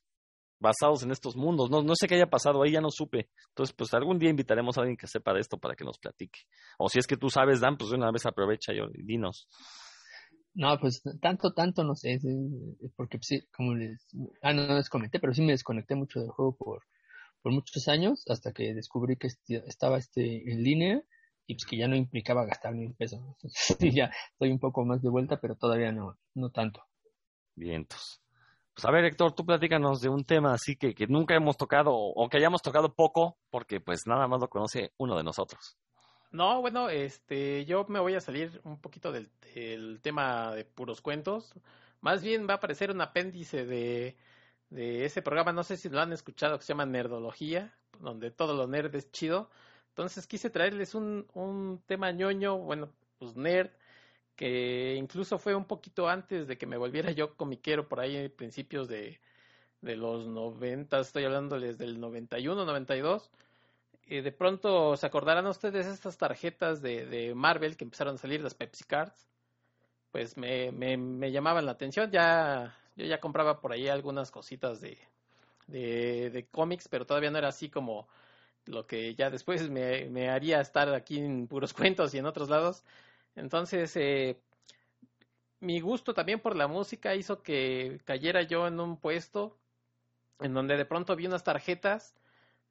basados 0.59 1.03
en 1.03 1.11
estos 1.11 1.35
mundos. 1.35 1.69
No, 1.69 1.83
no 1.83 1.93
sé 1.95 2.07
qué 2.07 2.15
haya 2.15 2.29
pasado 2.29 2.63
ahí, 2.63 2.71
ya 2.71 2.81
no 2.81 2.89
supe. 2.89 3.29
Entonces, 3.49 3.75
pues 3.77 3.93
algún 3.93 4.17
día 4.17 4.29
invitaremos 4.29 4.77
a 4.77 4.81
alguien 4.81 4.97
que 4.97 5.07
sepa 5.07 5.33
de 5.33 5.41
esto 5.41 5.57
para 5.57 5.75
que 5.75 5.83
nos 5.83 5.99
platique. 5.99 6.41
O 6.77 6.89
si 6.89 6.99
es 6.99 7.07
que 7.07 7.17
tú 7.17 7.29
sabes, 7.29 7.59
Dan, 7.59 7.77
pues 7.77 7.91
de 7.91 7.97
una 7.97 8.11
vez 8.11 8.25
aprovecha 8.25 8.73
y 8.73 9.03
dinos. 9.03 9.47
No, 10.55 10.79
pues 10.79 11.03
tanto, 11.21 11.53
tanto 11.53 11.83
no 11.83 11.95
sé, 11.95 12.19
porque 12.95 13.17
pues, 13.17 13.27
sí, 13.27 13.47
como 13.53 13.75
les, 13.75 14.07
ah, 14.41 14.53
no, 14.53 14.65
no 14.65 14.75
les 14.75 14.89
comenté, 14.89 15.19
pero 15.19 15.33
sí 15.33 15.41
me 15.41 15.51
desconecté 15.51 15.95
mucho 15.95 16.21
del 16.21 16.29
juego 16.29 16.55
por, 16.55 16.83
por 17.41 17.51
muchos 17.51 17.89
años 17.89 18.23
hasta 18.29 18.53
que 18.53 18.73
descubrí 18.73 19.17
que 19.17 19.27
estaba 19.47 19.97
este 19.97 20.49
en 20.49 20.63
línea 20.63 21.03
y 21.45 21.55
pues 21.55 21.65
que 21.65 21.77
ya 21.77 21.89
no 21.89 21.97
implicaba 21.97 22.45
gastar 22.45 22.73
ni 22.73 22.85
un 22.85 22.93
peso. 22.93 23.17
Entonces, 23.43 23.93
ya 23.93 24.11
estoy 24.31 24.51
un 24.51 24.59
poco 24.59 24.85
más 24.85 25.01
de 25.01 25.09
vuelta, 25.09 25.39
pero 25.41 25.55
todavía 25.55 25.91
no, 25.91 26.17
no 26.33 26.49
tanto. 26.51 26.81
Bien, 27.55 27.85
Pues 27.85 28.85
a 28.85 28.91
ver, 28.91 29.05
Héctor, 29.05 29.33
tú 29.33 29.45
platícanos 29.45 29.99
de 29.99 30.07
un 30.09 30.23
tema 30.23 30.53
así 30.53 30.77
que, 30.77 30.95
que 30.95 31.07
nunca 31.07 31.35
hemos 31.35 31.57
tocado 31.57 31.93
o 31.93 32.29
que 32.29 32.37
hayamos 32.37 32.61
tocado 32.61 32.93
poco, 32.95 33.37
porque 33.49 33.81
pues 33.81 34.07
nada 34.07 34.27
más 34.29 34.39
lo 34.39 34.49
conoce 34.49 34.93
uno 34.97 35.17
de 35.17 35.23
nosotros. 35.23 35.77
No, 36.35 36.59
bueno, 36.59 36.89
este, 36.89 37.63
yo 37.65 37.85
me 37.87 37.99
voy 38.01 38.15
a 38.15 38.19
salir 38.19 38.59
un 38.65 38.77
poquito 38.81 39.13
del, 39.13 39.29
tema 40.01 40.53
de 40.53 40.65
puros 40.65 40.99
cuentos. 40.99 41.53
Más 42.01 42.21
bien 42.23 42.45
va 42.47 42.55
a 42.55 42.57
aparecer 42.57 42.91
un 42.91 42.99
apéndice 42.99 43.65
de, 43.65 44.17
de 44.69 45.05
ese 45.05 45.21
programa, 45.21 45.53
no 45.53 45.63
sé 45.63 45.77
si 45.77 45.87
lo 45.89 46.01
han 46.01 46.11
escuchado, 46.11 46.57
que 46.57 46.65
se 46.65 46.73
llama 46.73 46.85
Nerdología, 46.85 47.73
donde 48.01 48.31
todo 48.31 48.53
lo 48.53 48.67
nerd 48.67 48.93
es 48.95 49.09
chido. 49.11 49.49
Entonces 49.89 50.27
quise 50.27 50.49
traerles 50.49 50.93
un, 50.93 51.25
un 51.33 51.81
tema 51.87 52.11
ñoño, 52.11 52.57
bueno, 52.57 52.91
pues 53.17 53.37
nerd, 53.37 53.71
que 54.35 54.95
incluso 54.97 55.39
fue 55.39 55.55
un 55.55 55.65
poquito 55.65 56.09
antes 56.09 56.47
de 56.47 56.57
que 56.57 56.65
me 56.67 56.77
volviera 56.77 57.11
yo 57.11 57.35
comiquero 57.37 57.87
por 57.87 58.01
ahí 58.01 58.27
principios 58.29 58.89
de, 58.89 59.21
de 59.81 59.95
los 59.95 60.27
90, 60.27 60.99
estoy 60.99 61.25
hablándoles 61.25 61.77
del 61.77 61.99
91, 61.99 62.65
92 62.65 63.31
eh, 64.07 64.21
de 64.21 64.31
pronto 64.31 64.95
se 64.97 65.05
acordarán 65.05 65.47
ustedes 65.47 65.87
estas 65.87 66.17
tarjetas 66.17 66.81
de, 66.81 67.05
de, 67.05 67.33
Marvel 67.35 67.75
que 67.77 67.83
empezaron 67.83 68.15
a 68.15 68.17
salir, 68.17 68.41
las 68.41 68.53
Pepsi 68.53 68.83
Cards. 68.83 69.27
Pues 70.11 70.37
me, 70.37 70.71
me, 70.71 71.31
llamaban 71.31 71.65
la 71.65 71.73
atención. 71.73 72.11
Ya, 72.11 72.77
yo 72.95 73.05
ya 73.05 73.19
compraba 73.19 73.59
por 73.61 73.73
ahí 73.73 73.87
algunas 73.87 74.31
cositas 74.31 74.79
de, 74.81 74.97
de, 75.67 76.29
de 76.29 76.45
cómics, 76.47 76.87
pero 76.87 77.05
todavía 77.05 77.31
no 77.31 77.37
era 77.37 77.49
así 77.49 77.69
como 77.69 78.07
lo 78.65 78.87
que 78.87 79.15
ya 79.15 79.29
después 79.29 79.69
me, 79.69 80.05
me 80.09 80.29
haría 80.29 80.61
estar 80.61 80.93
aquí 80.93 81.19
en 81.19 81.47
puros 81.47 81.73
cuentos 81.73 82.13
y 82.13 82.19
en 82.19 82.25
otros 82.25 82.49
lados. 82.49 82.83
Entonces, 83.35 83.95
eh, 83.97 84.39
mi 85.59 85.79
gusto 85.79 86.13
también 86.13 86.39
por 86.39 86.55
la 86.55 86.67
música 86.67 87.15
hizo 87.15 87.41
que 87.41 87.99
cayera 88.05 88.43
yo 88.43 88.67
en 88.67 88.79
un 88.79 88.97
puesto 88.97 89.57
en 90.39 90.53
donde 90.53 90.77
de 90.77 90.85
pronto 90.85 91.15
vi 91.15 91.27
unas 91.27 91.43
tarjetas 91.43 92.15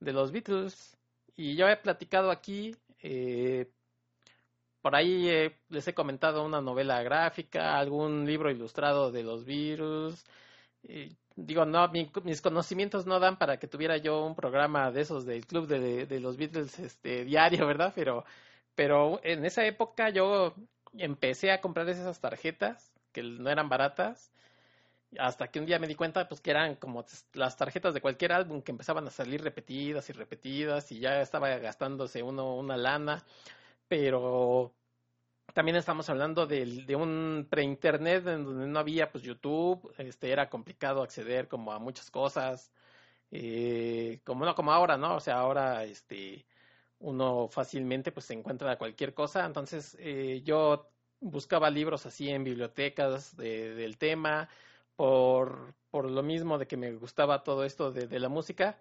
de 0.00 0.12
los 0.12 0.32
Beatles 0.32 0.96
y 1.36 1.56
yo 1.56 1.68
he 1.68 1.76
platicado 1.76 2.30
aquí, 2.30 2.74
eh, 3.02 3.70
por 4.80 4.94
ahí 4.94 5.28
eh, 5.28 5.58
les 5.68 5.86
he 5.88 5.94
comentado 5.94 6.44
una 6.44 6.60
novela 6.60 7.02
gráfica, 7.02 7.78
algún 7.78 8.26
libro 8.26 8.50
ilustrado 8.50 9.10
de 9.10 9.22
los 9.22 9.44
virus. 9.44 10.24
digo, 11.36 11.64
no, 11.64 11.90
mis 12.24 12.42
conocimientos 12.42 13.06
no 13.06 13.18
dan 13.20 13.38
para 13.38 13.58
que 13.58 13.66
tuviera 13.66 13.96
yo 13.96 14.24
un 14.24 14.34
programa 14.36 14.90
de 14.92 15.00
esos 15.02 15.24
del 15.26 15.46
club 15.46 15.66
de, 15.66 16.06
de, 16.06 16.20
los 16.20 16.36
Beatles 16.36 16.78
este, 16.78 17.24
diario, 17.24 17.66
¿verdad? 17.66 17.92
Pero, 17.94 18.24
pero 18.74 19.20
en 19.24 19.44
esa 19.44 19.64
época 19.66 20.10
yo 20.10 20.54
empecé 20.98 21.50
a 21.50 21.60
comprar 21.60 21.88
esas 21.88 22.20
tarjetas 22.20 22.92
que 23.12 23.22
no 23.22 23.50
eran 23.50 23.68
baratas 23.68 24.30
hasta 25.18 25.48
que 25.48 25.60
un 25.60 25.66
día 25.66 25.78
me 25.78 25.86
di 25.86 25.94
cuenta 25.94 26.28
pues 26.28 26.40
que 26.40 26.50
eran 26.50 26.76
como 26.76 27.04
las 27.34 27.56
tarjetas 27.56 27.94
de 27.94 28.00
cualquier 28.00 28.32
álbum 28.32 28.62
que 28.62 28.72
empezaban 28.72 29.06
a 29.06 29.10
salir 29.10 29.42
repetidas 29.42 30.08
y 30.10 30.12
repetidas 30.12 30.92
y 30.92 31.00
ya 31.00 31.20
estaba 31.20 31.48
gastándose 31.58 32.22
uno 32.22 32.56
una 32.56 32.76
lana. 32.76 33.24
Pero 33.88 34.74
también 35.54 35.76
estamos 35.76 36.08
hablando 36.10 36.46
de, 36.46 36.66
de 36.84 36.96
un 36.96 37.46
pre-internet 37.50 38.26
en 38.28 38.44
donde 38.44 38.66
no 38.66 38.78
había 38.78 39.10
pues 39.12 39.24
YouTube 39.24 39.92
este 39.98 40.32
era 40.32 40.50
complicado 40.50 41.02
acceder 41.02 41.48
como 41.48 41.72
a 41.72 41.78
muchas 41.78 42.10
cosas 42.10 42.72
eh, 43.30 44.20
como 44.24 44.44
no 44.44 44.54
como 44.54 44.72
ahora 44.72 44.96
no 44.96 45.16
o 45.16 45.20
sea 45.20 45.38
ahora 45.38 45.84
este 45.84 46.46
uno 47.04 47.48
fácilmente 47.48 48.12
pues 48.12 48.26
se 48.26 48.34
encuentra 48.34 48.78
cualquier 48.78 49.14
cosa. 49.14 49.44
Entonces 49.46 49.96
eh, 50.00 50.42
yo 50.44 50.90
buscaba 51.20 51.70
libros 51.70 52.06
así 52.06 52.28
en 52.30 52.44
bibliotecas 52.44 53.36
de, 53.36 53.74
del 53.74 53.98
tema 53.98 54.48
por, 54.96 55.74
por 55.90 56.10
lo 56.10 56.22
mismo 56.22 56.58
de 56.58 56.66
que 56.66 56.76
me 56.76 56.92
gustaba 56.92 57.42
todo 57.42 57.64
esto 57.64 57.90
de, 57.92 58.18
la 58.18 58.28
música 58.28 58.78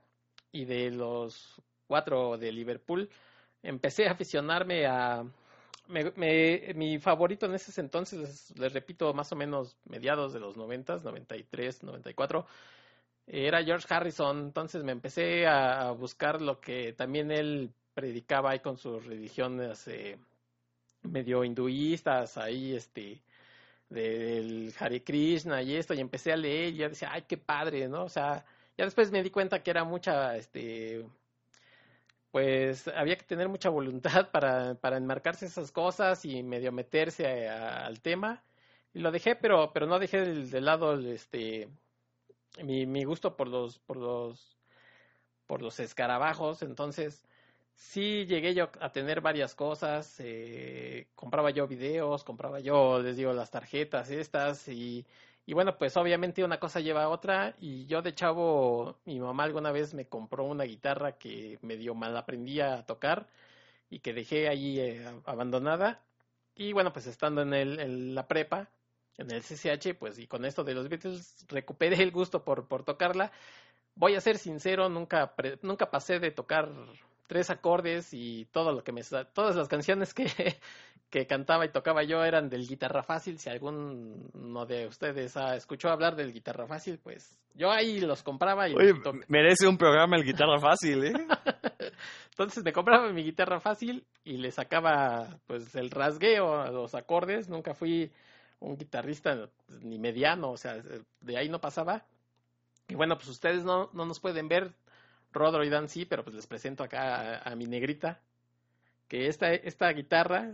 y 0.51 0.65
de 0.65 0.91
los 0.91 1.61
cuatro 1.87 2.37
de 2.37 2.51
Liverpool, 2.51 3.09
empecé 3.61 4.07
a 4.07 4.11
aficionarme 4.11 4.85
a... 4.85 5.23
Me, 5.87 6.73
mi 6.75 6.97
favorito 6.97 7.45
en 7.45 7.55
ese 7.55 7.81
entonces, 7.81 8.53
les, 8.57 8.73
repito, 8.73 9.13
más 9.13 9.31
o 9.33 9.35
menos 9.35 9.75
mediados 9.83 10.31
de 10.31 10.39
los 10.39 10.55
noventas, 10.55 11.03
93, 11.03 11.83
94, 11.83 12.45
era 13.27 13.63
George 13.63 13.85
Harrison. 13.89 14.39
Entonces 14.39 14.83
me 14.83 14.93
empecé 14.93 15.45
a, 15.45 15.91
buscar 15.91 16.41
lo 16.41 16.61
que 16.61 16.93
también 16.93 17.31
él 17.31 17.73
predicaba 17.93 18.51
ahí 18.51 18.59
con 18.59 18.77
sus 18.77 19.05
religiones 19.05 19.87
eh, 19.87 20.17
medio 21.03 21.43
hinduistas, 21.43 22.37
ahí 22.37 22.75
este 22.75 23.21
del 23.93 24.73
Hare 24.79 25.03
Krishna 25.03 25.61
y 25.61 25.75
esto, 25.75 25.93
y 25.93 25.99
empecé 25.99 26.33
a 26.33 26.37
leer 26.37 26.73
y 26.73 26.77
ya 26.77 26.89
decía, 26.89 27.09
ay, 27.11 27.23
qué 27.27 27.37
padre, 27.37 27.87
¿no? 27.87 28.03
O 28.03 28.09
sea, 28.09 28.45
ya 28.77 28.85
después 28.85 29.11
me 29.11 29.23
di 29.23 29.29
cuenta 29.29 29.63
que 29.63 29.71
era 29.71 29.83
mucha, 29.83 30.35
este, 30.37 31.05
pues 32.31 32.87
había 32.87 33.17
que 33.17 33.25
tener 33.25 33.47
mucha 33.49 33.69
voluntad 33.69 34.31
para, 34.31 34.75
para 34.75 34.97
enmarcarse 34.97 35.45
esas 35.45 35.71
cosas 35.71 36.25
y 36.25 36.43
medio 36.43 36.71
meterse 36.71 37.47
al 37.49 38.01
tema. 38.01 38.43
Y 38.93 38.99
lo 38.99 39.11
dejé, 39.11 39.35
pero, 39.35 39.71
pero 39.73 39.87
no 39.87 39.99
dejé 39.99 40.21
de, 40.21 40.61
lado 40.61 40.99
este, 40.99 41.69
mi, 42.63 42.85
mi 42.85 43.03
gusto 43.03 43.35
por 43.35 43.47
los, 43.47 43.79
por 43.79 43.97
los, 43.97 44.57
por 45.47 45.61
los 45.61 45.79
escarabajos. 45.79 46.63
Entonces, 46.63 47.23
sí 47.75 48.25
llegué 48.25 48.53
yo 48.53 48.69
a 48.79 48.91
tener 48.91 49.21
varias 49.21 49.55
cosas, 49.55 50.15
eh, 50.19 51.07
compraba 51.15 51.51
yo 51.51 51.67
videos, 51.67 52.23
compraba 52.23 52.59
yo, 52.59 52.99
les 53.01 53.17
digo, 53.17 53.33
las 53.33 53.51
tarjetas 53.51 54.09
estas 54.11 54.67
y, 54.67 55.05
y 55.45 55.53
bueno, 55.53 55.77
pues 55.77 55.97
obviamente 55.97 56.43
una 56.43 56.59
cosa 56.59 56.79
lleva 56.79 57.03
a 57.03 57.09
otra 57.09 57.55
y 57.59 57.85
yo 57.87 58.01
de 58.01 58.13
chavo, 58.15 58.97
mi 59.05 59.19
mamá 59.19 59.43
alguna 59.43 59.71
vez 59.71 59.93
me 59.93 60.07
compró 60.07 60.45
una 60.45 60.63
guitarra 60.65 61.17
que 61.17 61.59
medio 61.61 61.95
mal 61.95 62.15
aprendía 62.17 62.75
a 62.75 62.85
tocar 62.85 63.27
y 63.89 63.99
que 63.99 64.13
dejé 64.13 64.49
allí 64.49 64.79
eh, 64.79 65.05
abandonada 65.25 66.01
y 66.55 66.73
bueno, 66.73 66.93
pues 66.93 67.07
estando 67.07 67.41
en, 67.41 67.53
el, 67.53 67.79
en 67.79 68.15
la 68.15 68.27
prepa, 68.27 68.69
en 69.17 69.31
el 69.31 69.41
CCH, 69.43 69.95
pues 69.97 70.19
y 70.19 70.27
con 70.27 70.45
esto 70.45 70.63
de 70.63 70.73
los 70.73 70.89
Beatles 70.89 71.45
recuperé 71.49 72.01
el 72.03 72.11
gusto 72.11 72.43
por, 72.43 72.67
por 72.67 72.83
tocarla. 72.83 73.31
Voy 73.95 74.15
a 74.15 74.21
ser 74.21 74.37
sincero, 74.37 74.89
nunca, 74.89 75.33
nunca 75.61 75.91
pasé 75.91 76.19
de 76.19 76.31
tocar 76.31 76.69
tres 77.27 77.49
acordes 77.49 78.13
y 78.13 78.45
todo 78.45 78.71
lo 78.71 78.83
que 78.83 78.91
me 78.91 79.01
todas 79.33 79.55
las 79.55 79.67
canciones 79.67 80.13
que, 80.13 80.25
que 81.09 81.27
cantaba 81.27 81.65
y 81.65 81.69
tocaba 81.69 82.03
yo 82.03 82.23
eran 82.23 82.49
del 82.49 82.67
guitarra 82.67 83.03
fácil. 83.03 83.39
Si 83.39 83.49
alguno 83.49 84.65
de 84.65 84.87
ustedes 84.87 85.37
ha 85.37 85.55
escuchó 85.55 85.89
hablar 85.89 86.15
del 86.15 86.33
guitarra 86.33 86.67
fácil, 86.67 86.99
pues 86.99 87.39
yo 87.55 87.71
ahí 87.71 87.99
los 87.99 88.23
compraba 88.23 88.67
y 88.67 88.75
merece 89.27 89.67
un 89.67 89.77
programa 89.77 90.17
el 90.17 90.23
guitarra 90.23 90.59
fácil, 90.59 91.03
¿eh? 91.05 91.13
Entonces 92.31 92.63
me 92.63 92.73
compraba 92.73 93.11
mi 93.11 93.23
guitarra 93.23 93.59
fácil 93.59 94.05
y 94.23 94.37
le 94.37 94.51
sacaba 94.51 95.37
pues 95.45 95.75
el 95.75 95.91
rasgueo 95.91 96.59
a 96.59 96.71
los 96.71 96.95
acordes. 96.95 97.47
Nunca 97.47 97.75
fui 97.75 98.11
un 98.59 98.77
guitarrista 98.77 99.49
ni 99.81 99.99
mediano, 99.99 100.49
o 100.51 100.57
sea, 100.57 100.81
de 101.21 101.37
ahí 101.37 101.49
no 101.49 101.61
pasaba. 101.61 102.05
Y 102.87 102.95
bueno, 102.95 103.17
pues 103.17 103.27
ustedes 103.27 103.63
no, 103.63 103.89
no 103.93 104.05
nos 104.05 104.19
pueden 104.19 104.47
ver, 104.47 104.73
Rodro 105.33 105.63
y 105.63 105.69
Dan 105.69 105.89
sí, 105.89 106.05
pero 106.05 106.23
pues 106.23 106.35
les 106.35 106.47
presento 106.47 106.83
acá 106.83 107.39
a, 107.39 107.55
mi 107.55 107.65
negrita, 107.65 108.21
que 109.07 109.27
esta, 109.27 109.53
esta 109.53 109.89
guitarra 109.91 110.51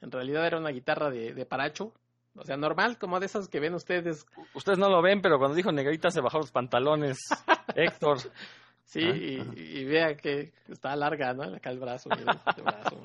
en 0.00 0.10
realidad 0.10 0.46
era 0.46 0.58
una 0.58 0.70
guitarra 0.70 1.10
de, 1.10 1.34
de 1.34 1.46
paracho, 1.46 1.92
o 2.36 2.44
sea, 2.44 2.56
normal, 2.56 2.98
como 2.98 3.20
de 3.20 3.26
esas 3.26 3.48
que 3.48 3.60
ven 3.60 3.74
ustedes. 3.74 4.26
Ustedes 4.54 4.78
no 4.78 4.88
lo 4.88 5.02
ven, 5.02 5.20
pero 5.20 5.38
cuando 5.38 5.56
dijo 5.56 5.72
negrita 5.72 6.10
se 6.10 6.20
bajó 6.20 6.38
los 6.38 6.52
pantalones, 6.52 7.18
Héctor. 7.74 8.18
Sí, 8.84 9.02
ah, 9.04 9.54
y, 9.56 9.84
vea 9.84 10.16
que 10.16 10.52
está 10.68 10.96
larga, 10.96 11.32
¿no? 11.32 11.44
Acá 11.44 11.70
el 11.70 11.78
brazo. 11.78 12.10
el 12.10 12.24
brazo. 12.24 13.00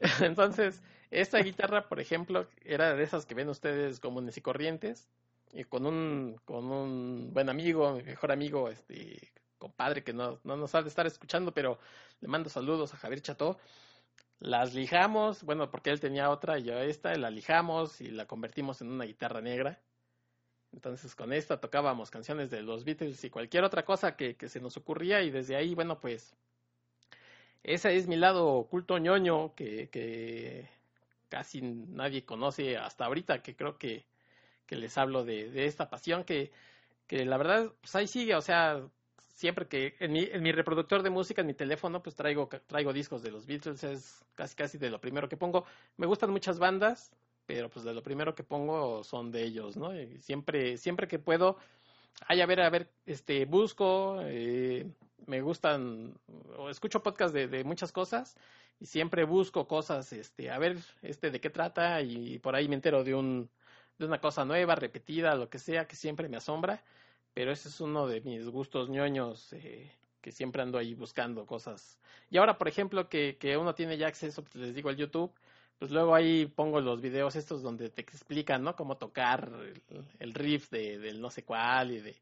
Entonces, 0.24 0.80
esta 1.10 1.38
guitarra, 1.38 1.88
por 1.88 1.98
ejemplo, 1.98 2.46
era 2.64 2.94
de 2.94 3.02
esas 3.02 3.26
que 3.26 3.34
ven 3.34 3.48
ustedes 3.48 3.98
comunes 4.00 4.36
y 4.36 4.40
corrientes, 4.40 5.08
y 5.52 5.64
con 5.64 5.86
un, 5.86 6.36
con 6.44 6.70
un 6.70 7.32
buen 7.32 7.48
amigo, 7.48 7.94
mi 7.94 8.02
mejor 8.02 8.30
amigo, 8.32 8.68
este 8.68 9.32
compadre 9.58 10.04
que 10.04 10.12
no, 10.12 10.40
no 10.44 10.56
nos 10.56 10.74
ha 10.74 10.82
de 10.82 10.88
estar 10.88 11.06
escuchando, 11.06 11.52
pero 11.52 11.78
le 12.20 12.28
mando 12.28 12.48
saludos 12.48 12.94
a 12.94 12.96
Javier 12.96 13.22
Cható. 13.22 13.58
Las 14.38 14.74
lijamos, 14.74 15.42
bueno, 15.44 15.70
porque 15.70 15.90
él 15.90 16.00
tenía 16.00 16.30
otra 16.30 16.58
y 16.58 16.64
yo 16.64 16.78
esta, 16.78 17.14
la 17.14 17.30
lijamos 17.30 18.00
y 18.00 18.10
la 18.10 18.26
convertimos 18.26 18.82
en 18.82 18.88
una 18.88 19.04
guitarra 19.04 19.40
negra. 19.40 19.80
Entonces 20.72 21.14
con 21.14 21.32
esta 21.32 21.60
tocábamos 21.60 22.10
canciones 22.10 22.50
de 22.50 22.62
los 22.62 22.84
Beatles 22.84 23.24
y 23.24 23.30
cualquier 23.30 23.64
otra 23.64 23.84
cosa 23.84 24.16
que, 24.16 24.36
que 24.36 24.48
se 24.48 24.60
nos 24.60 24.76
ocurría 24.76 25.22
y 25.22 25.30
desde 25.30 25.56
ahí, 25.56 25.74
bueno, 25.74 26.00
pues 26.00 26.36
ese 27.62 27.96
es 27.96 28.06
mi 28.06 28.16
lado 28.16 28.46
oculto 28.48 28.98
ñoño 28.98 29.54
que, 29.54 29.88
que 29.90 30.68
casi 31.28 31.62
nadie 31.62 32.24
conoce 32.24 32.76
hasta 32.76 33.06
ahorita, 33.06 33.42
que 33.42 33.56
creo 33.56 33.78
que, 33.78 34.06
que 34.66 34.76
les 34.76 34.96
hablo 34.98 35.24
de, 35.24 35.50
de 35.50 35.66
esta 35.66 35.90
pasión 35.90 36.24
que, 36.24 36.52
que 37.06 37.24
la 37.24 37.36
verdad, 37.38 37.72
pues 37.80 37.94
ahí 37.96 38.06
sigue, 38.06 38.34
o 38.34 38.42
sea, 38.42 38.82
siempre 39.36 39.68
que 39.68 39.94
en 40.00 40.12
mi, 40.12 40.24
en 40.24 40.42
mi 40.42 40.50
reproductor 40.50 41.02
de 41.02 41.10
música, 41.10 41.42
en 41.42 41.46
mi 41.46 41.52
teléfono, 41.52 42.02
pues 42.02 42.16
traigo, 42.16 42.48
traigo 42.66 42.94
discos 42.94 43.22
de 43.22 43.30
los 43.30 43.44
Beatles, 43.46 43.84
es 43.84 44.24
casi 44.34 44.56
casi 44.56 44.78
de 44.78 44.88
lo 44.88 44.98
primero 44.98 45.28
que 45.28 45.36
pongo. 45.36 45.66
Me 45.98 46.06
gustan 46.06 46.30
muchas 46.30 46.58
bandas, 46.58 47.12
pero 47.44 47.68
pues 47.68 47.84
de 47.84 47.92
lo 47.92 48.02
primero 48.02 48.34
que 48.34 48.42
pongo 48.42 49.04
son 49.04 49.30
de 49.30 49.42
ellos, 49.42 49.76
¿no? 49.76 49.90
Siempre, 50.20 50.78
siempre 50.78 51.06
que 51.06 51.18
puedo, 51.18 51.58
ay, 52.26 52.40
a 52.40 52.46
ver, 52.46 52.62
a 52.62 52.70
ver, 52.70 52.88
este, 53.04 53.44
busco, 53.44 54.20
eh, 54.22 54.86
me 55.26 55.42
gustan, 55.42 56.14
o 56.56 56.70
escucho 56.70 57.02
podcast 57.02 57.34
de, 57.34 57.46
de 57.46 57.62
muchas 57.62 57.92
cosas, 57.92 58.38
y 58.80 58.86
siempre 58.86 59.24
busco 59.24 59.68
cosas, 59.68 60.14
este, 60.14 60.50
a 60.50 60.58
ver, 60.58 60.78
este, 61.02 61.30
de 61.30 61.40
qué 61.40 61.50
trata, 61.50 62.00
y 62.00 62.38
por 62.38 62.54
ahí 62.54 62.68
me 62.68 62.74
entero 62.74 63.04
de 63.04 63.14
un, 63.14 63.50
de 63.98 64.06
una 64.06 64.18
cosa 64.18 64.46
nueva, 64.46 64.76
repetida, 64.76 65.34
lo 65.34 65.50
que 65.50 65.58
sea, 65.58 65.86
que 65.86 65.94
siempre 65.94 66.26
me 66.30 66.38
asombra 66.38 66.82
pero 67.36 67.52
ese 67.52 67.68
es 67.68 67.82
uno 67.82 68.06
de 68.06 68.22
mis 68.22 68.48
gustos 68.48 68.88
ñoños 68.88 69.52
eh, 69.52 69.92
que 70.22 70.32
siempre 70.32 70.62
ando 70.62 70.78
ahí 70.78 70.94
buscando 70.94 71.44
cosas. 71.44 71.98
Y 72.30 72.38
ahora, 72.38 72.56
por 72.56 72.66
ejemplo, 72.66 73.10
que, 73.10 73.36
que 73.36 73.58
uno 73.58 73.74
tiene 73.74 73.98
ya 73.98 74.06
acceso, 74.06 74.42
pues, 74.42 74.54
les 74.54 74.74
digo, 74.74 74.88
al 74.88 74.96
YouTube, 74.96 75.30
pues 75.78 75.90
luego 75.90 76.14
ahí 76.14 76.46
pongo 76.46 76.80
los 76.80 77.02
videos 77.02 77.36
estos 77.36 77.60
donde 77.60 77.90
te 77.90 78.00
explican, 78.00 78.62
¿no? 78.62 78.74
Cómo 78.74 78.96
tocar 78.96 79.52
el, 80.18 80.32
riff 80.32 80.70
de, 80.70 80.98
del 80.98 81.20
no 81.20 81.28
sé 81.28 81.44
cuál 81.44 81.90
y 81.90 82.00
de, 82.00 82.16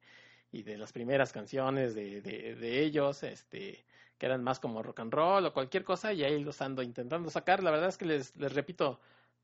y 0.50 0.64
de 0.64 0.76
las 0.76 0.92
primeras 0.92 1.32
canciones 1.32 1.94
de, 1.94 2.20
de, 2.20 2.56
de, 2.56 2.82
ellos, 2.82 3.22
este, 3.22 3.84
que 4.18 4.26
eran 4.26 4.42
más 4.42 4.58
como 4.58 4.82
rock 4.82 4.98
and 4.98 5.14
roll 5.14 5.46
o 5.46 5.52
cualquier 5.52 5.84
cosa, 5.84 6.12
y 6.12 6.24
ahí 6.24 6.42
los 6.42 6.60
ando 6.60 6.82
intentando 6.82 7.30
sacar. 7.30 7.62
La 7.62 7.70
verdad 7.70 7.90
es 7.90 7.98
que 7.98 8.06
les, 8.06 8.34
les 8.34 8.52
repito, 8.52 8.98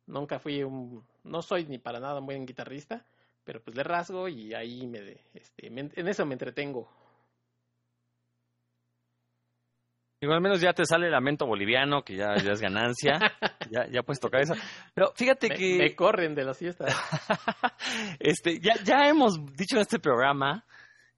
nunca 0.07 0.41
fui 0.41 0.65
un, 0.65 1.05
no 1.23 1.43
soy 1.43 1.67
ni 1.67 1.79
para 1.79 2.01
nada 2.01 2.19
un 2.19 2.27
buen 2.27 2.45
guitarrista, 2.45 3.07
pero 3.51 3.65
pues 3.65 3.77
le 3.77 3.83
rasgo 3.83 4.29
y 4.29 4.55
ahí 4.55 4.87
me, 4.87 5.01
este, 5.35 5.67
en 5.67 6.07
eso 6.07 6.25
me 6.25 6.35
entretengo. 6.35 6.89
Igual 10.21 10.37
al 10.37 10.43
menos 10.43 10.61
ya 10.61 10.73
te 10.73 10.85
sale 10.85 11.07
el 11.07 11.13
lamento 11.13 11.47
boliviano, 11.47 12.05
que 12.05 12.15
ya, 12.15 12.37
ya 12.37 12.53
es 12.53 12.61
ganancia, 12.61 13.19
ya, 13.73 13.89
ya 13.91 14.03
puedes 14.05 14.21
tocar 14.21 14.43
eso. 14.43 14.55
Pero 14.95 15.13
fíjate 15.17 15.49
que... 15.49 15.79
Me 15.79 15.97
corren 15.97 16.37
de 16.37 16.45
la 16.45 16.55
siesta. 16.55 16.85
este, 18.21 18.61
ya, 18.61 18.75
ya 18.85 19.09
hemos 19.09 19.45
dicho 19.57 19.75
en 19.75 19.83
este 19.83 19.99
programa, 19.99 20.65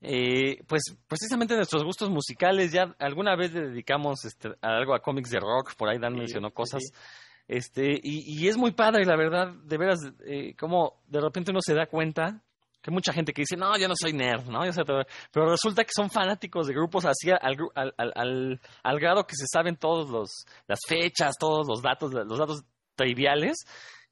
eh, 0.00 0.62
pues 0.66 0.84
precisamente 1.06 1.54
nuestros 1.54 1.84
gustos 1.84 2.08
musicales, 2.08 2.72
ya 2.72 2.94
alguna 2.98 3.36
vez 3.36 3.52
le 3.52 3.68
dedicamos 3.68 4.24
este, 4.24 4.48
a 4.62 4.78
algo 4.78 4.94
a 4.94 5.02
cómics 5.02 5.28
de 5.28 5.38
rock, 5.38 5.74
por 5.76 5.90
ahí 5.90 5.98
Dan 5.98 6.14
mencionó 6.14 6.50
cosas. 6.50 6.80
Este, 7.48 8.00
y, 8.02 8.48
es 8.48 8.56
muy 8.56 8.72
padre, 8.72 9.04
la 9.04 9.16
verdad, 9.16 9.52
de 9.52 9.76
veras, 9.76 10.00
eh, 10.24 10.54
como 10.56 11.02
de 11.06 11.20
repente 11.20 11.50
uno 11.50 11.60
se 11.60 11.74
da 11.74 11.86
cuenta 11.86 12.40
que 12.80 12.90
mucha 12.90 13.12
gente 13.12 13.32
que 13.32 13.42
dice, 13.42 13.56
no, 13.56 13.76
yo 13.78 13.88
no 13.88 13.94
soy 13.96 14.12
nerd, 14.12 14.48
¿no? 14.48 14.60
pero 15.32 15.50
resulta 15.50 15.84
que 15.84 15.92
son 15.94 16.10
fanáticos 16.10 16.66
de 16.66 16.74
grupos 16.74 17.04
así 17.04 17.30
al, 17.30 17.56
al, 17.74 17.94
al, 17.96 18.60
al, 18.82 19.00
grado 19.00 19.24
que 19.24 19.36
se 19.36 19.46
saben 19.46 19.76
todos 19.76 20.10
los 20.10 20.44
las 20.66 20.80
fechas, 20.88 21.34
todos 21.38 21.66
los 21.68 21.80
datos, 21.80 22.12
los 22.12 22.38
datos 22.38 22.64
triviales 22.96 23.58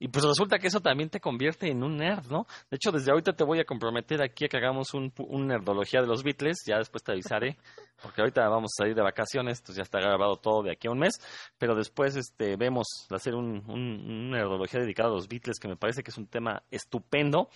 y 0.02 0.08
pues 0.08 0.24
resulta 0.24 0.58
que 0.58 0.68
eso 0.68 0.80
también 0.80 1.10
te 1.10 1.20
convierte 1.20 1.70
en 1.70 1.84
un 1.84 1.98
nerd, 1.98 2.26
¿no? 2.30 2.46
De 2.70 2.76
hecho, 2.76 2.90
desde 2.90 3.10
ahorita 3.10 3.34
te 3.34 3.44
voy 3.44 3.60
a 3.60 3.64
comprometer 3.64 4.22
aquí 4.22 4.46
a 4.46 4.48
que 4.48 4.56
hagamos 4.56 4.94
un, 4.94 5.12
un 5.18 5.46
nerdología 5.46 6.00
de 6.00 6.06
los 6.06 6.22
Beatles, 6.22 6.64
ya 6.66 6.78
después 6.78 7.04
te 7.04 7.12
avisaré, 7.12 7.58
porque 8.02 8.22
ahorita 8.22 8.48
vamos 8.48 8.70
a 8.72 8.82
salir 8.82 8.94
de 8.94 9.02
vacaciones, 9.02 9.58
entonces 9.58 9.76
ya 9.76 9.82
está 9.82 10.00
grabado 10.00 10.36
todo 10.36 10.62
de 10.62 10.72
aquí 10.72 10.88
a 10.88 10.90
un 10.90 11.00
mes, 11.00 11.20
pero 11.58 11.74
después 11.74 12.16
este 12.16 12.56
vemos 12.56 12.86
hacer 13.10 13.34
un, 13.34 13.62
un, 13.68 14.30
nerdología 14.30 14.80
dedicado 14.80 15.10
a 15.10 15.16
los 15.16 15.28
Beatles, 15.28 15.58
que 15.60 15.68
me 15.68 15.76
parece 15.76 16.02
que 16.02 16.10
es 16.10 16.16
un 16.16 16.26
tema 16.26 16.62
estupendo, 16.70 17.50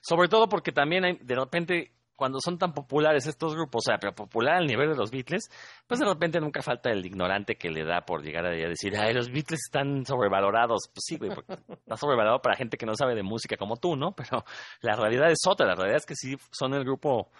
sobre 0.00 0.28
todo 0.28 0.48
porque 0.48 0.70
también 0.70 1.04
hay, 1.04 1.18
de 1.20 1.34
repente 1.34 1.97
cuando 2.18 2.40
son 2.40 2.58
tan 2.58 2.72
populares 2.72 3.28
estos 3.28 3.54
grupos, 3.54 3.84
o 3.86 3.90
sea, 3.90 3.98
pero 3.98 4.12
popular 4.12 4.56
al 4.56 4.66
nivel 4.66 4.90
de 4.90 4.96
los 4.96 5.12
Beatles, 5.12 5.48
pues 5.86 6.00
de 6.00 6.04
repente 6.04 6.40
nunca 6.40 6.62
falta 6.62 6.90
el 6.90 7.06
ignorante 7.06 7.54
que 7.54 7.70
le 7.70 7.84
da 7.84 8.00
por 8.00 8.24
llegar 8.24 8.44
a 8.44 8.50
decir, 8.50 8.96
ay, 8.96 9.14
los 9.14 9.30
Beatles 9.30 9.60
están 9.64 10.04
sobrevalorados. 10.04 10.88
Pues 10.92 11.04
sí, 11.06 11.16
güey, 11.16 11.30
porque 11.32 11.52
está 11.52 11.96
sobrevalorado 11.96 12.42
para 12.42 12.56
gente 12.56 12.76
que 12.76 12.86
no 12.86 12.96
sabe 12.96 13.14
de 13.14 13.22
música 13.22 13.56
como 13.56 13.76
tú, 13.76 13.94
¿no? 13.94 14.16
Pero 14.16 14.44
la 14.80 14.96
realidad 14.96 15.30
es 15.30 15.46
otra, 15.46 15.64
la 15.64 15.76
realidad 15.76 15.98
es 15.98 16.06
que 16.06 16.16
sí 16.16 16.36
son 16.50 16.74
el 16.74 16.82
grupo 16.82 17.30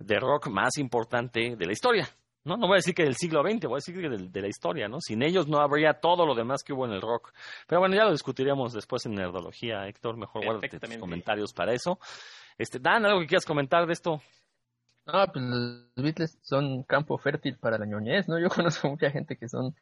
de 0.00 0.18
rock 0.18 0.48
más 0.48 0.78
importante 0.78 1.54
de 1.54 1.66
la 1.66 1.72
historia. 1.72 2.08
No, 2.42 2.56
no 2.56 2.66
voy 2.66 2.74
a 2.74 2.82
decir 2.82 2.92
que 2.92 3.04
del 3.04 3.14
siglo 3.14 3.42
XX, 3.42 3.66
voy 3.66 3.74
a 3.74 3.76
decir 3.76 3.94
que 3.94 4.08
de, 4.08 4.40
la 4.42 4.48
historia, 4.48 4.88
¿no? 4.88 5.00
Sin 5.00 5.22
ellos 5.22 5.46
no 5.46 5.60
habría 5.60 5.94
todo 5.94 6.26
lo 6.26 6.34
demás 6.34 6.64
que 6.64 6.72
hubo 6.72 6.86
en 6.86 6.92
el 6.92 7.00
rock. 7.00 7.32
Pero 7.68 7.80
bueno, 7.80 7.94
ya 7.94 8.04
lo 8.04 8.10
discutiremos 8.10 8.72
después 8.72 9.06
en 9.06 9.14
Nerdología, 9.14 9.86
Héctor. 9.86 10.16
Mejor 10.16 10.44
guárdate 10.44 10.80
tus 10.80 10.96
comentarios 10.98 11.52
para 11.54 11.72
eso. 11.72 12.00
Este, 12.58 12.78
Dan, 12.78 13.04
¿algo 13.04 13.20
que 13.20 13.26
quieras 13.26 13.44
comentar 13.44 13.86
de 13.86 13.92
esto? 13.92 14.22
No, 15.06 15.26
pues 15.32 15.44
los 15.44 15.94
Beatles 15.96 16.38
son 16.42 16.82
campo 16.84 17.18
fértil 17.18 17.58
para 17.58 17.78
la 17.78 17.86
ñoñez, 17.86 18.28
¿no? 18.28 18.38
Yo 18.38 18.48
conozco 18.78 18.88
mucha 18.88 19.10
gente 19.10 19.36
que 19.36 19.48
son 19.48 19.74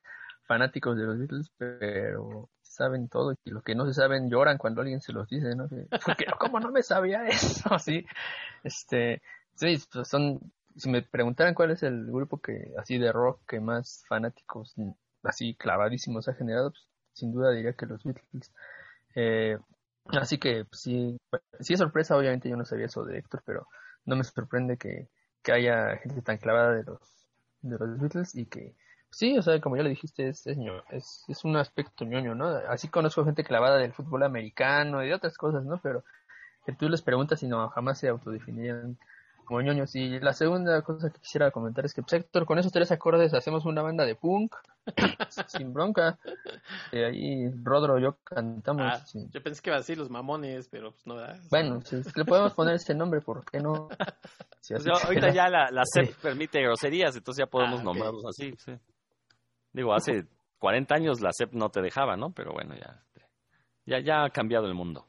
fanáticos 0.46 0.96
de 0.96 1.04
los 1.04 1.18
Beatles, 1.18 1.52
pero 1.56 2.50
saben 2.60 3.08
todo 3.08 3.34
y 3.44 3.50
lo 3.50 3.62
que 3.62 3.74
no 3.74 3.86
se 3.86 3.94
saben 3.94 4.30
lloran 4.30 4.58
cuando 4.58 4.80
alguien 4.80 5.00
se 5.00 5.12
los 5.12 5.28
dice, 5.28 5.54
¿no? 5.54 5.68
Porque 6.06 6.26
¿cómo 6.38 6.58
no 6.58 6.70
me 6.70 6.82
sabía 6.82 7.26
eso? 7.26 7.70
Sí, 7.78 8.04
este, 8.64 9.22
sí, 9.54 9.78
pues 9.92 10.08
son, 10.08 10.40
si 10.76 10.90
me 10.90 11.02
preguntaran 11.02 11.54
cuál 11.54 11.70
es 11.70 11.82
el 11.82 12.06
grupo 12.06 12.40
que, 12.40 12.72
así 12.78 12.98
de 12.98 13.12
rock, 13.12 13.40
que 13.46 13.60
más 13.60 14.04
fanáticos, 14.08 14.74
así 15.22 15.54
clavadísimos 15.54 16.28
ha 16.28 16.34
generado, 16.34 16.70
pues, 16.70 16.88
sin 17.12 17.32
duda 17.32 17.52
diría 17.52 17.74
que 17.74 17.86
los 17.86 18.02
Beatles. 18.02 18.52
Eh, 19.14 19.58
Así 20.06 20.38
que 20.38 20.64
pues, 20.64 20.80
sí, 20.80 21.18
sí 21.60 21.74
es 21.74 21.78
sorpresa, 21.78 22.16
obviamente 22.16 22.48
yo 22.48 22.56
no 22.56 22.64
sabía 22.64 22.86
eso 22.86 23.04
de 23.04 23.18
Héctor, 23.18 23.42
pero 23.46 23.68
no 24.04 24.16
me 24.16 24.24
sorprende 24.24 24.76
que, 24.76 25.08
que 25.42 25.52
haya 25.52 25.96
gente 25.98 26.22
tan 26.22 26.38
clavada 26.38 26.74
de 26.74 26.84
los, 26.84 27.00
de 27.62 27.78
los 27.78 28.00
Beatles 28.00 28.34
y 28.34 28.46
que 28.46 28.74
sí, 29.10 29.38
o 29.38 29.42
sea, 29.42 29.60
como 29.60 29.76
ya 29.76 29.82
le 29.84 29.90
dijiste, 29.90 30.28
es, 30.28 30.46
es, 30.46 30.58
es, 30.90 31.24
es 31.28 31.44
un 31.44 31.56
aspecto 31.56 32.04
ñoño, 32.04 32.34
¿no? 32.34 32.46
Así 32.48 32.88
conozco 32.88 33.24
gente 33.24 33.44
clavada 33.44 33.78
del 33.78 33.92
fútbol 33.92 34.24
americano 34.24 35.02
y 35.04 35.08
de 35.08 35.14
otras 35.14 35.36
cosas, 35.38 35.64
¿no? 35.64 35.80
Pero 35.82 36.04
que 36.66 36.72
tú 36.72 36.88
les 36.88 37.02
preguntas 37.02 37.42
y 37.42 37.48
no, 37.48 37.68
jamás 37.70 37.98
se 37.98 38.10
autodefinían 39.42 39.76
ñoños. 39.76 39.94
Y 39.94 40.20
la 40.20 40.32
segunda 40.32 40.82
cosa 40.82 41.10
que 41.10 41.20
quisiera 41.20 41.50
comentar 41.50 41.84
es 41.84 41.94
que, 41.94 42.02
pues, 42.02 42.14
Héctor, 42.14 42.46
con 42.46 42.58
esos 42.58 42.72
tres 42.72 42.90
acordes 42.92 43.34
hacemos 43.34 43.64
una 43.64 43.82
banda 43.82 44.04
de 44.04 44.14
punk, 44.14 44.54
sin 45.48 45.72
bronca. 45.72 46.18
Y 46.90 46.98
ahí 46.98 47.50
Rodro 47.62 47.98
y 47.98 48.02
yo 48.02 48.16
cantamos. 48.24 48.84
Ah, 48.84 49.04
yo 49.30 49.42
pensé 49.42 49.62
que 49.62 49.70
iba 49.70 49.76
a 49.76 49.80
decir 49.80 49.98
los 49.98 50.10
mamones, 50.10 50.68
pero 50.68 50.92
pues 50.92 51.06
no. 51.06 51.16
Bueno, 51.50 51.80
si 51.82 51.96
le 51.96 52.24
podemos 52.24 52.54
poner 52.54 52.74
ese 52.74 52.94
nombre, 52.94 53.20
¿por 53.20 53.44
qué 53.44 53.58
no? 53.58 53.88
Pues 54.68 54.86
ahorita 54.86 55.30
ya 55.30 55.48
la, 55.48 55.72
la 55.72 55.82
CEP 55.84 56.14
permite 56.22 56.62
groserías, 56.62 57.16
entonces 57.16 57.44
ya 57.44 57.50
podemos 57.50 57.80
ah, 57.80 57.82
nombrarlos 57.82 58.24
así. 58.26 58.54
Digo, 59.72 59.92
hace 59.92 60.24
40 60.60 60.94
años 60.94 61.20
la 61.20 61.30
CEP 61.36 61.52
no 61.52 61.68
te 61.68 61.82
dejaba, 61.82 62.16
¿no? 62.16 62.30
Pero 62.30 62.52
bueno, 62.52 62.76
ya, 62.76 63.02
ya, 63.84 63.98
ya 63.98 64.24
ha 64.24 64.30
cambiado 64.30 64.66
el 64.66 64.74
mundo. 64.74 65.08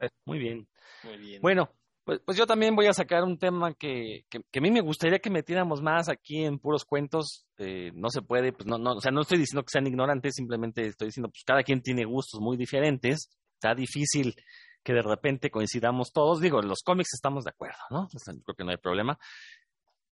Eh. 0.00 0.10
Muy 0.24 0.38
bien. 0.38 0.68
Muy 1.02 1.16
bien. 1.16 1.42
Bueno, 1.42 1.70
pues, 2.04 2.20
pues, 2.24 2.36
yo 2.36 2.46
también 2.46 2.76
voy 2.76 2.86
a 2.86 2.92
sacar 2.92 3.24
un 3.24 3.38
tema 3.38 3.74
que, 3.74 4.24
que, 4.28 4.38
a 4.38 4.60
mí 4.60 4.70
me 4.70 4.80
gustaría 4.80 5.18
que 5.18 5.30
metiéramos 5.30 5.80
más 5.80 6.08
aquí 6.08 6.44
en 6.44 6.58
puros 6.58 6.84
cuentos. 6.84 7.46
Eh, 7.58 7.90
no 7.94 8.10
se 8.10 8.22
puede, 8.22 8.52
pues 8.52 8.66
no, 8.66 8.78
no, 8.78 8.92
o 8.92 9.00
sea, 9.00 9.10
no 9.10 9.22
estoy 9.22 9.38
diciendo 9.38 9.62
que 9.62 9.70
sean 9.70 9.86
ignorantes, 9.86 10.34
simplemente 10.34 10.86
estoy 10.86 11.08
diciendo, 11.08 11.30
pues 11.30 11.42
cada 11.44 11.62
quien 11.62 11.82
tiene 11.82 12.04
gustos 12.04 12.40
muy 12.40 12.56
diferentes. 12.56 13.30
Está 13.54 13.74
difícil 13.74 14.34
que 14.82 14.92
de 14.92 15.02
repente 15.02 15.50
coincidamos 15.50 16.12
todos. 16.12 16.40
Digo, 16.40 16.60
en 16.60 16.68
los 16.68 16.82
cómics 16.82 17.14
estamos 17.14 17.44
de 17.44 17.50
acuerdo, 17.50 17.78
¿no? 17.90 18.06
Creo 18.08 18.54
que 18.56 18.64
no 18.64 18.70
hay 18.70 18.76
problema. 18.76 19.18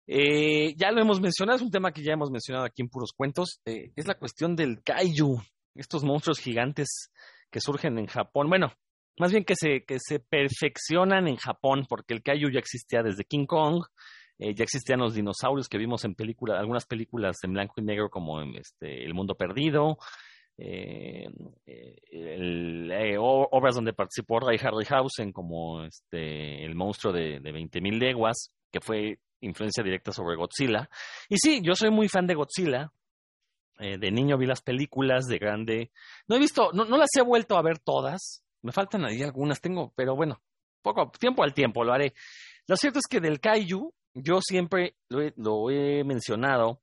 Eh, 0.08 0.74
ya 0.78 0.92
lo 0.92 1.02
hemos 1.02 1.22
mencionado, 1.22 1.58
es 1.58 1.62
un 1.62 1.72
tema 1.72 1.92
que 1.92 2.04
ya 2.04 2.14
hemos 2.14 2.32
mencionado 2.32 2.66
aquí 2.66 2.82
en 2.82 2.89
Puros 2.89 3.12
Cuentos, 3.16 3.62
eh, 3.66 3.92
es 3.96 4.08
la 4.08 4.16
cuestión 4.16 4.56
del 4.56 4.82
kaiju, 4.84 5.42
estos 5.76 6.04
monstruos 6.04 6.39
gigantes 6.39 7.12
que 7.50 7.62
surgen 7.62 7.98
en 7.98 8.08
Japón. 8.08 8.50
Bueno, 8.50 8.74
más 9.18 9.32
bien 9.32 9.43
que 9.43 9.55
se, 9.55 9.84
que 9.84 9.97
se 9.99 10.20
perfeccionan 10.20 11.28
en 11.28 11.36
Japón, 11.36 11.86
porque 11.88 12.14
el 12.14 12.24
kaiju 12.24 12.49
ya 12.49 12.59
existía 12.59 13.03
desde 13.03 13.26
King 13.26 13.45
Kong, 13.45 13.84
eh, 14.41 14.55
ya 14.55 14.64
existían 14.64 14.99
los 14.99 15.14
dinosaurios 15.14 15.70
que 15.70 15.78
vimos 15.78 16.03
en 16.03 16.16
películas, 16.16 16.59
algunas 16.59 16.88
películas 16.88 17.38
en 17.43 17.53
blanco 17.53 17.76
y 17.78 17.84
negro 17.84 18.09
como 18.09 18.41
este, 18.41 19.05
El 19.05 19.14
Mundo 19.14 19.36
Perdido, 19.36 19.99
eh, 20.57 21.30
eh, 21.68 23.16
obras 23.20 23.76
donde 23.76 23.93
participó 23.93 24.39
Ray 24.39 24.57
Harryhausen 24.57 25.32
como 25.32 25.84
este, 25.84 26.66
el 26.66 26.74
monstruo 26.74 27.14
de, 27.14 27.39
de 27.39 27.53
20.000 27.53 27.99
leguas, 27.99 28.51
que 28.72 28.82
fue 28.82 29.20
influencia 29.41 29.84
directa 29.84 30.12
sobre 30.12 30.36
Godzilla. 30.36 30.89
Y 31.30 31.38
sí, 31.38 31.62
yo 31.64 31.76
soy 31.76 31.91
muy 31.91 32.07
fan 32.09 32.26
de 32.26 32.34
Godzilla. 32.34 32.91
de 33.78 34.12
niño 34.12 34.39
vi 34.39 34.47
las 34.47 34.62
películas, 34.64 35.28
de 35.28 35.38
grande. 35.38 35.91
No 36.28 36.36
he 36.36 36.39
visto, 36.39 36.72
no, 36.74 36.86
no 36.86 36.97
las 36.97 37.09
he 37.16 37.22
vuelto 37.22 37.57
a 37.57 37.62
ver 37.62 37.78
todas. 37.78 38.43
Me 38.62 38.72
faltan 38.72 39.05
ahí 39.05 39.24
algunas, 39.24 39.59
tengo, 39.62 39.93
pero 39.95 40.16
bueno, 40.16 40.41
poco 40.82 41.12
tiempo 41.20 41.43
al 41.43 41.53
tiempo 41.53 41.84
lo 41.84 41.93
haré. 41.93 42.14
Lo 42.68 42.76
cierto 42.76 42.99
es 42.99 43.07
que 43.09 43.20
del 43.20 43.39
Kaiju, 43.39 43.93
yo 44.14 44.41
siempre 44.41 44.95
lo 45.09 45.70
he, 45.70 46.03
mencionado. 46.03 46.82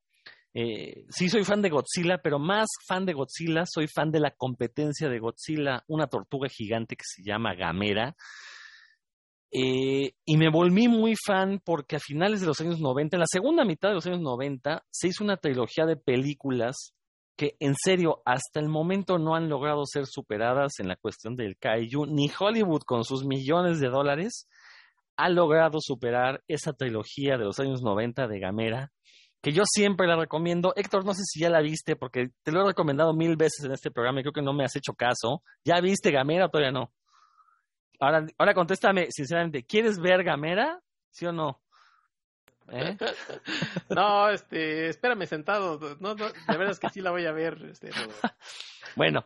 Eh, 0.55 1.05
sí 1.11 1.29
soy 1.29 1.45
fan 1.45 1.63
de 1.63 1.69
Godzilla, 1.69 2.19
pero 2.19 2.39
más 2.39 2.67
fan 2.87 3.07
de 3.07 3.13
Godzilla, 3.13 3.65
soy 3.67 3.87
fan 3.87 4.11
de 4.11 4.21
la 4.21 4.31
competencia 4.33 5.09
de 5.09 5.19
Godzilla, 5.19 5.85
una 5.87 6.07
tortuga 6.09 6.49
gigante 6.49 6.97
que 6.97 7.05
se 7.05 7.23
llama 7.23 7.55
Gamera. 7.55 8.17
Eh, 9.51 10.13
y 10.27 10.37
me 10.37 10.51
volví 10.51 10.89
muy 10.89 11.15
fan 11.17 11.61
porque 11.65 11.97
a 11.97 12.01
finales 12.01 12.41
de 12.41 12.47
los 12.47 12.61
años 12.61 12.81
90, 12.81 13.17
en 13.17 13.21
la 13.21 13.27
segunda 13.27 13.65
mitad 13.65 13.89
de 13.89 13.95
los 13.95 14.07
años 14.07 14.21
90, 14.21 14.85
se 14.91 15.09
hizo 15.09 15.25
una 15.25 15.37
trilogía 15.37 15.87
de 15.87 15.97
películas 15.97 16.95
que 17.39 17.57
en 17.61 17.77
serio 17.77 18.21
hasta 18.27 18.59
el 18.59 18.69
momento 18.69 19.17
no 19.17 19.37
han 19.37 19.49
logrado 19.49 19.87
ser 19.87 20.07
superadas 20.07 20.81
en 20.81 20.89
la 20.89 20.97
cuestión 20.97 21.37
del 21.37 21.57
kaiju, 21.57 22.05
ni 22.05 22.29
Hollywood 22.37 22.83
con 22.83 23.05
sus 23.05 23.25
millones 23.25 23.79
de 23.79 23.89
dólares 23.89 24.49
ha 25.17 25.29
logrado 25.29 25.79
superar 25.81 26.43
esa 26.49 26.73
trilogía 26.73 27.39
de 27.39 27.45
los 27.45 27.61
años 27.61 27.81
90 27.81 28.27
de 28.27 28.41
Gamera, 28.41 28.93
que 29.41 29.53
yo 29.53 29.63
siempre 29.65 30.09
la 30.09 30.17
recomiendo. 30.17 30.73
Héctor, 30.75 31.05
no 31.05 31.15
sé 31.15 31.23
si 31.25 31.41
ya 31.41 31.49
la 31.49 31.61
viste, 31.61 31.95
porque 31.95 32.31
te 32.43 32.51
lo 32.51 32.63
he 32.63 32.67
recomendado 32.67 33.15
mil 33.15 33.37
veces 33.37 33.65
en 33.65 33.73
este 33.73 33.93
programa 33.93 34.19
y 34.19 34.25
creo 34.25 34.33
que 34.33 34.43
no 34.43 34.53
me 34.53 34.65
has 34.65 34.75
hecho 34.75 34.95
caso. 34.95 35.43
¿Ya 35.65 35.81
viste 35.81 36.11
Gamera 36.11 36.47
o 36.47 36.49
todavía 36.49 36.73
no? 36.73 36.93
Ahora, 38.01 38.27
ahora 38.37 38.55
contéstame 38.55 39.07
sinceramente, 39.11 39.65
¿quieres 39.65 40.01
ver 40.01 40.25
Gamera? 40.25 40.81
¿Sí 41.11 41.25
o 41.25 41.33
no? 41.33 41.61
¿Eh? 42.71 42.97
no, 43.91 44.29
este, 44.31 44.89
espérame 44.89 45.27
sentado. 45.27 45.79
No, 46.01 46.15
no, 46.15 46.27
de 46.27 46.33
verdad 46.49 46.71
es 46.71 46.79
que 46.79 46.89
sí 46.91 47.01
la 47.01 47.11
voy 47.11 47.27
a 47.27 47.33
ver. 47.33 47.59
Este, 47.71 47.91
bueno, 48.97 49.25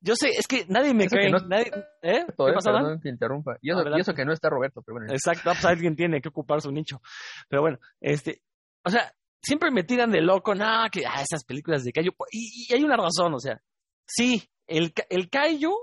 yo 0.00 0.14
sé, 0.16 0.30
es 0.30 0.46
que 0.46 0.64
nadie 0.68 0.94
me 0.94 1.08
cree. 1.08 1.30
nadie, 1.30 1.70
¿eh? 2.02 2.24
¿Qué 2.26 2.52
pasa, 2.54 2.72
no 2.72 2.98
interrumpa. 3.04 3.58
Y 3.60 3.70
eso, 3.70 4.14
que 4.14 4.24
no 4.24 4.32
está 4.32 4.48
Roberto, 4.48 4.82
pero 4.82 4.98
bueno. 4.98 5.12
Exacto, 5.12 5.50
pues 5.50 5.64
alguien 5.64 5.94
tiene 5.94 6.20
que 6.20 6.28
ocupar 6.28 6.60
su 6.60 6.72
nicho. 6.72 7.00
Pero 7.48 7.62
bueno, 7.62 7.78
este, 8.00 8.42
o 8.84 8.90
sea, 8.90 9.12
siempre 9.42 9.70
me 9.70 9.84
tiran 9.84 10.10
de 10.10 10.22
loco, 10.22 10.54
no, 10.54 10.88
que 10.90 11.04
ah, 11.06 11.22
esas 11.22 11.44
películas 11.44 11.84
de 11.84 11.92
Kaiju. 11.92 12.12
Y, 12.30 12.66
y, 12.68 12.74
hay 12.74 12.82
una 12.82 12.96
razón, 12.96 13.34
o 13.34 13.38
sea, 13.38 13.60
sí, 14.06 14.42
el, 14.66 14.92
el 15.10 15.28
Kaiju, 15.28 15.74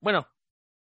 bueno, 0.00 0.26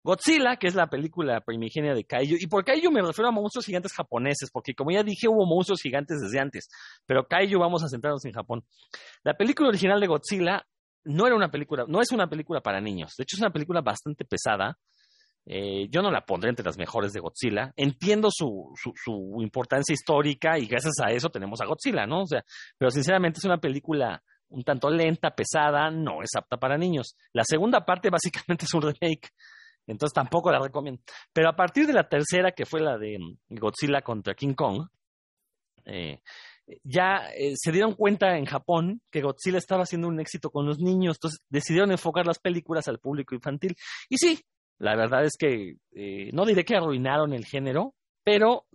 Godzilla, 0.10 0.58
que 0.58 0.68
es 0.68 0.74
la 0.74 0.88
película 0.88 1.40
primigenia 1.42 1.94
de 1.94 2.04
Kaiju, 2.04 2.38
y 2.40 2.48
por 2.48 2.66
Kaiju 2.66 2.90
me 2.90 3.02
refiero 3.02 3.30
a 3.30 3.32
monstruos 3.32 3.66
gigantes 3.66 3.94
japoneses, 3.94 4.50
porque 4.52 4.74
como 4.74 4.90
ya 4.90 5.04
dije, 5.04 5.28
hubo 5.28 5.46
monstruos 5.46 5.82
gigantes 5.82 6.20
desde 6.20 6.40
antes, 6.40 6.68
pero 7.06 7.28
Kaiju 7.28 7.60
vamos 7.60 7.84
a 7.84 7.90
centrarnos 7.90 8.26
en 8.26 8.32
Japón. 8.32 8.66
La 9.24 9.38
película 9.38 9.70
original 9.70 10.00
de 10.00 10.08
Godzilla 10.08 10.66
no 11.04 11.28
era 11.28 11.36
una 11.36 11.52
película, 11.52 11.86
no 11.88 12.02
es 12.02 12.12
una 12.12 12.28
película 12.28 12.60
para 12.60 12.82
niños, 12.82 13.14
de 13.18 13.24
hecho 13.24 13.36
es 13.36 13.42
una 13.42 13.52
película 13.52 13.82
bastante 13.82 14.26
pesada. 14.26 14.80
Eh, 15.46 15.88
yo 15.90 16.02
no 16.02 16.12
la 16.12 16.26
pondré 16.26 16.50
entre 16.50 16.66
las 16.66 16.78
mejores 16.78 17.12
de 17.12 17.22
Godzilla. 17.22 17.74
Entiendo 17.76 18.30
su, 18.32 18.72
su, 18.76 18.92
su 18.96 19.42
importancia 19.42 19.94
histórica 19.94 20.60
y 20.60 20.68
gracias 20.68 20.94
a 21.04 21.12
eso 21.12 21.30
tenemos 21.30 21.60
a 21.62 21.66
Godzilla, 21.66 22.06
¿no? 22.06 22.22
O 22.22 22.28
sea, 22.28 22.44
pero 22.78 22.92
sinceramente 22.92 23.40
es 23.40 23.46
una 23.46 23.58
película 23.58 24.22
un 24.50 24.64
tanto 24.64 24.90
lenta, 24.90 25.32
pesada, 25.32 25.90
no 25.92 26.22
es 26.22 26.30
apta 26.36 26.58
para 26.58 26.78
niños. 26.78 27.16
La 27.34 27.44
segunda 27.44 27.86
parte 27.86 28.10
básicamente 28.10 28.66
es 28.66 28.74
un 28.74 28.82
remake 28.82 29.30
entonces 29.88 30.14
tampoco 30.14 30.52
la 30.52 30.60
recomiendo. 30.60 31.02
Pero 31.34 31.50
a 31.50 31.56
partir 31.56 31.88
de 31.88 31.94
la 31.94 32.08
tercera, 32.08 32.52
que 32.52 32.66
fue 32.66 32.82
la 32.82 32.98
de 32.98 33.18
mm, 33.20 33.56
Godzilla 33.56 34.02
contra 34.02 34.36
King 34.36 34.54
Kong, 34.54 34.88
eh, 35.86 36.22
ya 36.84 37.30
eh, 37.36 37.54
se 37.56 37.72
dieron 37.72 37.96
cuenta 37.96 38.38
en 38.38 38.46
Japón 38.46 39.02
que 39.12 39.22
Godzilla 39.22 39.58
estaba 39.58 39.84
haciendo 39.84 40.08
un 40.08 40.20
éxito 40.20 40.52
con 40.52 40.66
los 40.66 40.80
niños, 40.80 41.18
entonces 41.18 41.42
decidieron 41.50 41.92
enfocar 41.92 42.28
las 42.28 42.40
películas 42.40 42.88
al 42.88 43.00
público 43.00 43.34
infantil. 43.34 43.76
Y 44.08 44.18
sí, 44.18 44.40
la 44.78 44.96
verdad 44.96 45.26
es 45.26 45.36
que 45.38 45.78
eh, 45.94 46.30
no 46.34 46.46
diré 46.46 46.64
que 46.64 46.76
arruinaron 46.76 47.34
el 47.34 47.46
género, 47.46 47.96
pero 48.24 48.66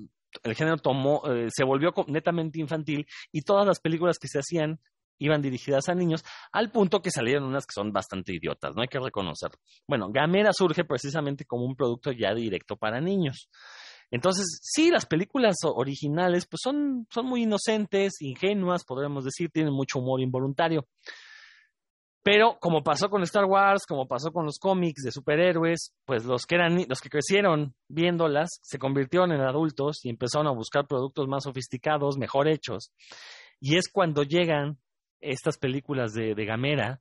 el 0.42 0.54
género 0.56 0.78
tomó, 0.78 1.22
se 1.48 1.62
volvió 1.62 1.94
netamente 2.08 2.58
infantil 2.58 3.06
y 3.30 3.42
todas 3.42 3.64
las 3.64 3.78
películas 3.78 4.18
que 4.18 4.26
se 4.26 4.40
hacían 4.40 4.80
iban 5.18 5.42
dirigidas 5.42 5.88
a 5.88 5.94
niños, 5.94 6.24
al 6.52 6.70
punto 6.70 7.00
que 7.02 7.10
salieron 7.10 7.44
unas 7.44 7.66
que 7.66 7.72
son 7.74 7.92
bastante 7.92 8.34
idiotas, 8.34 8.74
no 8.74 8.82
hay 8.82 8.88
que 8.88 8.98
reconocerlo. 8.98 9.58
Bueno, 9.86 10.10
Gamera 10.10 10.52
surge 10.52 10.84
precisamente 10.84 11.44
como 11.44 11.64
un 11.64 11.76
producto 11.76 12.12
ya 12.12 12.34
directo 12.34 12.76
para 12.76 13.00
niños. 13.00 13.48
Entonces, 14.10 14.60
sí, 14.62 14.90
las 14.90 15.06
películas 15.06 15.56
originales 15.64 16.46
pues 16.46 16.60
son, 16.62 17.06
son 17.10 17.26
muy 17.26 17.42
inocentes, 17.42 18.20
ingenuas, 18.20 18.84
podríamos 18.84 19.24
decir, 19.24 19.50
tienen 19.50 19.72
mucho 19.72 19.98
humor 19.98 20.20
involuntario. 20.20 20.86
Pero 22.24 22.56
como 22.58 22.82
pasó 22.82 23.10
con 23.10 23.22
Star 23.22 23.44
Wars, 23.44 23.84
como 23.86 24.08
pasó 24.08 24.32
con 24.32 24.46
los 24.46 24.58
cómics 24.58 25.02
de 25.02 25.12
superhéroes, 25.12 25.92
pues 26.06 26.24
los 26.24 26.46
que 26.46 26.54
eran 26.54 26.82
los 26.88 27.00
que 27.02 27.10
crecieron 27.10 27.74
viéndolas 27.86 28.60
se 28.62 28.78
convirtieron 28.78 29.30
en 29.32 29.42
adultos 29.42 30.02
y 30.04 30.08
empezaron 30.08 30.46
a 30.46 30.52
buscar 30.52 30.86
productos 30.86 31.28
más 31.28 31.44
sofisticados, 31.44 32.16
mejor 32.16 32.48
hechos. 32.48 32.92
Y 33.60 33.76
es 33.76 33.90
cuando 33.92 34.22
llegan 34.22 34.78
estas 35.24 35.58
películas 35.58 36.12
de, 36.12 36.34
Gamera, 36.44 37.00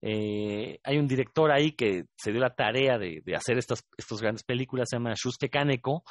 eh, 0.00 0.80
hay 0.82 0.98
un 0.98 1.06
director 1.06 1.50
ahí 1.52 1.72
que 1.72 2.06
se 2.16 2.32
dio 2.32 2.40
la 2.40 2.54
tarea 2.54 2.98
de, 2.98 3.22
hacer 3.34 3.58
estas, 3.58 3.84
grandes 4.20 4.42
películas, 4.42 4.88
se 4.90 4.96
llama 4.96 5.14
Shusuke 5.14 5.50
Kaneko. 5.50 6.02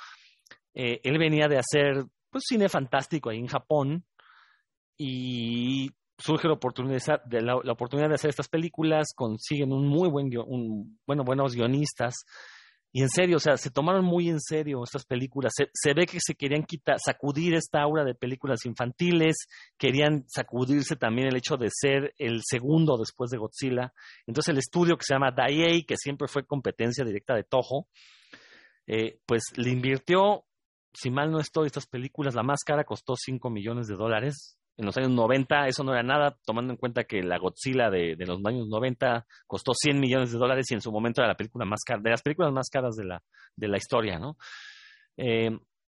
Eh, 0.74 1.02
él 1.04 1.18
venía 1.18 1.48
de 1.48 1.58
hacer 1.58 2.06
pues, 2.30 2.46
cine 2.48 2.70
fantástico 2.70 3.30
ahí 3.30 3.40
en 3.40 3.48
Japón 3.48 4.06
y 4.98 5.92
surge 6.18 6.48
la 6.48 6.54
oportunidad 6.54 7.24
de, 7.26 7.42
la, 7.42 7.56
oportunidad 7.56 8.08
de 8.10 8.16
hacer 8.16 8.30
estas 8.30 8.48
películas, 8.48 9.10
consiguen 9.16 9.74
un 9.74 9.88
muy 9.88 10.10
buen, 10.10 10.30
un, 10.46 11.00
bueno, 11.06 11.24
buenos 11.24 11.56
guionistas 11.56 12.26
y 12.94 13.02
en 13.02 13.10
serio, 13.10 13.38
o 13.38 13.40
sea, 13.40 13.56
se 13.56 13.72
tomaron 13.72 14.04
muy 14.04 14.30
en 14.30 14.42
serio 14.42 14.84
estas 14.84 15.06
películas. 15.06 15.54
Se, 15.56 15.94
ve 15.94 16.06
que 16.06 16.20
se 16.20 16.36
querían 16.36 16.64
quitar, 16.64 16.98
sacudir 17.00 17.56
esta 17.56 17.82
aura 17.82 18.04
de 18.04 18.16
películas 18.16 18.66
infantiles, 18.66 19.48
querían 19.78 20.26
sacudirse 20.28 20.98
también 20.98 21.30
el 21.30 21.38
hecho 21.38 21.56
de 21.56 21.70
ser 21.72 22.14
el 22.18 22.42
segundo 22.44 22.98
después 22.98 23.32
de 23.32 23.38
Godzilla. 23.38 23.94
Entonces 24.28 24.52
el 24.52 24.58
estudio 24.58 24.98
que 24.98 25.06
se 25.06 25.14
llama 25.14 25.32
Daiei, 25.32 25.84
que 25.84 25.96
siempre 25.96 26.28
fue 26.28 26.46
competencia 26.46 27.06
directa 27.06 27.34
de 27.34 27.44
Toho, 27.44 27.88
eh, 28.88 29.20
pues 29.26 29.44
le 29.56 29.70
invirtió, 29.70 30.44
si 30.94 31.10
mal 31.10 31.32
no 31.32 31.40
estoy, 31.40 31.68
estas 31.68 31.88
películas, 31.88 32.36
la 32.36 32.44
más 32.44 32.60
cara 32.66 32.84
costó 32.84 33.16
5 33.16 33.50
millones 33.50 33.88
de 33.88 33.96
dólares, 33.96 34.58
en 34.82 34.88
los 34.88 34.98
años 34.98 35.12
90 35.12 35.68
eso 35.68 35.84
no 35.84 35.94
era 35.94 36.02
nada, 36.02 36.36
tomando 36.44 36.74
en 36.74 36.78
cuenta 36.78 37.04
que 37.04 37.22
la 37.22 37.38
Godzilla 37.38 37.92
de, 37.92 38.16
los 38.26 38.44
años 38.44 38.68
90 38.68 39.28
costó 39.46 39.74
100 39.76 40.00
millones 40.00 40.32
de 40.32 40.40
dólares 40.40 40.66
y 40.72 40.74
en 40.74 40.82
su 40.82 40.92
momento 40.92 41.22
era 41.22 41.30
la 41.30 41.38
película 41.38 41.66
más 41.66 41.82
cara, 41.86 42.02
de 42.02 42.10
las 42.10 42.24
películas 42.24 42.52
más 42.52 42.68
caras 42.70 42.96
de 42.96 43.06
la, 43.06 43.22
de 43.56 43.68
la 43.68 43.78
historia, 43.78 44.18
¿no? 44.18 44.38
Eh, 45.18 45.52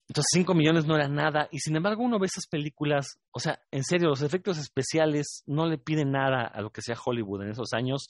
entonces 0.09 0.29
5 0.31 0.53
millones 0.53 0.85
no 0.85 0.95
era 0.95 1.09
nada 1.09 1.49
y 1.51 1.59
sin 1.59 1.75
embargo 1.75 2.01
uno 2.01 2.17
ve 2.17 2.27
esas 2.27 2.47
películas, 2.47 3.19
o 3.31 3.39
sea, 3.39 3.59
en 3.71 3.83
serio, 3.83 4.07
los 4.07 4.21
efectos 4.21 4.57
especiales 4.57 5.43
no 5.47 5.65
le 5.65 5.77
piden 5.77 6.11
nada 6.11 6.45
a 6.45 6.61
lo 6.61 6.69
que 6.69 6.81
sea 6.81 6.95
Hollywood 7.03 7.43
en 7.43 7.49
esos 7.49 7.73
años. 7.73 8.07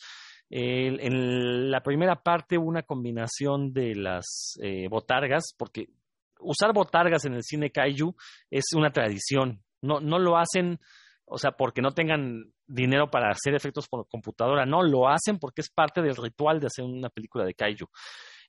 en 0.52 1.72
la 1.72 1.82
primera 1.82 2.22
parte 2.22 2.60
hubo 2.60 2.68
una 2.68 2.84
combinación 2.84 3.74
de 3.74 3.96
las 3.96 4.60
eh, 4.62 4.88
botargas, 4.90 5.56
porque 5.58 5.88
usar 6.40 6.72
botargas 6.72 7.26
en 7.26 7.34
el 7.34 7.44
cine 7.44 7.72
kaiju 7.72 8.16
es 8.52 8.66
una 8.76 8.92
tradición, 8.92 9.64
no, 9.82 10.00
no 10.00 10.20
lo 10.20 10.38
hacen, 10.38 10.80
o 11.26 11.38
sea, 11.38 11.52
porque 11.52 11.82
no 11.82 11.92
tengan 11.92 12.52
dinero 12.66 13.10
para 13.10 13.32
hacer 13.32 13.56
efectos 13.56 13.88
por 13.88 14.08
computadora, 14.08 14.66
no, 14.66 14.84
lo 14.84 15.08
hacen 15.08 15.40
porque 15.40 15.62
es 15.62 15.70
parte 15.70 16.02
del 16.02 16.16
ritual 16.16 16.60
de 16.60 16.68
hacer 16.68 16.86
una 16.86 17.10
película 17.10 17.46
de 17.46 17.54
kaiju. 17.54 17.86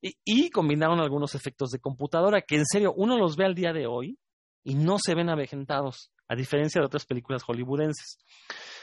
Y, 0.01 0.17
y 0.25 0.51
combinaron 0.51 1.01
algunos 1.01 1.35
efectos 1.35 1.71
de 1.71 1.81
computadora 1.81 2.43
que 2.43 2.57
en 2.57 2.67
serio 2.67 2.93
uno 2.97 3.17
los 3.17 3.37
ve 3.37 3.45
al 3.45 3.55
día 3.55 3.73
de 3.73 3.87
hoy 3.87 4.19
y 4.65 4.75
no 4.75 4.99
se 4.99 5.15
ven 5.15 5.31
avejentados, 5.31 6.13
a 6.29 6.37
diferencia 6.37 6.81
de 6.81 6.87
otras 6.87 7.07
películas 7.07 7.43
hollywoodenses. 7.43 8.19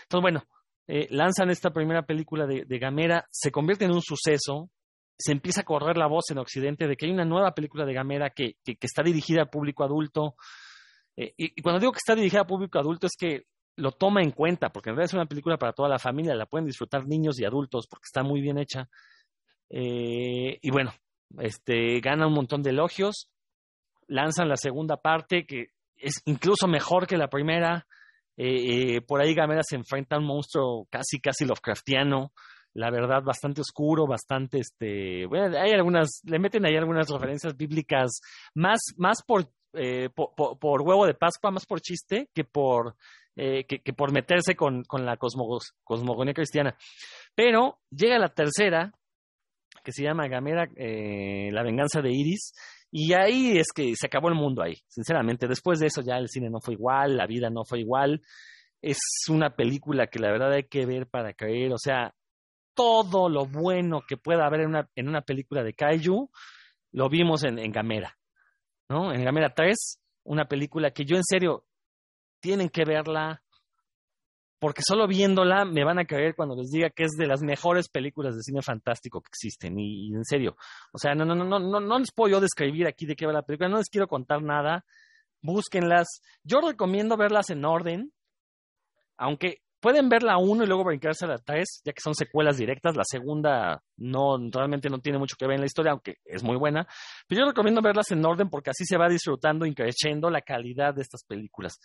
Entonces, 0.03 0.21
bueno, 0.21 0.43
eh, 0.87 1.07
lanzan 1.09 1.49
esta 1.49 1.71
primera 1.71 2.03
película 2.03 2.45
de, 2.45 2.79
Gamera, 2.79 3.25
se 3.31 3.51
convierte 3.51 3.85
en 3.85 3.91
un 3.91 4.01
suceso, 4.01 4.69
se 5.17 5.31
empieza 5.31 5.61
a 5.61 5.65
correr 5.65 5.97
la 5.97 6.07
voz 6.07 6.25
en 6.29 6.37
Occidente 6.37 6.87
de 6.87 6.95
que 6.95 7.07
hay 7.07 7.11
una 7.11 7.25
nueva 7.25 7.53
película 7.53 7.85
de 7.85 7.93
Gamera 7.93 8.29
que, 8.29 8.57
que, 8.63 8.77
está 8.81 9.01
dirigida 9.01 9.43
a 9.43 9.49
público 9.49 9.83
adulto. 9.83 10.35
Eh, 11.17 11.33
y, 11.37 11.61
cuando 11.61 11.79
digo 11.79 11.91
que 11.91 11.99
está 11.99 12.15
dirigida 12.15 12.41
a 12.41 12.47
público 12.47 12.79
adulto 12.79 13.07
es 13.07 13.13
que 13.17 13.43
lo 13.77 13.91
toma 13.91 14.21
en 14.21 14.31
cuenta, 14.31 14.69
porque 14.69 14.89
en 14.89 14.95
realidad 14.95 15.11
es 15.11 15.13
una 15.13 15.25
película 15.25 15.57
para 15.57 15.73
toda 15.73 15.89
la 15.89 15.99
familia, 15.99 16.35
la 16.35 16.45
pueden 16.45 16.65
disfrutar 16.65 17.05
niños 17.07 17.39
y 17.39 17.45
adultos 17.45 17.87
porque 17.89 18.05
está 18.05 18.23
muy 18.23 18.41
bien 18.41 18.57
hecha. 18.57 18.89
Eh, 19.69 20.57
y 20.61 20.71
bueno, 20.71 20.93
este, 21.39 21.99
gana 21.99 22.27
un 22.27 22.33
montón 22.33 22.61
de 22.61 22.69
elogios, 22.69 23.29
lanzan 24.07 24.47
la 24.47 24.57
segunda 24.57 24.97
parte 24.97 25.45
que 25.45 25.67
es 25.97 26.21
incluso 26.25 26.67
mejor 26.67 27.07
que 27.07 27.17
la 27.17 27.29
primera. 27.29 27.85
Eh, 28.37 28.99
por 29.01 29.21
ahí 29.21 29.33
Gamera 29.33 29.61
se 29.63 29.77
enfrenta 29.77 30.15
a 30.15 30.19
un 30.19 30.25
monstruo 30.25 30.87
casi, 30.89 31.19
casi 31.21 31.45
Lovecraftiano 31.45 32.33
la 32.75 32.91
verdad, 32.91 33.23
bastante 33.23 33.61
oscuro, 33.61 34.05
bastante, 34.05 34.59
este, 34.59 35.25
bueno, 35.27 35.57
hay 35.57 35.71
algunas, 35.71 36.21
le 36.25 36.39
meten 36.39 36.65
ahí 36.65 36.75
algunas 36.75 37.09
referencias 37.09 37.55
bíblicas, 37.55 38.19
más, 38.53 38.79
más 38.97 39.23
por, 39.25 39.49
eh, 39.77 40.09
por, 40.09 40.81
huevo 40.81 41.05
de 41.05 41.13
Pascua, 41.13 41.51
más 41.51 41.65
por 41.65 41.81
chiste 41.81 42.29
que 42.33 42.43
por, 42.43 42.95
eh, 43.35 43.65
que, 43.65 43.93
por 43.93 44.11
meterse 44.11 44.55
con, 44.55 44.83
con 44.83 45.05
la 45.05 45.17
cosmogonía 45.17 46.33
cristiana. 46.33 46.75
Pero 47.35 47.79
llega 47.89 48.17
la 48.19 48.29
tercera, 48.29 48.93
que 49.83 49.91
se 49.91 50.03
llama 50.03 50.27
Gamera, 50.27 50.67
eh, 50.75 51.49
La 51.51 51.63
venganza 51.63 52.01
de 52.01 52.11
Iris, 52.11 52.53
y 52.91 53.13
ahí 53.13 53.57
es 53.57 53.67
que 53.75 53.93
se 53.95 54.07
acabó 54.07 54.29
el 54.29 54.35
mundo 54.35 54.61
ahí, 54.61 54.75
sinceramente. 54.87 55.47
Después 55.47 55.79
de 55.79 55.87
eso 55.87 56.01
ya 56.01 56.17
el 56.17 56.29
cine 56.29 56.49
no 56.49 56.59
fue 56.61 56.75
igual, 56.75 57.17
la 57.17 57.27
vida 57.27 57.49
no 57.49 57.65
fue 57.65 57.81
igual. 57.81 58.21
Es 58.81 58.99
una 59.29 59.55
película 59.55 60.07
que 60.07 60.19
la 60.19 60.31
verdad 60.31 60.53
hay 60.53 60.63
que 60.63 60.85
ver 60.85 61.07
para 61.07 61.33
creer, 61.33 61.73
o 61.73 61.77
sea, 61.77 62.13
todo 62.73 63.29
lo 63.29 63.45
bueno 63.45 64.01
que 64.07 64.17
pueda 64.17 64.45
haber 64.45 64.61
en 64.61 64.67
una, 64.67 64.89
en 64.95 65.07
una 65.07 65.21
película 65.21 65.63
de 65.63 65.73
Kaiju, 65.73 66.29
lo 66.91 67.09
vimos 67.09 67.43
en, 67.43 67.59
en 67.59 67.71
Gamera, 67.71 68.17
¿no? 68.89 69.13
En 69.13 69.23
Gamera 69.23 69.53
3, 69.53 69.99
una 70.25 70.45
película 70.45 70.91
que 70.91 71.05
yo 71.05 71.15
en 71.15 71.23
serio, 71.23 71.65
tienen 72.39 72.69
que 72.69 72.85
verla, 72.85 73.41
porque 74.59 74.81
solo 74.85 75.07
viéndola 75.07 75.65
me 75.65 75.83
van 75.83 75.99
a 75.99 76.05
creer 76.05 76.35
cuando 76.35 76.55
les 76.55 76.69
diga 76.69 76.89
que 76.89 77.03
es 77.03 77.11
de 77.17 77.27
las 77.27 77.41
mejores 77.41 77.89
películas 77.89 78.35
de 78.35 78.41
cine 78.41 78.61
fantástico 78.61 79.21
que 79.21 79.29
existen, 79.29 79.79
y, 79.79 80.13
en 80.13 80.23
serio, 80.23 80.55
o 80.91 80.97
sea, 80.97 81.15
no, 81.15 81.25
no, 81.25 81.35
no, 81.35 81.59
no, 81.59 81.79
no 81.79 81.99
les 81.99 82.11
puedo 82.11 82.31
yo 82.31 82.41
describir 82.41 82.87
aquí 82.87 83.05
de 83.05 83.15
qué 83.15 83.25
va 83.25 83.33
la 83.33 83.41
película, 83.41 83.69
no 83.69 83.77
les 83.77 83.89
quiero 83.89 84.07
contar 84.07 84.41
nada, 84.41 84.85
búsquenlas, 85.41 86.21
yo 86.43 86.61
recomiendo 86.61 87.17
verlas 87.17 87.49
en 87.49 87.65
orden, 87.65 88.11
aunque 89.17 89.61
pueden 89.85 90.09
ver 90.09 90.23
la 90.23 90.39
1 90.39 90.63
y 90.63 90.65
luego 90.65 90.83
brincarse 90.83 91.25
a 91.25 91.27
la 91.27 91.37
3, 91.37 91.83
ya 91.85 91.93
que 91.93 92.01
son 92.01 92.15
secuelas 92.15 92.57
directas. 92.57 92.95
La 92.95 93.03
segunda 93.05 93.83
no 93.97 94.35
realmente 94.51 94.89
no 94.89 94.97
tiene 94.97 95.19
mucho 95.19 95.35
que 95.37 95.45
ver 95.45 95.57
en 95.57 95.61
la 95.61 95.67
historia, 95.67 95.91
aunque 95.91 96.15
es 96.25 96.41
muy 96.41 96.57
buena. 96.57 96.87
Pero 97.27 97.41
yo 97.41 97.47
recomiendo 97.49 97.83
verlas 97.83 98.09
en 98.09 98.25
orden 98.25 98.49
porque 98.49 98.71
así 98.71 98.83
se 98.83 98.97
va 98.97 99.07
disfrutando 99.07 99.63
y 99.63 99.75
creciendo 99.75 100.31
la 100.31 100.41
calidad 100.41 100.95
de 100.95 101.03
estas 101.03 101.23
películas. 101.23 101.79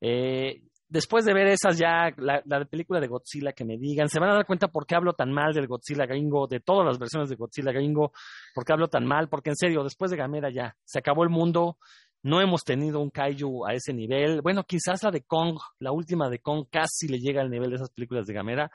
Eh, 0.00 0.62
después 0.88 1.24
de 1.24 1.34
ver 1.34 1.48
esas 1.48 1.76
ya, 1.76 2.12
la, 2.18 2.40
la, 2.46 2.64
película 2.66 3.00
de 3.00 3.08
Godzilla 3.08 3.52
que 3.52 3.64
me 3.64 3.78
digan, 3.78 4.08
se 4.08 4.20
van 4.20 4.30
a 4.30 4.34
dar 4.34 4.46
cuenta 4.46 4.68
por 4.68 4.86
qué 4.86 4.94
hablo 4.94 5.14
tan 5.14 5.32
mal 5.32 5.52
del 5.52 5.66
Godzilla 5.66 6.06
gringo, 6.06 6.46
de 6.46 6.60
todas 6.60 6.86
las 6.86 7.00
versiones 7.00 7.30
de 7.30 7.34
Godzilla 7.34 7.72
gringo, 7.72 8.12
por 8.54 8.64
qué 8.64 8.74
hablo 8.74 8.86
tan 8.86 9.04
mal, 9.06 9.28
porque 9.28 9.50
en 9.50 9.56
serio, 9.56 9.82
después 9.82 10.12
de 10.12 10.16
Gamera 10.16 10.50
ya, 10.50 10.76
se 10.84 11.00
acabó 11.00 11.24
el 11.24 11.30
mundo, 11.30 11.78
no 12.22 12.40
hemos 12.40 12.64
tenido 12.64 13.00
un 13.00 13.10
kaiju 13.10 13.66
a 13.66 13.74
ese 13.74 13.92
nivel. 13.92 14.42
Bueno, 14.42 14.64
quizás 14.64 15.02
la 15.02 15.10
de 15.10 15.22
Kong, 15.22 15.58
la 15.78 15.92
última 15.92 16.28
de 16.28 16.40
Kong, 16.40 16.66
casi 16.70 17.08
le 17.08 17.18
llega 17.18 17.40
al 17.40 17.50
nivel 17.50 17.70
de 17.70 17.76
esas 17.76 17.90
películas 17.90 18.26
de 18.26 18.34
Gamera. 18.34 18.70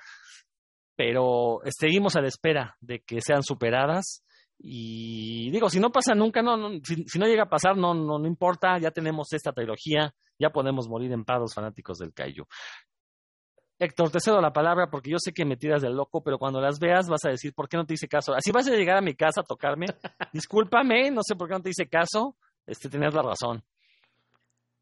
Pero 0.95 1.59
seguimos 1.77 2.15
a 2.15 2.21
la 2.21 2.27
espera 2.27 2.75
de 2.79 3.01
que 3.01 3.21
sean 3.21 3.43
superadas. 3.43 4.23
Y 4.57 5.51
digo, 5.51 5.69
si 5.69 5.79
no 5.79 5.91
pasa 5.91 6.15
nunca, 6.15 6.41
no, 6.41 6.79
si, 6.81 7.19
no 7.19 7.27
llega 7.27 7.43
a 7.43 7.49
pasar, 7.49 7.75
no, 7.75 7.93
no, 7.93 8.17
no 8.17 8.27
importa, 8.27 8.79
ya 8.79 8.89
tenemos 8.89 9.31
esta 9.33 9.51
trilogía, 9.51 10.15
ya 10.39 10.49
podemos 10.49 10.87
morir 10.87 11.11
en 11.11 11.25
paz 11.25 11.53
fanáticos 11.53 11.97
del 11.97 12.13
kaiju. 12.13 12.45
Héctor, 13.77 14.09
te 14.09 14.21
cedo 14.21 14.39
la 14.39 14.53
palabra 14.53 14.89
porque 14.89 15.09
yo 15.09 15.17
sé 15.19 15.33
que 15.33 15.43
me 15.43 15.57
tiras 15.57 15.81
del 15.81 15.97
loco, 15.97 16.23
pero 16.23 16.39
cuando 16.39 16.61
las 16.61 16.79
veas 16.79 17.09
vas 17.09 17.25
a 17.25 17.29
decir, 17.29 17.53
¿por 17.53 17.67
qué 17.67 17.75
no 17.75 17.85
te 17.85 17.95
hice 17.95 18.07
caso? 18.07 18.33
Así 18.33 18.51
vas 18.51 18.65
a 18.69 18.71
llegar 18.71 18.95
a 18.95 19.01
mi 19.01 19.13
casa 19.15 19.41
a 19.41 19.43
tocarme. 19.43 19.87
Discúlpame, 20.33 21.11
no 21.11 21.21
sé 21.21 21.35
por 21.35 21.49
qué 21.49 21.55
no 21.55 21.61
te 21.61 21.71
hice 21.71 21.89
caso 21.89 22.37
este, 22.67 22.89
tenías 22.89 23.13
la 23.13 23.21
razón. 23.21 23.63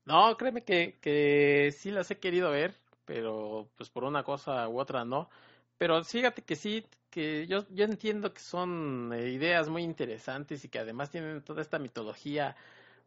No, 0.05 0.35
créeme 0.37 0.63
que, 0.63 0.99
que 1.01 1.73
sí 1.77 1.91
las 1.91 2.11
he 2.11 2.19
querido 2.19 2.51
ver, 2.51 2.75
pero 3.05 3.69
pues 3.77 3.89
por 3.89 4.03
una 4.03 4.23
cosa 4.23 4.67
u 4.67 4.79
otra 4.79 5.05
no. 5.05 5.29
Pero 5.77 6.03
fíjate 6.03 6.43
que 6.43 6.55
sí, 6.55 6.85
que 7.09 7.47
yo, 7.47 7.65
yo 7.69 7.85
entiendo 7.85 8.33
que 8.33 8.41
son 8.41 9.11
eh, 9.13 9.29
ideas 9.29 9.69
muy 9.69 9.83
interesantes 9.83 10.65
y 10.65 10.69
que 10.69 10.79
además 10.79 11.11
tienen 11.11 11.41
toda 11.43 11.61
esta 11.61 11.79
mitología 11.79 12.55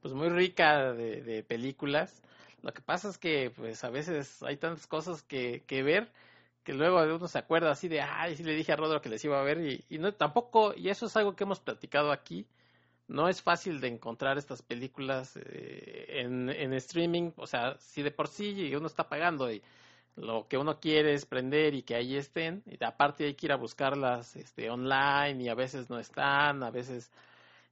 pues 0.01 0.14
muy 0.14 0.29
rica 0.29 0.93
de, 0.93 1.45
películas. 1.47 2.22
Lo 2.62 2.72
que 2.72 2.83
pasa 2.83 3.09
es 3.09 3.18
que 3.18 3.51
pues 3.51 3.85
a 3.85 3.91
veces 3.91 4.43
hay 4.43 4.57
tantas 4.57 4.87
cosas 4.87 5.22
que, 5.22 5.64
que 5.66 5.83
ver 5.83 6.11
que 6.64 6.74
luego 6.74 7.03
uno 7.03 7.29
se 7.29 7.39
acuerda 7.39 7.70
así 7.70 7.89
de, 7.89 8.01
ay, 8.01 8.37
sí 8.37 8.43
le 8.43 8.55
dije 8.55 8.72
a 8.72 8.77
Rodro 8.77 9.01
que 9.01 9.09
les 9.09 9.24
iba 9.24 9.39
a 9.41 9.45
ver 9.45 9.61
y, 9.61 9.85
y 9.89 9.99
no 9.99 10.12
tampoco, 10.12 10.74
y 10.74 10.89
eso 10.89 11.07
es 11.07 11.16
algo 11.16 11.37
que 11.37 11.45
hemos 11.45 11.61
platicado 11.61 12.11
aquí, 12.11 12.47
no 13.09 13.29
es 13.29 13.43
fácil 13.43 13.81
de 13.81 13.89
encontrar 13.89 14.39
estas 14.39 14.63
películas 14.63 15.37
eh, 15.37 16.21
en, 16.21 16.49
en, 16.51 16.73
streaming, 16.75 17.31
o 17.37 17.47
sea, 17.47 17.77
si 17.79 18.03
de 18.03 18.11
por 18.11 18.29
sí 18.29 18.75
uno 18.75 18.87
está 18.87 19.09
pagando 19.09 19.51
y 19.53 19.63
lo 20.17 20.49
que 20.49 20.57
uno 20.59 20.81
quiere 20.81 21.13
es 21.15 21.27
prender 21.27 21.75
y 21.75 21.83
que 21.83 21.95
ahí 21.95 22.17
estén, 22.17 22.63
y 22.67 22.83
aparte 22.85 23.27
hay 23.27 23.35
que 23.35 23.47
ir 23.47 23.53
a 23.53 23.57
buscarlas 23.57 24.35
este, 24.37 24.71
online 24.71 25.43
y 25.43 25.49
a 25.49 25.55
veces 25.55 25.91
no 25.91 25.99
están, 25.99 26.63
a 26.63 26.71
veces... 26.71 27.11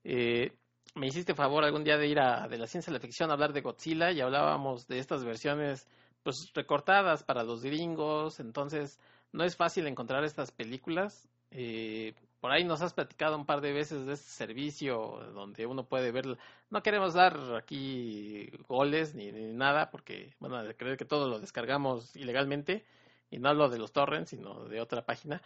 Eh, 0.04 0.52
me 0.94 1.08
hiciste 1.08 1.34
favor 1.34 1.64
algún 1.64 1.82
día 1.82 1.96
de 1.96 2.06
ir 2.06 2.20
a 2.20 2.46
de 2.46 2.56
la 2.56 2.68
ciencia 2.68 2.92
de 2.92 2.98
la 2.98 3.02
ficción 3.02 3.30
a 3.30 3.32
hablar 3.32 3.52
de 3.52 3.62
Godzilla 3.62 4.12
y 4.12 4.20
hablábamos 4.20 4.86
de 4.86 4.98
estas 4.98 5.24
versiones 5.24 5.88
pues 6.22 6.52
recortadas 6.54 7.24
para 7.24 7.42
los 7.42 7.62
gringos, 7.62 8.38
entonces 8.40 9.00
no 9.32 9.44
es 9.44 9.56
fácil 9.56 9.86
encontrar 9.86 10.24
estas 10.24 10.52
películas. 10.52 11.28
Eh, 11.50 12.14
por 12.44 12.52
ahí 12.52 12.62
nos 12.62 12.82
has 12.82 12.92
platicado 12.92 13.38
un 13.38 13.46
par 13.46 13.62
de 13.62 13.72
veces 13.72 14.04
de 14.04 14.12
este 14.12 14.28
servicio 14.28 15.18
donde 15.32 15.64
uno 15.64 15.88
puede 15.88 16.12
ver. 16.12 16.36
No 16.68 16.82
queremos 16.82 17.14
dar 17.14 17.38
aquí 17.56 18.50
goles 18.68 19.14
ni, 19.14 19.32
nada 19.32 19.90
porque, 19.90 20.34
bueno, 20.40 20.62
de 20.62 20.76
creer 20.76 20.98
que 20.98 21.06
todo 21.06 21.26
lo 21.26 21.40
descargamos 21.40 22.14
ilegalmente 22.14 22.84
y 23.30 23.38
no 23.38 23.48
hablo 23.48 23.70
de 23.70 23.78
los 23.78 23.92
torrents, 23.94 24.28
sino 24.28 24.66
de 24.66 24.78
otra 24.82 25.06
página. 25.06 25.40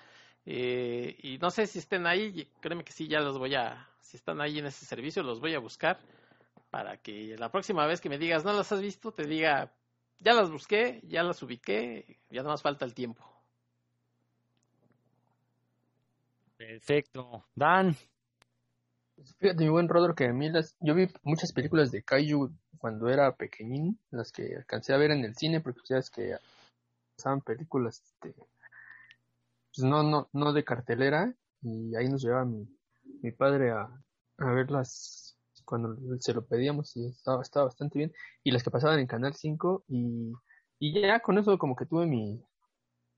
Eh, 0.44 1.16
y 1.22 1.38
no 1.38 1.52
sé 1.52 1.68
si 1.68 1.78
estén 1.78 2.04
ahí, 2.04 2.50
créeme 2.58 2.82
que 2.82 2.90
sí, 2.90 3.06
ya 3.06 3.20
los 3.20 3.38
voy 3.38 3.54
a, 3.54 3.88
si 4.00 4.16
están 4.16 4.40
ahí 4.40 4.58
en 4.58 4.66
ese 4.66 4.84
servicio, 4.84 5.22
los 5.22 5.38
voy 5.38 5.54
a 5.54 5.60
buscar 5.60 6.00
para 6.68 6.96
que 6.96 7.36
la 7.38 7.52
próxima 7.52 7.86
vez 7.86 8.00
que 8.00 8.08
me 8.08 8.18
digas 8.18 8.44
no 8.44 8.52
las 8.52 8.72
has 8.72 8.80
visto, 8.80 9.12
te 9.12 9.24
diga, 9.24 9.72
ya 10.18 10.32
las 10.32 10.50
busqué, 10.50 11.00
ya 11.04 11.22
las 11.22 11.40
ubiqué, 11.44 12.18
ya 12.28 12.42
no 12.42 12.48
más 12.48 12.62
falta 12.62 12.84
el 12.84 12.92
tiempo. 12.92 13.37
Perfecto. 16.58 17.44
Dan. 17.54 17.96
Fíjate, 19.38 19.62
mi 19.62 19.70
buen 19.70 19.88
Rodro, 19.88 20.14
que 20.14 20.26
a 20.26 20.32
mí 20.32 20.50
las, 20.50 20.76
yo 20.80 20.94
vi 20.94 21.08
muchas 21.22 21.52
películas 21.52 21.92
de 21.92 22.02
Kaiju 22.02 22.52
cuando 22.78 23.08
era 23.08 23.34
pequeñín, 23.34 23.98
las 24.10 24.32
que 24.32 24.56
alcancé 24.56 24.92
a 24.92 24.96
ver 24.96 25.12
en 25.12 25.24
el 25.24 25.36
cine, 25.36 25.60
porque 25.60 25.80
sabes 25.84 26.10
que 26.10 26.36
pasaban 27.16 27.40
películas, 27.42 28.02
este, 28.02 28.34
pues 28.34 29.84
no, 29.84 30.02
no, 30.02 30.28
no 30.32 30.52
de 30.52 30.64
cartelera, 30.64 31.32
y 31.62 31.94
ahí 31.96 32.08
nos 32.08 32.22
llevaba 32.22 32.44
mi, 32.44 32.68
mi 33.22 33.32
padre 33.32 33.70
a, 33.70 33.88
a 34.38 34.52
verlas 34.52 35.36
cuando 35.64 35.96
se 36.18 36.34
lo 36.34 36.44
pedíamos 36.46 36.96
y 36.96 37.06
estaba, 37.06 37.42
estaba 37.42 37.66
bastante 37.66 37.98
bien, 37.98 38.12
y 38.42 38.50
las 38.50 38.62
que 38.62 38.70
pasaban 38.70 38.98
en 38.98 39.06
Canal 39.06 39.34
5, 39.34 39.84
y, 39.88 40.32
y 40.78 41.00
ya 41.00 41.20
con 41.20 41.38
eso 41.38 41.56
como 41.58 41.76
que 41.76 41.86
tuve 41.86 42.06
mi, 42.06 42.40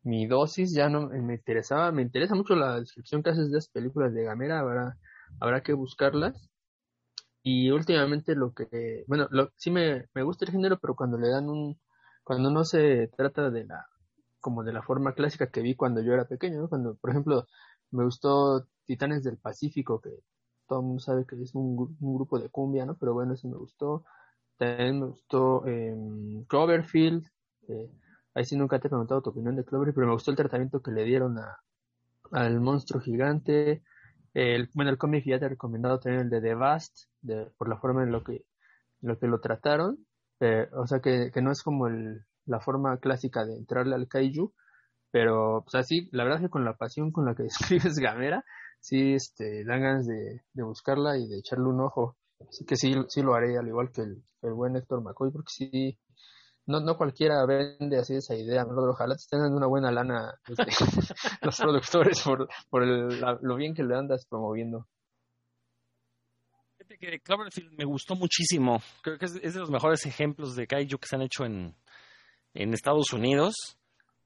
mi 0.02 0.26
dosis 0.26 0.72
ya 0.74 0.88
no 0.88 1.08
me 1.08 1.34
interesaba, 1.34 1.92
me 1.92 2.02
interesa 2.02 2.34
mucho 2.34 2.54
la 2.56 2.80
descripción 2.80 3.22
que 3.22 3.30
haces 3.30 3.50
de 3.50 3.56
las 3.56 3.68
películas 3.68 4.14
de 4.14 4.24
Gamera, 4.24 4.60
habrá, 4.60 4.98
habrá 5.40 5.62
que 5.62 5.72
buscarlas. 5.74 6.50
Y 7.42 7.70
últimamente 7.70 8.34
lo 8.34 8.52
que, 8.52 9.04
bueno, 9.06 9.26
lo, 9.30 9.50
sí 9.56 9.70
me, 9.70 10.06
me 10.14 10.22
gusta 10.22 10.44
el 10.44 10.52
género, 10.52 10.78
pero 10.78 10.94
cuando 10.94 11.18
le 11.18 11.28
dan 11.28 11.48
un, 11.48 11.78
cuando 12.22 12.50
no 12.50 12.64
se 12.64 13.08
trata 13.16 13.50
de 13.50 13.64
la, 13.64 13.86
como 14.40 14.64
de 14.64 14.72
la 14.72 14.82
forma 14.82 15.14
clásica 15.14 15.50
que 15.50 15.62
vi 15.62 15.74
cuando 15.74 16.02
yo 16.02 16.12
era 16.12 16.26
pequeño, 16.26 16.68
Cuando, 16.68 16.96
por 16.96 17.10
ejemplo, 17.10 17.46
me 17.90 18.04
gustó 18.04 18.66
Titanes 18.86 19.22
del 19.22 19.38
Pacífico, 19.38 20.00
que 20.00 20.10
todo 20.66 20.80
el 20.80 20.86
mundo 20.86 21.00
sabe 21.00 21.26
que 21.26 21.36
es 21.42 21.54
un, 21.54 21.76
grupo 22.00 22.38
de 22.38 22.48
cumbia, 22.48 22.86
¿no? 22.86 22.96
Pero 22.96 23.14
bueno, 23.14 23.34
eso 23.34 23.48
me 23.48 23.56
gustó. 23.56 24.04
También 24.56 25.00
me 25.00 25.06
gustó 25.06 25.66
eh, 25.66 25.96
Cloverfield, 26.48 27.26
eh, 27.68 27.90
Ahí 28.34 28.44
sí 28.44 28.56
nunca 28.56 28.78
te 28.78 28.86
he 28.86 28.90
preguntado 28.90 29.22
tu 29.22 29.30
opinión 29.30 29.56
de 29.56 29.64
Clover, 29.64 29.92
pero 29.94 30.06
me 30.06 30.12
gustó 30.12 30.30
el 30.30 30.36
tratamiento 30.36 30.80
que 30.82 30.92
le 30.92 31.04
dieron 31.04 31.38
a, 31.38 31.58
al 32.32 32.60
monstruo 32.60 33.00
gigante. 33.00 33.82
El, 34.34 34.70
bueno, 34.74 34.90
el 34.90 34.98
cómic 34.98 35.24
ya 35.26 35.38
te 35.38 35.46
he 35.46 35.48
recomendado 35.50 35.98
tener 35.98 36.20
el 36.20 36.30
de 36.30 36.40
The 36.40 36.54
Vast, 36.54 37.08
de, 37.20 37.46
por 37.58 37.68
la 37.68 37.78
forma 37.78 38.02
en 38.02 38.12
lo 38.12 38.22
que 38.22 38.44
lo, 39.00 39.18
que 39.18 39.26
lo 39.26 39.40
trataron. 39.40 40.06
Eh, 40.40 40.68
o 40.72 40.86
sea, 40.86 41.00
que, 41.00 41.30
que 41.32 41.42
no 41.42 41.50
es 41.50 41.62
como 41.62 41.86
el, 41.88 42.24
la 42.46 42.60
forma 42.60 42.98
clásica 42.98 43.44
de 43.44 43.56
entrarle 43.56 43.94
al 43.94 44.08
kaiju, 44.08 44.52
pero 45.10 45.62
pues 45.64 45.74
así, 45.74 46.08
la 46.12 46.24
verdad 46.24 46.40
es 46.40 46.46
que 46.46 46.50
con 46.50 46.64
la 46.64 46.76
pasión 46.76 47.10
con 47.12 47.24
la 47.26 47.34
que 47.34 47.42
describes 47.44 47.98
Gamera, 47.98 48.44
sí 48.80 49.14
este, 49.14 49.64
dan 49.64 49.82
ganas 49.82 50.06
de, 50.06 50.42
de 50.52 50.62
buscarla 50.62 51.18
y 51.18 51.28
de 51.28 51.38
echarle 51.38 51.66
un 51.66 51.80
ojo. 51.80 52.16
Así 52.48 52.64
que 52.64 52.76
sí, 52.76 52.94
sí 53.08 53.22
lo 53.22 53.34
haré, 53.34 53.58
al 53.58 53.68
igual 53.68 53.90
que 53.92 54.02
el, 54.02 54.22
el 54.42 54.52
buen 54.54 54.76
Héctor 54.76 55.02
McCoy, 55.02 55.30
porque 55.30 55.50
sí, 55.52 55.98
no, 56.66 56.80
no 56.80 56.96
cualquiera 56.96 57.44
vende 57.46 57.98
así 57.98 58.14
esa 58.14 58.34
idea, 58.34 58.64
¿no? 58.64 58.82
ojalá 58.90 59.14
te 59.14 59.22
estén 59.22 59.40
dando 59.40 59.56
una 59.56 59.66
buena 59.66 59.90
lana 59.90 60.34
este, 60.46 60.64
los 61.42 61.58
productores 61.58 62.20
por, 62.22 62.48
por 62.68 62.82
el, 62.82 63.20
lo 63.42 63.56
bien 63.56 63.74
que 63.74 63.82
le 63.82 63.96
andas 63.96 64.26
promoviendo. 64.26 64.86
Que 66.98 67.20
Cloverfield 67.20 67.72
me 67.78 67.84
gustó 67.84 68.16
muchísimo. 68.16 68.82
Creo 69.02 69.16
que 69.16 69.26
es, 69.26 69.36
es, 69.42 69.54
de 69.54 69.60
los 69.60 69.70
mejores 69.70 70.04
ejemplos 70.06 70.56
de 70.56 70.66
kaiju 70.66 70.98
que 70.98 71.06
se 71.06 71.16
han 71.16 71.22
hecho 71.22 71.44
en, 71.44 71.76
en 72.52 72.74
Estados 72.74 73.12
Unidos. 73.12 73.78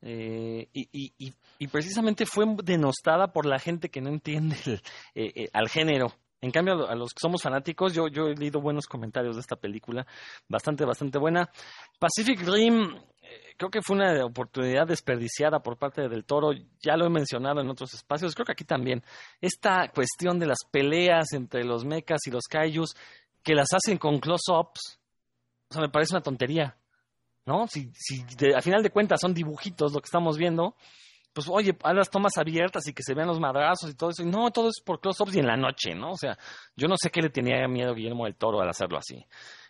Eh, 0.07 0.69
y, 0.73 0.89
y, 0.93 1.35
y, 1.59 1.69
precisamente 1.69 2.27
fue 2.27 2.45
denostada 2.63 3.33
por 3.33 3.47
la 3.47 3.59
gente 3.59 3.89
que 3.89 4.03
no 4.03 4.11
entiende 4.11 4.57
el, 4.67 4.75
eh, 5.15 5.33
eh, 5.35 5.49
al 5.53 5.69
género. 5.69 6.13
En 6.41 6.51
cambio, 6.51 6.89
a 6.89 6.95
los 6.95 7.15
que 7.15 7.21
somos 7.21 7.43
fanáticos, 7.43 7.95
yo, 7.95 8.09
yo 8.09 8.29
he 8.29 8.35
leído 8.35 8.61
buenos 8.61 8.87
comentarios 8.87 9.37
de 9.37 9.41
esta 9.41 9.57
película, 9.57 10.07
bastante, 10.49 10.85
bastante 10.85 11.19
buena. 11.19 11.51
Pacific 11.99 12.47
Rim, 12.47 13.01
creo 13.57 13.71
que 13.71 13.81
fue 13.83 13.97
una 13.97 14.25
oportunidad 14.25 14.87
desperdiciada 14.87 15.61
por 15.61 15.79
parte 15.79 16.09
del 16.09 16.25
Toro, 16.25 16.53
ya 16.81 16.97
lo 16.97 17.07
he 17.07 17.11
mencionado 17.11 17.61
en 17.61 17.71
otros 17.71 17.95
espacios, 17.95 18.35
creo 18.35 18.45
que 18.45 18.53
aquí 18.53 18.65
también. 18.65 19.03
Esta 19.41 19.89
cuestión 19.89 20.39
de 20.39 20.47
las 20.47 20.59
peleas 20.71 21.33
entre 21.33 21.65
los 21.65 21.85
mechas 21.85 22.21
y 22.27 22.31
los 22.31 22.45
kaijus, 22.45 22.95
que 23.43 23.55
las 23.55 23.69
hacen 23.73 23.99
con 23.99 24.19
close-ups, 24.19 24.99
o 25.71 25.75
sea, 25.75 25.83
me 25.83 25.89
parece 25.89 26.15
una 26.15 26.23
tontería. 26.23 26.77
¿no? 27.47 27.67
Si, 27.69 27.91
si 27.95 28.25
de, 28.37 28.55
a 28.57 28.63
final 28.63 28.83
de 28.83 28.91
cuentas 28.91 29.21
son 29.21 29.35
dibujitos 29.35 29.93
lo 29.93 30.01
que 30.01 30.07
estamos 30.07 30.39
viendo, 30.39 30.77
pues 31.35 31.49
oye, 31.51 31.77
haz 31.83 31.95
las 31.95 32.11
tomas 32.11 32.39
abiertas 32.39 32.87
y 32.87 32.95
que 32.95 33.03
se 33.03 33.13
vean 33.13 33.27
los 33.27 33.41
madrazos 33.41 33.91
y 33.91 33.95
todo 33.95 34.11
eso. 34.11 34.23
Y 34.23 34.27
no, 34.27 34.51
todo 34.51 34.69
es 34.69 34.81
por 34.85 35.01
close-ups 35.01 35.35
y 35.35 35.41
en 35.41 35.47
la 35.47 35.57
noche, 35.57 35.95
¿no? 35.95 36.13
O 36.13 36.17
sea, 36.17 36.39
yo 36.77 36.87
no 36.87 36.95
sé 36.97 37.11
qué 37.11 37.21
le 37.21 37.29
tenía 37.29 37.67
miedo 37.67 37.91
a 37.91 37.95
Guillermo 37.95 38.25
del 38.25 38.37
Toro 38.37 38.61
al 38.61 38.69
hacerlo 38.69 38.99
así. 38.99 39.17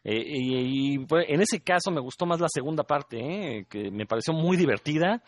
Eh, 0.04 0.22
y, 0.26 0.94
y 0.94 0.98
pues, 1.06 1.24
en 1.28 1.40
ese 1.40 1.62
caso 1.62 1.90
me 1.90 2.00
gustó 2.00 2.26
más 2.26 2.40
la 2.40 2.48
segunda 2.48 2.84
parte, 2.84 3.18
¿eh? 3.18 3.66
que 3.68 3.90
me 3.90 4.06
pareció 4.06 4.34
muy 4.34 4.56
divertida. 4.56 5.22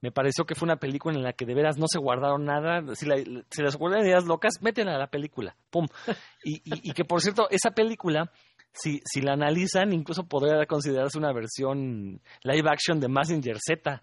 Me 0.00 0.10
pareció 0.10 0.44
que 0.44 0.54
fue 0.54 0.66
una 0.66 0.76
película 0.76 1.16
en 1.16 1.22
la 1.22 1.32
que 1.32 1.46
de 1.46 1.54
veras 1.54 1.78
no 1.78 1.86
se 1.88 1.98
guardaron 1.98 2.44
nada. 2.44 2.82
Si, 2.94 3.06
la, 3.06 3.16
si 3.16 3.62
las 3.62 3.76
guardan 3.76 4.04
ideas 4.04 4.24
locas, 4.24 4.54
métela 4.60 4.94
a 4.94 4.98
la 4.98 5.08
película. 5.08 5.56
¡Pum! 5.70 5.86
Y, 6.44 6.56
y, 6.64 6.90
y 6.90 6.92
que 6.92 7.04
por 7.04 7.20
cierto, 7.20 7.48
esa 7.50 7.70
película 7.70 8.32
si, 8.72 9.00
si 9.04 9.20
la 9.20 9.34
analizan, 9.34 9.92
incluso 9.92 10.24
podría 10.24 10.64
considerarse 10.66 11.18
una 11.18 11.32
versión 11.32 12.20
live 12.42 12.68
action 12.70 13.00
de 13.00 13.08
Massinger 13.08 13.58
Z. 13.60 14.02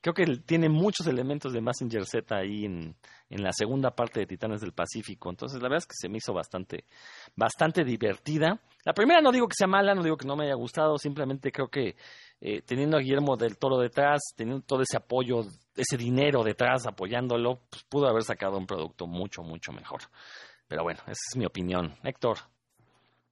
Creo 0.00 0.14
que 0.14 0.24
tiene 0.38 0.68
muchos 0.68 1.06
elementos 1.06 1.52
de 1.52 1.60
Massinger 1.60 2.06
Z 2.06 2.34
ahí 2.34 2.64
en, 2.64 2.96
en 3.28 3.42
la 3.42 3.52
segunda 3.52 3.90
parte 3.90 4.20
de 4.20 4.26
Titanes 4.26 4.60
del 4.60 4.72
Pacífico. 4.72 5.28
Entonces, 5.28 5.60
la 5.60 5.68
verdad 5.68 5.78
es 5.78 5.86
que 5.86 5.96
se 5.96 6.08
me 6.08 6.18
hizo 6.18 6.32
bastante, 6.32 6.84
bastante 7.36 7.84
divertida. 7.84 8.60
La 8.84 8.94
primera 8.94 9.20
no 9.20 9.30
digo 9.30 9.46
que 9.46 9.56
sea 9.56 9.66
mala, 9.66 9.94
no 9.94 10.02
digo 10.02 10.16
que 10.16 10.26
no 10.26 10.36
me 10.36 10.44
haya 10.44 10.54
gustado, 10.54 10.96
simplemente 10.96 11.52
creo 11.52 11.68
que 11.68 11.96
eh, 12.40 12.62
teniendo 12.62 12.96
a 12.96 13.00
Guillermo 13.00 13.36
del 13.36 13.58
Toro 13.58 13.78
detrás, 13.78 14.20
teniendo 14.34 14.64
todo 14.64 14.80
ese 14.80 14.96
apoyo, 14.96 15.42
ese 15.76 15.98
dinero 15.98 16.42
detrás 16.42 16.86
apoyándolo, 16.86 17.60
pues 17.68 17.84
pudo 17.84 18.08
haber 18.08 18.22
sacado 18.22 18.56
un 18.56 18.66
producto 18.66 19.06
mucho, 19.06 19.42
mucho 19.42 19.72
mejor. 19.72 20.00
Pero 20.66 20.82
bueno, 20.82 21.00
esa 21.02 21.12
es 21.30 21.36
mi 21.36 21.44
opinión. 21.44 21.94
Héctor. 22.02 22.38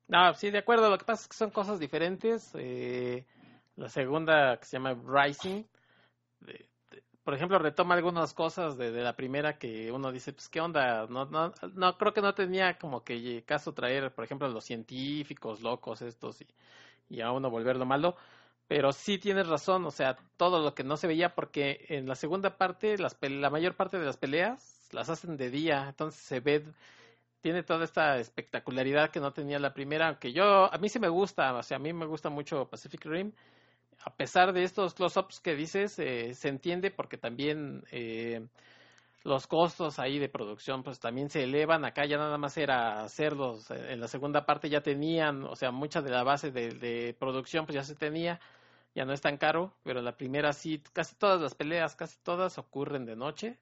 No, 0.08 0.34
sí, 0.34 0.50
de 0.50 0.58
acuerdo. 0.58 0.90
Lo 0.90 0.98
que 0.98 1.04
pasa 1.04 1.22
es 1.22 1.28
que 1.28 1.36
son 1.36 1.50
cosas 1.50 1.78
diferentes. 1.78 2.50
Eh, 2.54 3.24
la 3.76 3.88
segunda, 3.88 4.56
que 4.56 4.64
se 4.64 4.76
llama 4.76 4.96
Rising, 5.06 5.62
de, 6.40 6.68
por 7.24 7.34
ejemplo, 7.34 7.58
retoma 7.58 7.94
algunas 7.94 8.32
cosas 8.32 8.78
de, 8.78 8.90
de, 8.90 9.02
la 9.02 9.14
primera 9.14 9.58
que 9.58 9.92
uno 9.92 10.12
dice, 10.12 10.32
pues, 10.32 10.48
¿qué 10.48 10.60
onda? 10.60 11.06
No, 11.08 11.26
no, 11.26 11.52
no, 11.74 11.98
creo 11.98 12.14
que 12.14 12.22
no 12.22 12.34
tenía 12.34 12.78
como 12.78 13.04
que 13.04 13.42
caso 13.44 13.74
traer, 13.74 14.14
por 14.14 14.24
ejemplo, 14.24 14.48
los 14.48 14.64
científicos 14.64 15.60
locos 15.60 16.00
estos 16.02 16.40
y, 16.40 16.46
y 17.10 17.20
a 17.20 17.30
uno 17.32 17.50
volverlo 17.50 17.84
malo. 17.86 18.16
Pero 18.66 18.92
sí 18.92 19.18
tienes 19.18 19.48
razón, 19.48 19.86
o 19.86 19.90
sea, 19.90 20.16
todo 20.36 20.60
lo 20.60 20.74
que 20.74 20.84
no 20.84 20.96
se 20.96 21.06
veía, 21.06 21.34
porque 21.34 21.86
en 21.88 22.06
la 22.08 22.14
segunda 22.14 22.56
parte, 22.58 22.98
las 22.98 23.16
la 23.20 23.50
mayor 23.50 23.76
parte 23.76 23.98
de 23.98 24.06
las 24.06 24.16
peleas 24.16 24.88
las 24.92 25.10
hacen 25.10 25.36
de 25.36 25.50
día, 25.50 25.86
entonces 25.88 26.20
se 26.20 26.40
ve 26.40 26.64
tiene 27.40 27.62
toda 27.62 27.84
esta 27.84 28.18
espectacularidad 28.18 29.10
que 29.10 29.20
no 29.20 29.32
tenía 29.32 29.58
la 29.58 29.74
primera, 29.74 30.08
aunque 30.08 30.32
yo, 30.32 30.72
a 30.72 30.78
mí 30.78 30.88
sí 30.88 30.98
me 30.98 31.08
gusta, 31.08 31.54
o 31.54 31.62
sea, 31.62 31.76
a 31.76 31.80
mí 31.80 31.92
me 31.92 32.06
gusta 32.06 32.30
mucho 32.30 32.68
Pacific 32.68 33.04
Rim, 33.04 33.32
a 34.04 34.14
pesar 34.14 34.52
de 34.52 34.62
estos 34.64 34.94
close-ups 34.94 35.40
que 35.40 35.54
dices, 35.54 35.98
eh, 35.98 36.34
se 36.34 36.48
entiende 36.48 36.90
porque 36.90 37.18
también 37.18 37.84
eh, 37.90 38.46
los 39.24 39.46
costos 39.46 39.98
ahí 39.98 40.18
de 40.18 40.28
producción 40.28 40.82
pues 40.82 41.00
también 41.00 41.30
se 41.30 41.44
elevan, 41.44 41.84
acá 41.84 42.06
ya 42.06 42.16
nada 42.16 42.38
más 42.38 42.56
era 42.56 43.02
hacerlos, 43.02 43.70
eh, 43.70 43.92
en 43.92 44.00
la 44.00 44.08
segunda 44.08 44.46
parte 44.46 44.68
ya 44.70 44.82
tenían, 44.82 45.44
o 45.44 45.56
sea, 45.56 45.70
mucha 45.70 46.02
de 46.02 46.10
la 46.10 46.22
base 46.22 46.50
de, 46.50 47.14
producción 47.18 47.66
pues 47.66 47.74
ya 47.74 47.84
se 47.84 47.94
tenía, 47.94 48.40
ya 48.94 49.04
no 49.04 49.12
es 49.12 49.20
tan 49.20 49.36
caro, 49.36 49.74
pero 49.82 50.00
en 50.00 50.04
la 50.04 50.16
primera 50.16 50.52
sí, 50.52 50.82
casi 50.92 51.14
todas 51.16 51.40
las 51.40 51.54
peleas, 51.54 51.96
casi 51.96 52.18
todas 52.22 52.58
ocurren 52.58 53.04
de 53.04 53.16
noche, 53.16 53.58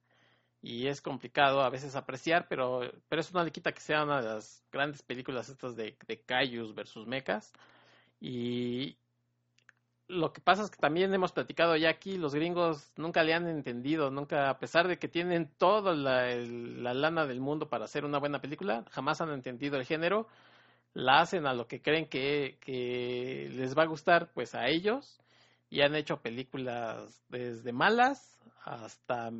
y 0.63 0.89
es 0.89 1.01
complicado 1.01 1.61
a 1.63 1.71
veces 1.71 1.95
apreciar, 1.97 2.49
pero, 2.49 2.81
pero 3.09 3.21
eso 3.21 3.31
no 3.35 3.45
le 3.45 3.53
quita 3.53 3.73
que 3.73 3.81
sea 3.81 4.03
una 4.05 4.21
de 4.21 4.29
las 4.29 4.65
grandes 4.73 5.03
películas 5.03 5.49
estas 5.49 5.77
de, 5.77 5.97
de 6.09 6.21
Kaijus 6.23 6.75
versus 6.75 7.07
Mechas. 7.07 7.53
Y 8.21 8.97
lo 10.09 10.33
que 10.33 10.41
pasa 10.41 10.63
es 10.63 10.71
que 10.71 10.79
también 10.79 11.13
hemos 11.13 11.33
platicado 11.33 11.77
ya 11.77 11.91
aquí, 11.91 12.17
los 12.17 12.35
gringos 12.35 12.93
nunca 12.97 13.23
le 13.23 13.35
han 13.35 13.49
entendido, 13.49 14.11
nunca, 14.11 14.51
a 14.51 14.59
pesar 14.59 14.87
de 14.89 14.99
que 14.99 15.09
tienen 15.09 15.51
toda 15.59 15.95
la, 15.95 16.35
la 16.35 16.95
lana 16.95 17.27
del 17.27 17.41
mundo 17.41 17.69
para 17.69 17.87
hacer 17.87 18.05
una 18.05 18.19
buena 18.19 18.41
película, 18.41 18.85
jamás 18.91 19.21
han 19.21 19.31
entendido 19.31 19.77
el 19.77 19.85
género, 19.85 20.29
la 20.95 21.21
hacen 21.21 21.47
a 21.47 21.55
lo 21.55 21.67
que 21.67 21.83
creen 21.83 22.07
que, 22.07 22.57
que 22.61 23.51
les 23.53 23.77
va 23.77 23.83
a 23.83 23.87
gustar, 23.87 24.31
pues 24.33 24.55
a 24.55 24.69
ellos, 24.69 25.21
y 25.71 25.81
han 25.81 25.95
hecho 25.95 26.21
películas 26.21 27.23
desde 27.29 27.73
malas 27.73 28.39
hasta 28.65 29.31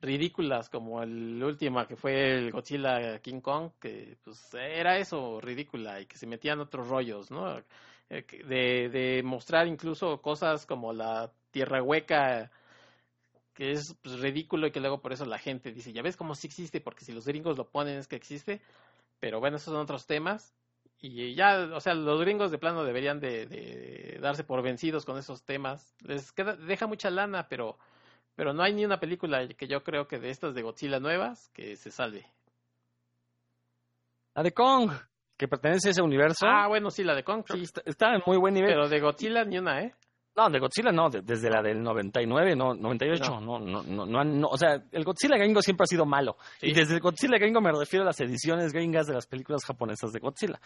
ridículas 0.00 0.68
como 0.68 1.02
el 1.02 1.42
último 1.42 1.86
que 1.86 1.96
fue 1.96 2.36
el 2.36 2.50
Godzilla 2.52 3.18
King 3.20 3.40
Kong, 3.40 3.72
que 3.80 4.16
pues 4.24 4.54
era 4.54 4.98
eso, 4.98 5.40
ridícula, 5.40 6.00
y 6.00 6.06
que 6.06 6.16
se 6.16 6.26
metían 6.26 6.60
otros 6.60 6.88
rollos, 6.88 7.30
¿no? 7.30 7.62
Eh, 8.08 8.24
de, 8.46 8.88
de 8.88 9.22
mostrar 9.24 9.66
incluso 9.66 10.20
cosas 10.22 10.66
como 10.66 10.92
la 10.92 11.32
tierra 11.50 11.82
hueca, 11.82 12.50
que 13.54 13.72
es 13.72 13.94
pues, 14.02 14.20
ridículo 14.20 14.66
y 14.66 14.70
que 14.70 14.80
luego 14.80 15.00
por 15.00 15.12
eso 15.12 15.24
la 15.24 15.38
gente 15.38 15.72
dice, 15.72 15.92
ya 15.92 16.02
ves 16.02 16.16
cómo 16.16 16.34
sí 16.34 16.46
existe, 16.46 16.80
porque 16.80 17.04
si 17.04 17.12
los 17.12 17.26
gringos 17.26 17.56
lo 17.56 17.68
ponen 17.68 17.98
es 17.98 18.06
que 18.06 18.16
existe, 18.16 18.60
pero 19.18 19.40
bueno, 19.40 19.56
esos 19.56 19.72
son 19.72 19.82
otros 19.82 20.06
temas. 20.06 20.54
Y 20.98 21.34
ya, 21.34 21.70
o 21.74 21.80
sea, 21.80 21.94
los 21.94 22.20
gringos 22.20 22.50
de 22.50 22.58
plano 22.58 22.84
deberían 22.84 23.20
de, 23.20 24.18
darse 24.20 24.44
por 24.44 24.62
vencidos 24.62 25.04
con 25.04 25.18
esos 25.18 25.42
temas. 25.44 25.94
Les 26.02 26.32
queda, 26.32 26.56
deja 26.56 26.86
mucha 26.86 27.10
lana, 27.10 27.48
pero 27.48 27.78
pero 28.36 28.52
no 28.52 28.62
hay 28.62 28.74
ni 28.74 28.84
una 28.84 29.00
película 29.00 29.48
que 29.48 29.66
yo 29.66 29.82
creo 29.82 30.06
que 30.06 30.18
de 30.18 30.30
estas 30.30 30.54
de 30.54 30.62
Godzilla 30.62 31.00
nuevas 31.00 31.48
que 31.54 31.76
se 31.76 31.90
salve. 31.90 32.30
La 34.34 34.42
de 34.42 34.52
Kong, 34.52 34.90
que 35.36 35.48
pertenece 35.48 35.88
a 35.88 35.90
ese 35.92 36.02
universo. 36.02 36.46
Ah, 36.48 36.68
bueno, 36.68 36.90
sí, 36.90 37.04
la 37.04 37.14
de 37.14 37.22
Kong, 37.22 37.44
sí. 37.46 37.62
Está, 37.62 37.82
está 37.84 38.14
en 38.14 38.22
muy 38.26 38.38
buen 38.38 38.54
nivel. 38.54 38.70
Pero 38.70 38.88
de 38.88 39.00
Godzilla 39.00 39.44
ni 39.44 39.58
una, 39.58 39.82
¿eh? 39.82 39.94
No, 40.36 40.50
de 40.50 40.58
Godzilla 40.58 40.92
no, 40.92 41.08
de, 41.08 41.22
desde 41.22 41.48
la 41.48 41.62
del 41.62 41.82
99, 41.82 42.54
no, 42.56 42.74
98, 42.74 43.40
no, 43.40 43.58
no, 43.58 43.82
no, 43.82 44.04
no, 44.04 44.22
no, 44.22 44.48
o 44.48 44.58
sea, 44.58 44.82
el 44.92 45.02
Godzilla 45.02 45.38
gringo 45.38 45.62
siempre 45.62 45.84
ha 45.84 45.86
sido 45.86 46.04
malo. 46.04 46.36
Sí. 46.60 46.68
Y 46.68 46.72
desde 46.74 46.94
el 46.94 47.00
Godzilla 47.00 47.38
gringo 47.38 47.62
me 47.62 47.72
refiero 47.72 48.02
a 48.02 48.06
las 48.06 48.20
ediciones 48.20 48.72
gringas 48.72 49.06
de 49.06 49.14
las 49.14 49.26
películas 49.26 49.64
japonesas 49.64 50.12
de 50.12 50.20
Godzilla. 50.20 50.60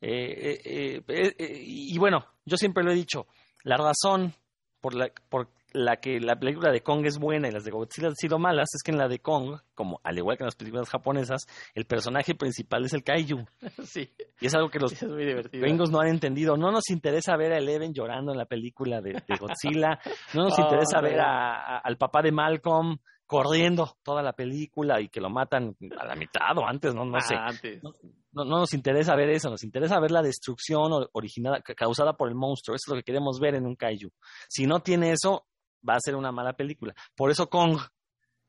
Eh, 0.00 0.60
eh, 0.64 1.02
eh, 1.06 1.62
y 1.62 1.98
bueno, 1.98 2.24
yo 2.46 2.56
siempre 2.56 2.82
lo 2.82 2.92
he 2.92 2.94
dicho, 2.94 3.26
la 3.64 3.76
razón 3.76 4.32
por 4.80 4.94
la, 4.94 5.10
por 5.28 5.50
la 5.72 5.96
que 5.96 6.20
la 6.20 6.38
película 6.38 6.70
de 6.70 6.82
Kong 6.82 7.06
es 7.06 7.18
buena 7.18 7.48
y 7.48 7.52
las 7.52 7.64
de 7.64 7.70
Godzilla 7.70 8.08
han 8.08 8.16
sido 8.16 8.38
malas 8.38 8.68
es 8.74 8.82
que 8.82 8.90
en 8.90 8.98
la 8.98 9.08
de 9.08 9.20
Kong, 9.20 9.58
como 9.74 10.00
al 10.04 10.18
igual 10.18 10.36
que 10.36 10.44
en 10.44 10.46
las 10.46 10.56
películas 10.56 10.88
japonesas, 10.88 11.46
el 11.74 11.86
personaje 11.86 12.34
principal 12.34 12.84
es 12.84 12.92
el 12.92 13.04
kaiju. 13.04 13.44
Sí. 13.84 14.10
Y 14.40 14.46
es 14.46 14.54
algo 14.54 14.70
que 14.70 14.78
los 14.78 14.94
gringos 15.52 15.90
no 15.90 16.00
han 16.00 16.08
entendido. 16.08 16.56
No 16.56 16.70
nos 16.70 16.90
interesa 16.90 17.36
ver 17.36 17.52
a 17.52 17.58
Eleven 17.58 17.92
llorando 17.92 18.32
en 18.32 18.38
la 18.38 18.46
película 18.46 19.00
de, 19.00 19.12
de 19.12 19.36
Godzilla. 19.36 19.98
No 20.34 20.44
nos 20.44 20.58
oh, 20.58 20.62
interesa 20.62 21.00
ver 21.00 21.20
a, 21.20 21.76
a, 21.76 21.78
al 21.78 21.96
papá 21.96 22.22
de 22.22 22.32
Malcolm 22.32 22.98
corriendo 23.30 23.96
toda 24.02 24.22
la 24.22 24.32
película 24.32 25.00
y 25.00 25.08
que 25.08 25.20
lo 25.20 25.30
matan 25.30 25.76
a 25.96 26.04
la 26.04 26.16
mitad 26.16 26.58
o 26.58 26.66
antes, 26.66 26.92
no, 26.92 27.04
no 27.04 27.16
ah, 27.16 27.20
sé. 27.20 27.36
Antes. 27.36 27.80
No, 27.80 27.92
no, 28.32 28.44
no, 28.44 28.58
nos 28.58 28.74
interesa 28.74 29.14
ver 29.14 29.30
eso, 29.30 29.48
nos 29.50 29.62
interesa 29.62 30.00
ver 30.00 30.10
la 30.10 30.20
destrucción 30.20 30.90
originada, 31.12 31.60
causada 31.62 32.16
por 32.16 32.28
el 32.28 32.34
monstruo. 32.34 32.74
Eso 32.74 32.86
es 32.88 32.90
lo 32.90 32.96
que 32.96 33.04
queremos 33.04 33.38
ver 33.38 33.54
en 33.54 33.66
un 33.66 33.76
kaiju. 33.76 34.10
Si 34.48 34.66
no 34.66 34.80
tiene 34.80 35.12
eso, 35.12 35.46
va 35.88 35.94
a 35.96 36.00
ser 36.00 36.16
una 36.16 36.32
mala 36.32 36.52
película. 36.54 36.94
Por 37.16 37.30
eso 37.30 37.48
Kong 37.48 37.78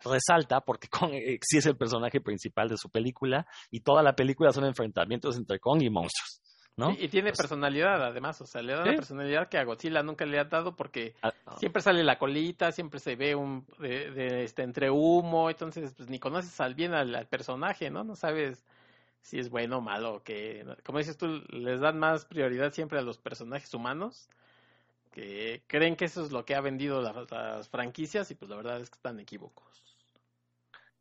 resalta, 0.03 0.61
porque 0.61 0.87
Kong 1.11 1.13
sí 1.41 1.57
es 1.57 1.65
el 1.65 1.77
personaje 1.77 2.21
principal 2.21 2.69
de 2.69 2.77
su 2.77 2.89
película 2.89 3.45
y 3.69 3.81
toda 3.81 4.01
la 4.03 4.15
película 4.15 4.51
son 4.51 4.65
enfrentamientos 4.65 5.37
entre 5.37 5.59
Kong 5.59 5.81
y 5.81 5.89
monstruos. 5.89 6.41
¿no? 6.77 6.91
y 6.97 7.09
tiene 7.09 7.33
personalidad, 7.33 8.01
además, 8.01 8.39
o 8.41 8.45
sea, 8.47 8.61
le 8.61 8.71
da 8.73 8.81
Sí. 8.83 8.87
una 8.89 8.95
personalidad 8.95 9.49
que 9.49 9.57
a 9.57 9.65
Godzilla 9.65 10.01
nunca 10.03 10.25
le 10.25 10.39
ha 10.39 10.45
dado 10.45 10.75
porque 10.75 11.13
Ah, 11.21 11.33
siempre 11.57 11.81
sale 11.81 12.01
la 12.03 12.17
colita, 12.17 12.71
siempre 12.71 12.99
se 12.99 13.15
ve 13.17 13.35
un 13.35 13.67
de, 13.77 14.09
de, 14.09 14.43
este 14.45 14.63
entre 14.63 14.89
humo, 14.89 15.49
entonces 15.49 15.93
pues 15.95 16.09
ni 16.09 16.17
conoces 16.17 16.59
al 16.61 16.73
bien 16.73 16.93
al, 16.93 17.13
al 17.13 17.27
personaje, 17.27 17.91
¿no? 17.91 18.03
No 18.05 18.15
sabes 18.15 18.63
si 19.21 19.37
es 19.37 19.49
bueno 19.49 19.77
o 19.77 19.81
malo, 19.81 20.23
que 20.23 20.65
como 20.83 20.97
dices 20.97 21.17
tú 21.17 21.27
les 21.49 21.81
dan 21.81 21.99
más 21.99 22.25
prioridad 22.25 22.71
siempre 22.71 22.97
a 22.97 23.03
los 23.03 23.19
personajes 23.19 23.71
humanos 23.73 24.29
que 25.11 25.63
creen 25.67 25.95
que 25.95 26.05
eso 26.05 26.23
es 26.23 26.31
lo 26.31 26.45
que 26.45 26.55
ha 26.55 26.61
vendido 26.61 27.01
las, 27.01 27.69
franquicias 27.69 28.31
y 28.31 28.35
pues 28.35 28.49
la 28.49 28.57
verdad 28.57 28.79
es 28.79 28.89
que 28.89 28.95
están 28.95 29.19
equívocos. 29.19 29.67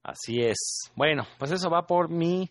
Así 0.02 0.40
es. 0.40 0.90
Bueno, 0.94 1.26
pues 1.38 1.52
eso 1.52 1.70
va 1.70 1.86
por 1.86 2.08
mi 2.08 2.50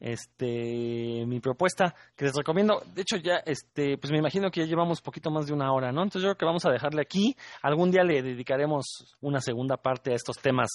este 0.00 1.24
mi 1.26 1.40
propuesta 1.40 1.94
que 2.14 2.26
les 2.26 2.34
recomiendo. 2.34 2.82
De 2.94 3.02
hecho 3.02 3.16
ya 3.16 3.36
este 3.46 3.98
pues 3.98 4.12
me 4.12 4.18
imagino 4.18 4.50
que 4.50 4.60
ya 4.60 4.66
llevamos 4.66 5.00
poquito 5.00 5.30
más 5.30 5.46
de 5.46 5.54
una 5.54 5.72
hora, 5.72 5.90
¿no? 5.92 6.02
Entonces 6.02 6.22
yo 6.22 6.28
creo 6.28 6.38
que 6.38 6.46
vamos 6.46 6.66
a 6.66 6.70
dejarle 6.70 7.00
aquí. 7.00 7.36
Algún 7.62 7.90
día 7.90 8.04
le 8.04 8.22
dedicaremos 8.22 9.16
una 9.20 9.40
segunda 9.40 9.76
parte 9.76 10.12
a 10.12 10.16
estos 10.16 10.36
temas 10.36 10.68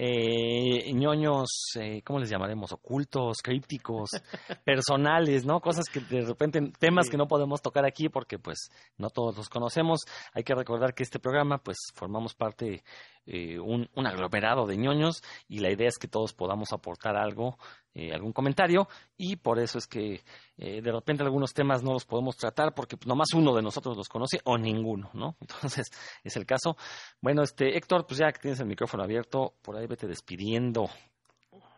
eh, 0.00 0.92
ñoños, 0.94 1.48
eh, 1.74 2.02
¿cómo 2.04 2.20
les 2.20 2.30
llamaremos? 2.30 2.72
Ocultos, 2.72 3.38
crípticos, 3.42 4.10
personales, 4.64 5.44
¿no? 5.44 5.60
Cosas 5.60 5.86
que 5.92 6.00
de 6.00 6.22
repente, 6.24 6.60
temas 6.78 7.06
Sí. 7.06 7.10
que 7.10 7.16
no 7.18 7.26
podemos 7.26 7.60
tocar 7.60 7.84
aquí 7.84 8.08
porque 8.08 8.38
pues 8.38 8.70
no 8.96 9.10
todos 9.10 9.36
los 9.36 9.48
conocemos. 9.48 10.00
Hay 10.32 10.44
que 10.44 10.54
recordar 10.54 10.94
que 10.94 11.02
este 11.02 11.18
programa 11.18 11.58
pues 11.58 11.76
formamos 11.94 12.34
parte, 12.34 12.84
eh, 13.30 13.58
un, 13.58 13.90
un 13.94 14.06
aglomerado 14.06 14.66
de 14.66 14.78
ñoños 14.78 15.22
y 15.48 15.58
la 15.58 15.70
idea 15.70 15.88
es 15.88 15.98
que 15.98 16.08
todos 16.08 16.32
podamos 16.32 16.72
aportar 16.72 17.14
algo, 17.14 17.58
eh, 17.92 18.10
algún 18.14 18.32
comentario 18.32 18.88
y 19.18 19.36
por 19.36 19.58
eso 19.58 19.76
es 19.76 19.86
que 19.86 20.22
eh, 20.56 20.80
de 20.80 20.92
repente 20.92 21.24
algunos 21.24 21.52
temas 21.52 21.82
no 21.82 21.92
los 21.92 22.06
podemos 22.06 22.38
tratar 22.38 22.74
porque 22.74 22.96
pues, 22.96 23.06
nomás 23.06 23.34
uno 23.34 23.54
de 23.54 23.60
nosotros 23.60 23.98
los 23.98 24.08
conoce 24.08 24.40
o 24.44 24.56
ninguno, 24.56 25.10
¿no? 25.12 25.36
Entonces 25.42 25.90
es 26.24 26.36
el 26.38 26.46
caso. 26.46 26.78
Bueno, 27.20 27.42
este 27.42 27.76
Héctor, 27.76 28.06
pues 28.06 28.18
ya 28.18 28.32
que 28.32 28.40
tienes 28.40 28.60
el 28.60 28.66
micrófono 28.66 29.02
abierto, 29.02 29.52
por 29.60 29.76
ahí 29.76 29.86
vete 29.86 30.06
despidiendo. 30.06 30.88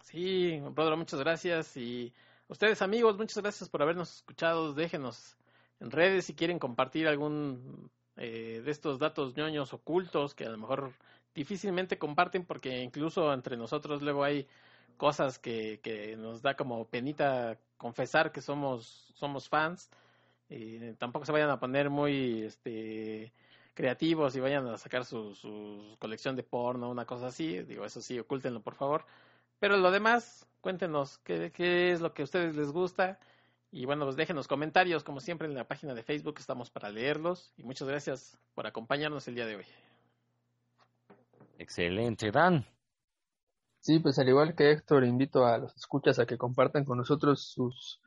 Sí, 0.05 0.61
Rodro, 0.76 0.96
muchas 0.96 1.18
gracias. 1.18 1.76
Y 1.76 2.12
ustedes, 2.46 2.80
amigos, 2.80 3.18
muchas 3.18 3.42
gracias 3.42 3.68
por 3.68 3.82
habernos 3.82 4.14
escuchado. 4.14 4.72
Déjenos 4.72 5.36
en 5.80 5.90
redes 5.90 6.26
si 6.26 6.34
quieren 6.34 6.61
compartir 6.61 7.09
algún 7.09 7.90
eh, 8.16 8.61
de 8.64 8.70
estos 8.70 8.98
datos 8.98 9.36
ñoños 9.36 9.72
ocultos 9.72 10.34
que 10.34 10.44
a 10.44 10.51
lo 10.51 10.59
mejor 10.59 10.92
difícilmente 11.35 11.99
comparten 11.99 12.45
porque 12.45 12.83
incluso 12.83 13.33
entre 13.33 13.57
nosotros 13.57 14.03
luego 14.03 14.24
hay 14.24 14.47
cosas 14.97 15.39
que, 15.39 15.81
que 15.83 16.16
nos 16.16 16.43
da 16.43 16.57
como 16.57 16.87
penita 16.87 17.59
confesar 17.76 18.33
que 18.33 18.41
somos, 18.43 19.12
somos 19.14 19.49
fans. 19.49 19.91
Eh, 20.51 20.95
tampoco 20.99 21.24
se 21.24 21.33
vayan 21.33 21.51
a 21.51 21.61
poner 21.61 21.91
muy 21.91 22.43
este 22.43 23.33
creativos 23.74 24.37
y 24.37 24.41
vayan 24.41 24.66
a 24.66 24.76
sacar 24.76 25.05
su, 25.05 25.35
su 25.35 25.97
colección 25.99 26.37
de 26.37 26.43
porno, 26.43 26.91
una 26.91 27.07
cosa 27.07 27.28
así. 27.28 27.62
Digo, 27.62 27.85
eso 27.85 28.03
sí, 28.03 28.18
ocúltenlo 28.18 28.61
por 28.61 28.74
favor. 28.74 29.07
Pero 29.59 29.76
lo 29.76 29.91
demás, 29.91 30.47
cuéntenos 30.61 31.18
qué, 31.18 31.51
qué 31.53 31.93
es 31.93 32.01
lo 32.01 32.12
que 32.12 32.22
a 32.22 32.24
ustedes 32.24 32.57
les 32.57 32.72
gusta. 32.72 33.18
Y 33.72 33.85
bueno, 33.87 34.05
pues 34.05 34.16
déjenos 34.16 34.49
comentarios, 34.49 35.05
como 35.05 35.20
siempre, 35.20 35.47
en 35.49 35.55
la 35.55 35.68
página 35.68 35.95
de 35.95 36.03
Facebook, 36.03 36.37
estamos 36.39 36.70
para 36.70 36.91
leerlos. 36.91 37.53
Y 37.57 37.62
muchas 37.62 37.89
gracias 37.89 38.37
por 38.55 38.66
acompañarnos 38.66 39.28
el 39.28 39.37
día 39.37 39.47
de 39.47 39.57
hoy. 39.57 39.64
Excelente, 41.61 42.30
Dan. 42.30 42.64
Sí, 43.80 43.98
pues 43.98 44.18
al 44.18 44.30
igual 44.30 44.54
que 44.54 44.70
Héctor, 44.70 45.04
invito 45.04 45.44
a 45.44 45.58
los 45.58 45.76
escuchas 45.76 46.18
a 46.18 46.24
que 46.24 46.38
compartan 46.38 46.86
con 46.86 46.96
nosotros 46.96 47.50
sus 47.52 48.00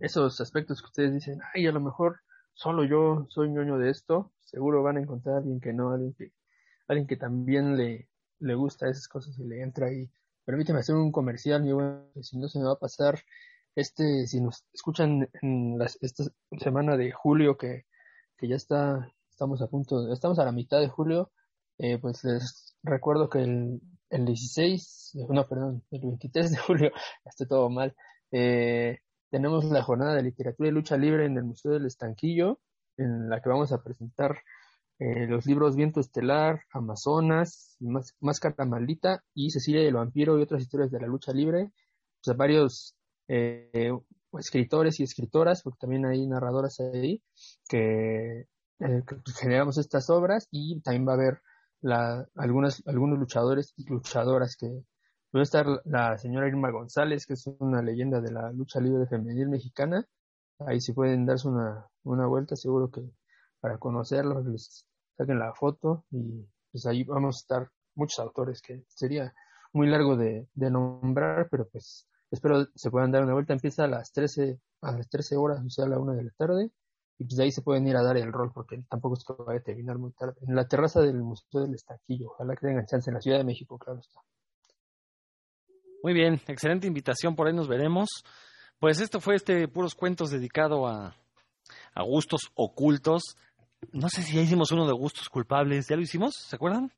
esos 0.00 0.40
aspectos 0.40 0.80
que 0.80 0.86
ustedes 0.86 1.12
dicen, 1.12 1.38
ay, 1.52 1.66
a 1.66 1.72
lo 1.72 1.80
mejor 1.80 2.20
solo 2.54 2.82
yo 2.82 3.26
soy 3.28 3.50
ñoño 3.50 3.76
de 3.76 3.90
esto, 3.90 4.32
seguro 4.40 4.82
van 4.82 4.96
a 4.96 5.00
encontrar 5.00 5.34
a 5.34 5.38
alguien 5.38 5.60
que 5.60 5.74
no, 5.74 5.90
alguien 5.92 6.14
que, 6.14 6.32
alguien 6.88 7.06
que 7.06 7.16
también 7.16 7.76
le, 7.76 8.08
le 8.38 8.54
gusta 8.54 8.88
esas 8.88 9.06
cosas 9.06 9.38
y 9.38 9.44
le 9.44 9.60
entra 9.62 9.88
ahí. 9.88 10.10
Permíteme 10.46 10.78
hacer 10.78 10.94
un 10.94 11.12
comercial, 11.12 11.62
mi 11.62 11.72
buen, 11.72 12.10
que 12.14 12.22
si 12.22 12.38
no 12.38 12.48
se 12.48 12.58
me 12.58 12.64
va 12.64 12.72
a 12.72 12.78
pasar 12.78 13.22
este, 13.74 14.26
si 14.26 14.40
nos 14.40 14.64
escuchan 14.72 15.28
en 15.42 15.78
las, 15.78 15.98
esta 16.00 16.24
semana 16.58 16.96
de 16.96 17.12
julio 17.12 17.58
que, 17.58 17.84
que 18.38 18.48
ya 18.48 18.56
está, 18.56 19.12
estamos 19.28 19.60
a 19.60 19.66
punto, 19.66 20.10
estamos 20.10 20.38
a 20.38 20.44
la 20.46 20.52
mitad 20.52 20.80
de 20.80 20.88
julio, 20.88 21.30
eh, 21.78 21.98
pues 21.98 22.22
les 22.24 22.63
recuerdo 22.84 23.28
que 23.28 23.40
el, 23.40 23.80
el 24.10 24.24
16, 24.24 25.16
no, 25.28 25.48
perdón, 25.48 25.82
el 25.90 26.00
23 26.00 26.50
de 26.50 26.56
julio, 26.66 26.92
estoy 27.24 27.48
todo 27.48 27.68
mal, 27.70 27.94
eh, 28.30 28.98
tenemos 29.30 29.64
la 29.64 29.82
jornada 29.82 30.14
de 30.14 30.22
literatura 30.22 30.68
y 30.68 30.72
lucha 30.72 30.96
libre 30.96 31.26
en 31.26 31.36
el 31.36 31.44
Museo 31.44 31.72
del 31.72 31.86
Estanquillo, 31.86 32.60
en 32.96 33.28
la 33.28 33.40
que 33.40 33.48
vamos 33.48 33.72
a 33.72 33.82
presentar 33.82 34.38
eh, 35.00 35.26
los 35.26 35.44
libros 35.46 35.74
Viento 35.74 36.00
Estelar, 36.00 36.62
Amazonas, 36.72 37.76
Más, 37.80 38.14
Máscara 38.20 38.64
Maldita 38.64 39.24
y 39.34 39.50
Cecilia 39.50 39.82
y 39.82 39.86
el 39.86 39.94
Vampiro 39.94 40.38
y 40.38 40.42
otras 40.42 40.62
historias 40.62 40.90
de 40.90 41.00
la 41.00 41.08
lucha 41.08 41.32
libre. 41.32 41.72
Pues 42.22 42.36
varios 42.36 42.94
eh, 43.28 43.92
escritores 44.38 45.00
y 45.00 45.02
escritoras, 45.02 45.62
porque 45.62 45.78
también 45.80 46.06
hay 46.06 46.26
narradoras 46.26 46.78
ahí, 46.80 47.22
que, 47.68 48.46
eh, 48.80 49.02
que 49.06 49.16
generamos 49.40 49.78
estas 49.78 50.08
obras 50.10 50.46
y 50.50 50.80
también 50.80 51.08
va 51.08 51.12
a 51.12 51.16
haber 51.16 51.40
la, 51.84 52.26
algunas, 52.34 52.82
algunos 52.86 53.18
luchadores 53.18 53.74
y 53.76 53.84
luchadoras 53.84 54.56
que 54.56 54.68
va 55.34 55.40
a 55.40 55.42
estar 55.42 55.66
la 55.84 56.16
señora 56.16 56.48
Irma 56.48 56.70
González, 56.70 57.26
que 57.26 57.34
es 57.34 57.46
una 57.58 57.82
leyenda 57.82 58.22
de 58.22 58.32
la 58.32 58.50
lucha 58.52 58.80
libre 58.80 59.06
femenil 59.06 59.50
mexicana. 59.50 60.06
Ahí 60.60 60.80
si 60.80 60.94
pueden 60.94 61.26
darse 61.26 61.46
una, 61.46 61.86
una 62.04 62.26
vuelta, 62.26 62.56
seguro 62.56 62.90
que 62.90 63.02
para 63.60 63.76
conocerla, 63.78 64.40
les 64.40 64.86
saquen 65.16 65.38
la 65.38 65.52
foto 65.52 66.06
y 66.10 66.46
pues 66.72 66.86
ahí 66.86 67.04
vamos 67.04 67.36
a 67.36 67.40
estar 67.40 67.70
muchos 67.94 68.18
autores 68.18 68.62
que 68.62 68.84
sería 68.88 69.34
muy 69.74 69.86
largo 69.88 70.16
de, 70.16 70.48
nombrar, 70.54 71.48
pero 71.50 71.68
pues 71.68 72.08
espero 72.30 72.66
se 72.74 72.90
puedan 72.90 73.12
dar 73.12 73.24
una 73.24 73.34
vuelta. 73.34 73.52
Empieza 73.52 73.84
a 73.84 73.88
las 73.88 74.10
13, 74.12 74.58
a 74.80 74.92
las 74.92 75.08
13 75.10 75.36
horas, 75.36 75.62
o 75.64 75.68
sea, 75.68 75.84
a 75.84 75.88
la 75.88 75.98
una 75.98 76.14
de 76.14 76.24
la 76.24 76.32
tarde, 76.38 76.70
y 77.18 77.24
pues 77.24 77.36
de 77.36 77.44
ahí 77.44 77.52
se 77.52 77.62
pueden 77.62 77.86
ir 77.86 77.96
a 77.96 78.02
dar 78.02 78.16
el 78.16 78.32
rol, 78.32 78.50
porque 78.52 78.82
tampoco 78.88 79.14
es 79.14 79.24
que 79.24 79.34
vaya 79.44 79.60
a 79.60 79.62
terminar 79.62 79.98
muy 79.98 80.12
tarde. 80.12 80.34
En 80.46 80.54
la 80.54 80.66
terraza 80.66 81.00
del 81.00 81.22
Museo 81.22 81.62
del 81.62 81.74
Estanquillo, 81.74 82.28
ojalá 82.30 82.54
que 82.56 82.66
tengan 82.66 82.86
chance 82.86 83.08
en 83.08 83.14
la 83.14 83.20
Ciudad 83.20 83.38
de 83.38 83.44
México, 83.44 83.78
claro 83.78 84.00
está. 84.00 84.20
Muy 86.02 86.12
bien, 86.12 86.40
excelente 86.48 86.86
invitación, 86.86 87.36
por 87.36 87.46
ahí 87.46 87.54
nos 87.54 87.68
veremos. 87.68 88.08
Pues 88.78 89.00
esto 89.00 89.20
fue 89.20 89.36
este 89.36 89.68
puros 89.68 89.94
cuentos 89.94 90.30
dedicado 90.30 90.86
a, 90.86 91.14
a 91.94 92.02
gustos 92.02 92.50
ocultos. 92.54 93.22
No 93.92 94.08
sé 94.08 94.22
si 94.22 94.34
ya 94.34 94.42
hicimos 94.42 94.72
uno 94.72 94.86
de 94.86 94.92
gustos 94.92 95.28
culpables, 95.28 95.86
¿ya 95.88 95.96
lo 95.96 96.02
hicimos? 96.02 96.34
¿Se 96.36 96.56
acuerdan? 96.56 96.92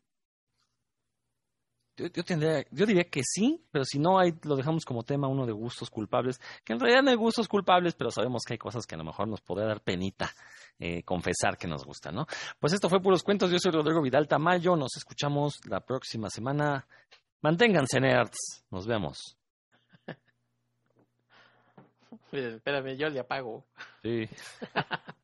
Yo, 1.97 2.07
yo, 2.09 2.24
tendría, 2.24 2.64
yo 2.70 2.84
diría 2.84 3.05
que 3.05 3.22
sí, 3.24 3.64
pero 3.70 3.84
si 3.84 3.99
no, 3.99 4.18
ahí 4.18 4.34
lo 4.42 4.55
dejamos 4.55 4.84
como 4.84 5.03
tema 5.03 5.28
uno 5.28 5.47
de 5.47 5.53
gustos 5.53 5.88
culpables, 5.88 6.38
que 6.62 6.74
en 6.74 6.80
realidad 6.80 7.03
no 7.03 7.11
hay 7.11 7.16
gustos 7.16 7.49
culpables, 7.49 7.94
pero 7.94 8.11
sabemos 8.11 8.42
que 8.47 8.55
hay 8.55 8.59
cosas 8.59 8.86
que 8.86 8.94
a 8.94 8.99
lo 8.99 9.05
mejor 9.05 9.28
nos 9.28 9.40
podría 9.40 9.66
dar 9.66 9.80
penita 9.80 10.30
eh, 10.78 11.03
confesar 11.05 11.57
que 11.57 11.66
nos 11.66 11.84
gustan, 11.84 12.14
¿no? 12.14 12.26
Pues 12.61 12.74
esto 12.74 12.90
fue 12.90 13.01
Puros 13.01 13.22
Cuentos, 13.22 13.51
yo 13.51 13.59
soy 13.59 13.72
Rodrigo 13.72 14.03
Vidal 14.03 14.28
Tamayo, 14.28 14.76
nos 14.76 14.94
escuchamos 14.97 15.59
la 15.68 15.80
próxima 15.80 16.28
semana. 16.28 16.86
Manténganse 17.40 17.99
nerds, 17.99 18.66
nos 18.70 18.86
vemos. 18.86 19.38
Espérame, 22.32 22.99
yo 22.99 23.09
le 23.09 23.20
apago. 23.20 23.64
Sí. 24.03 24.28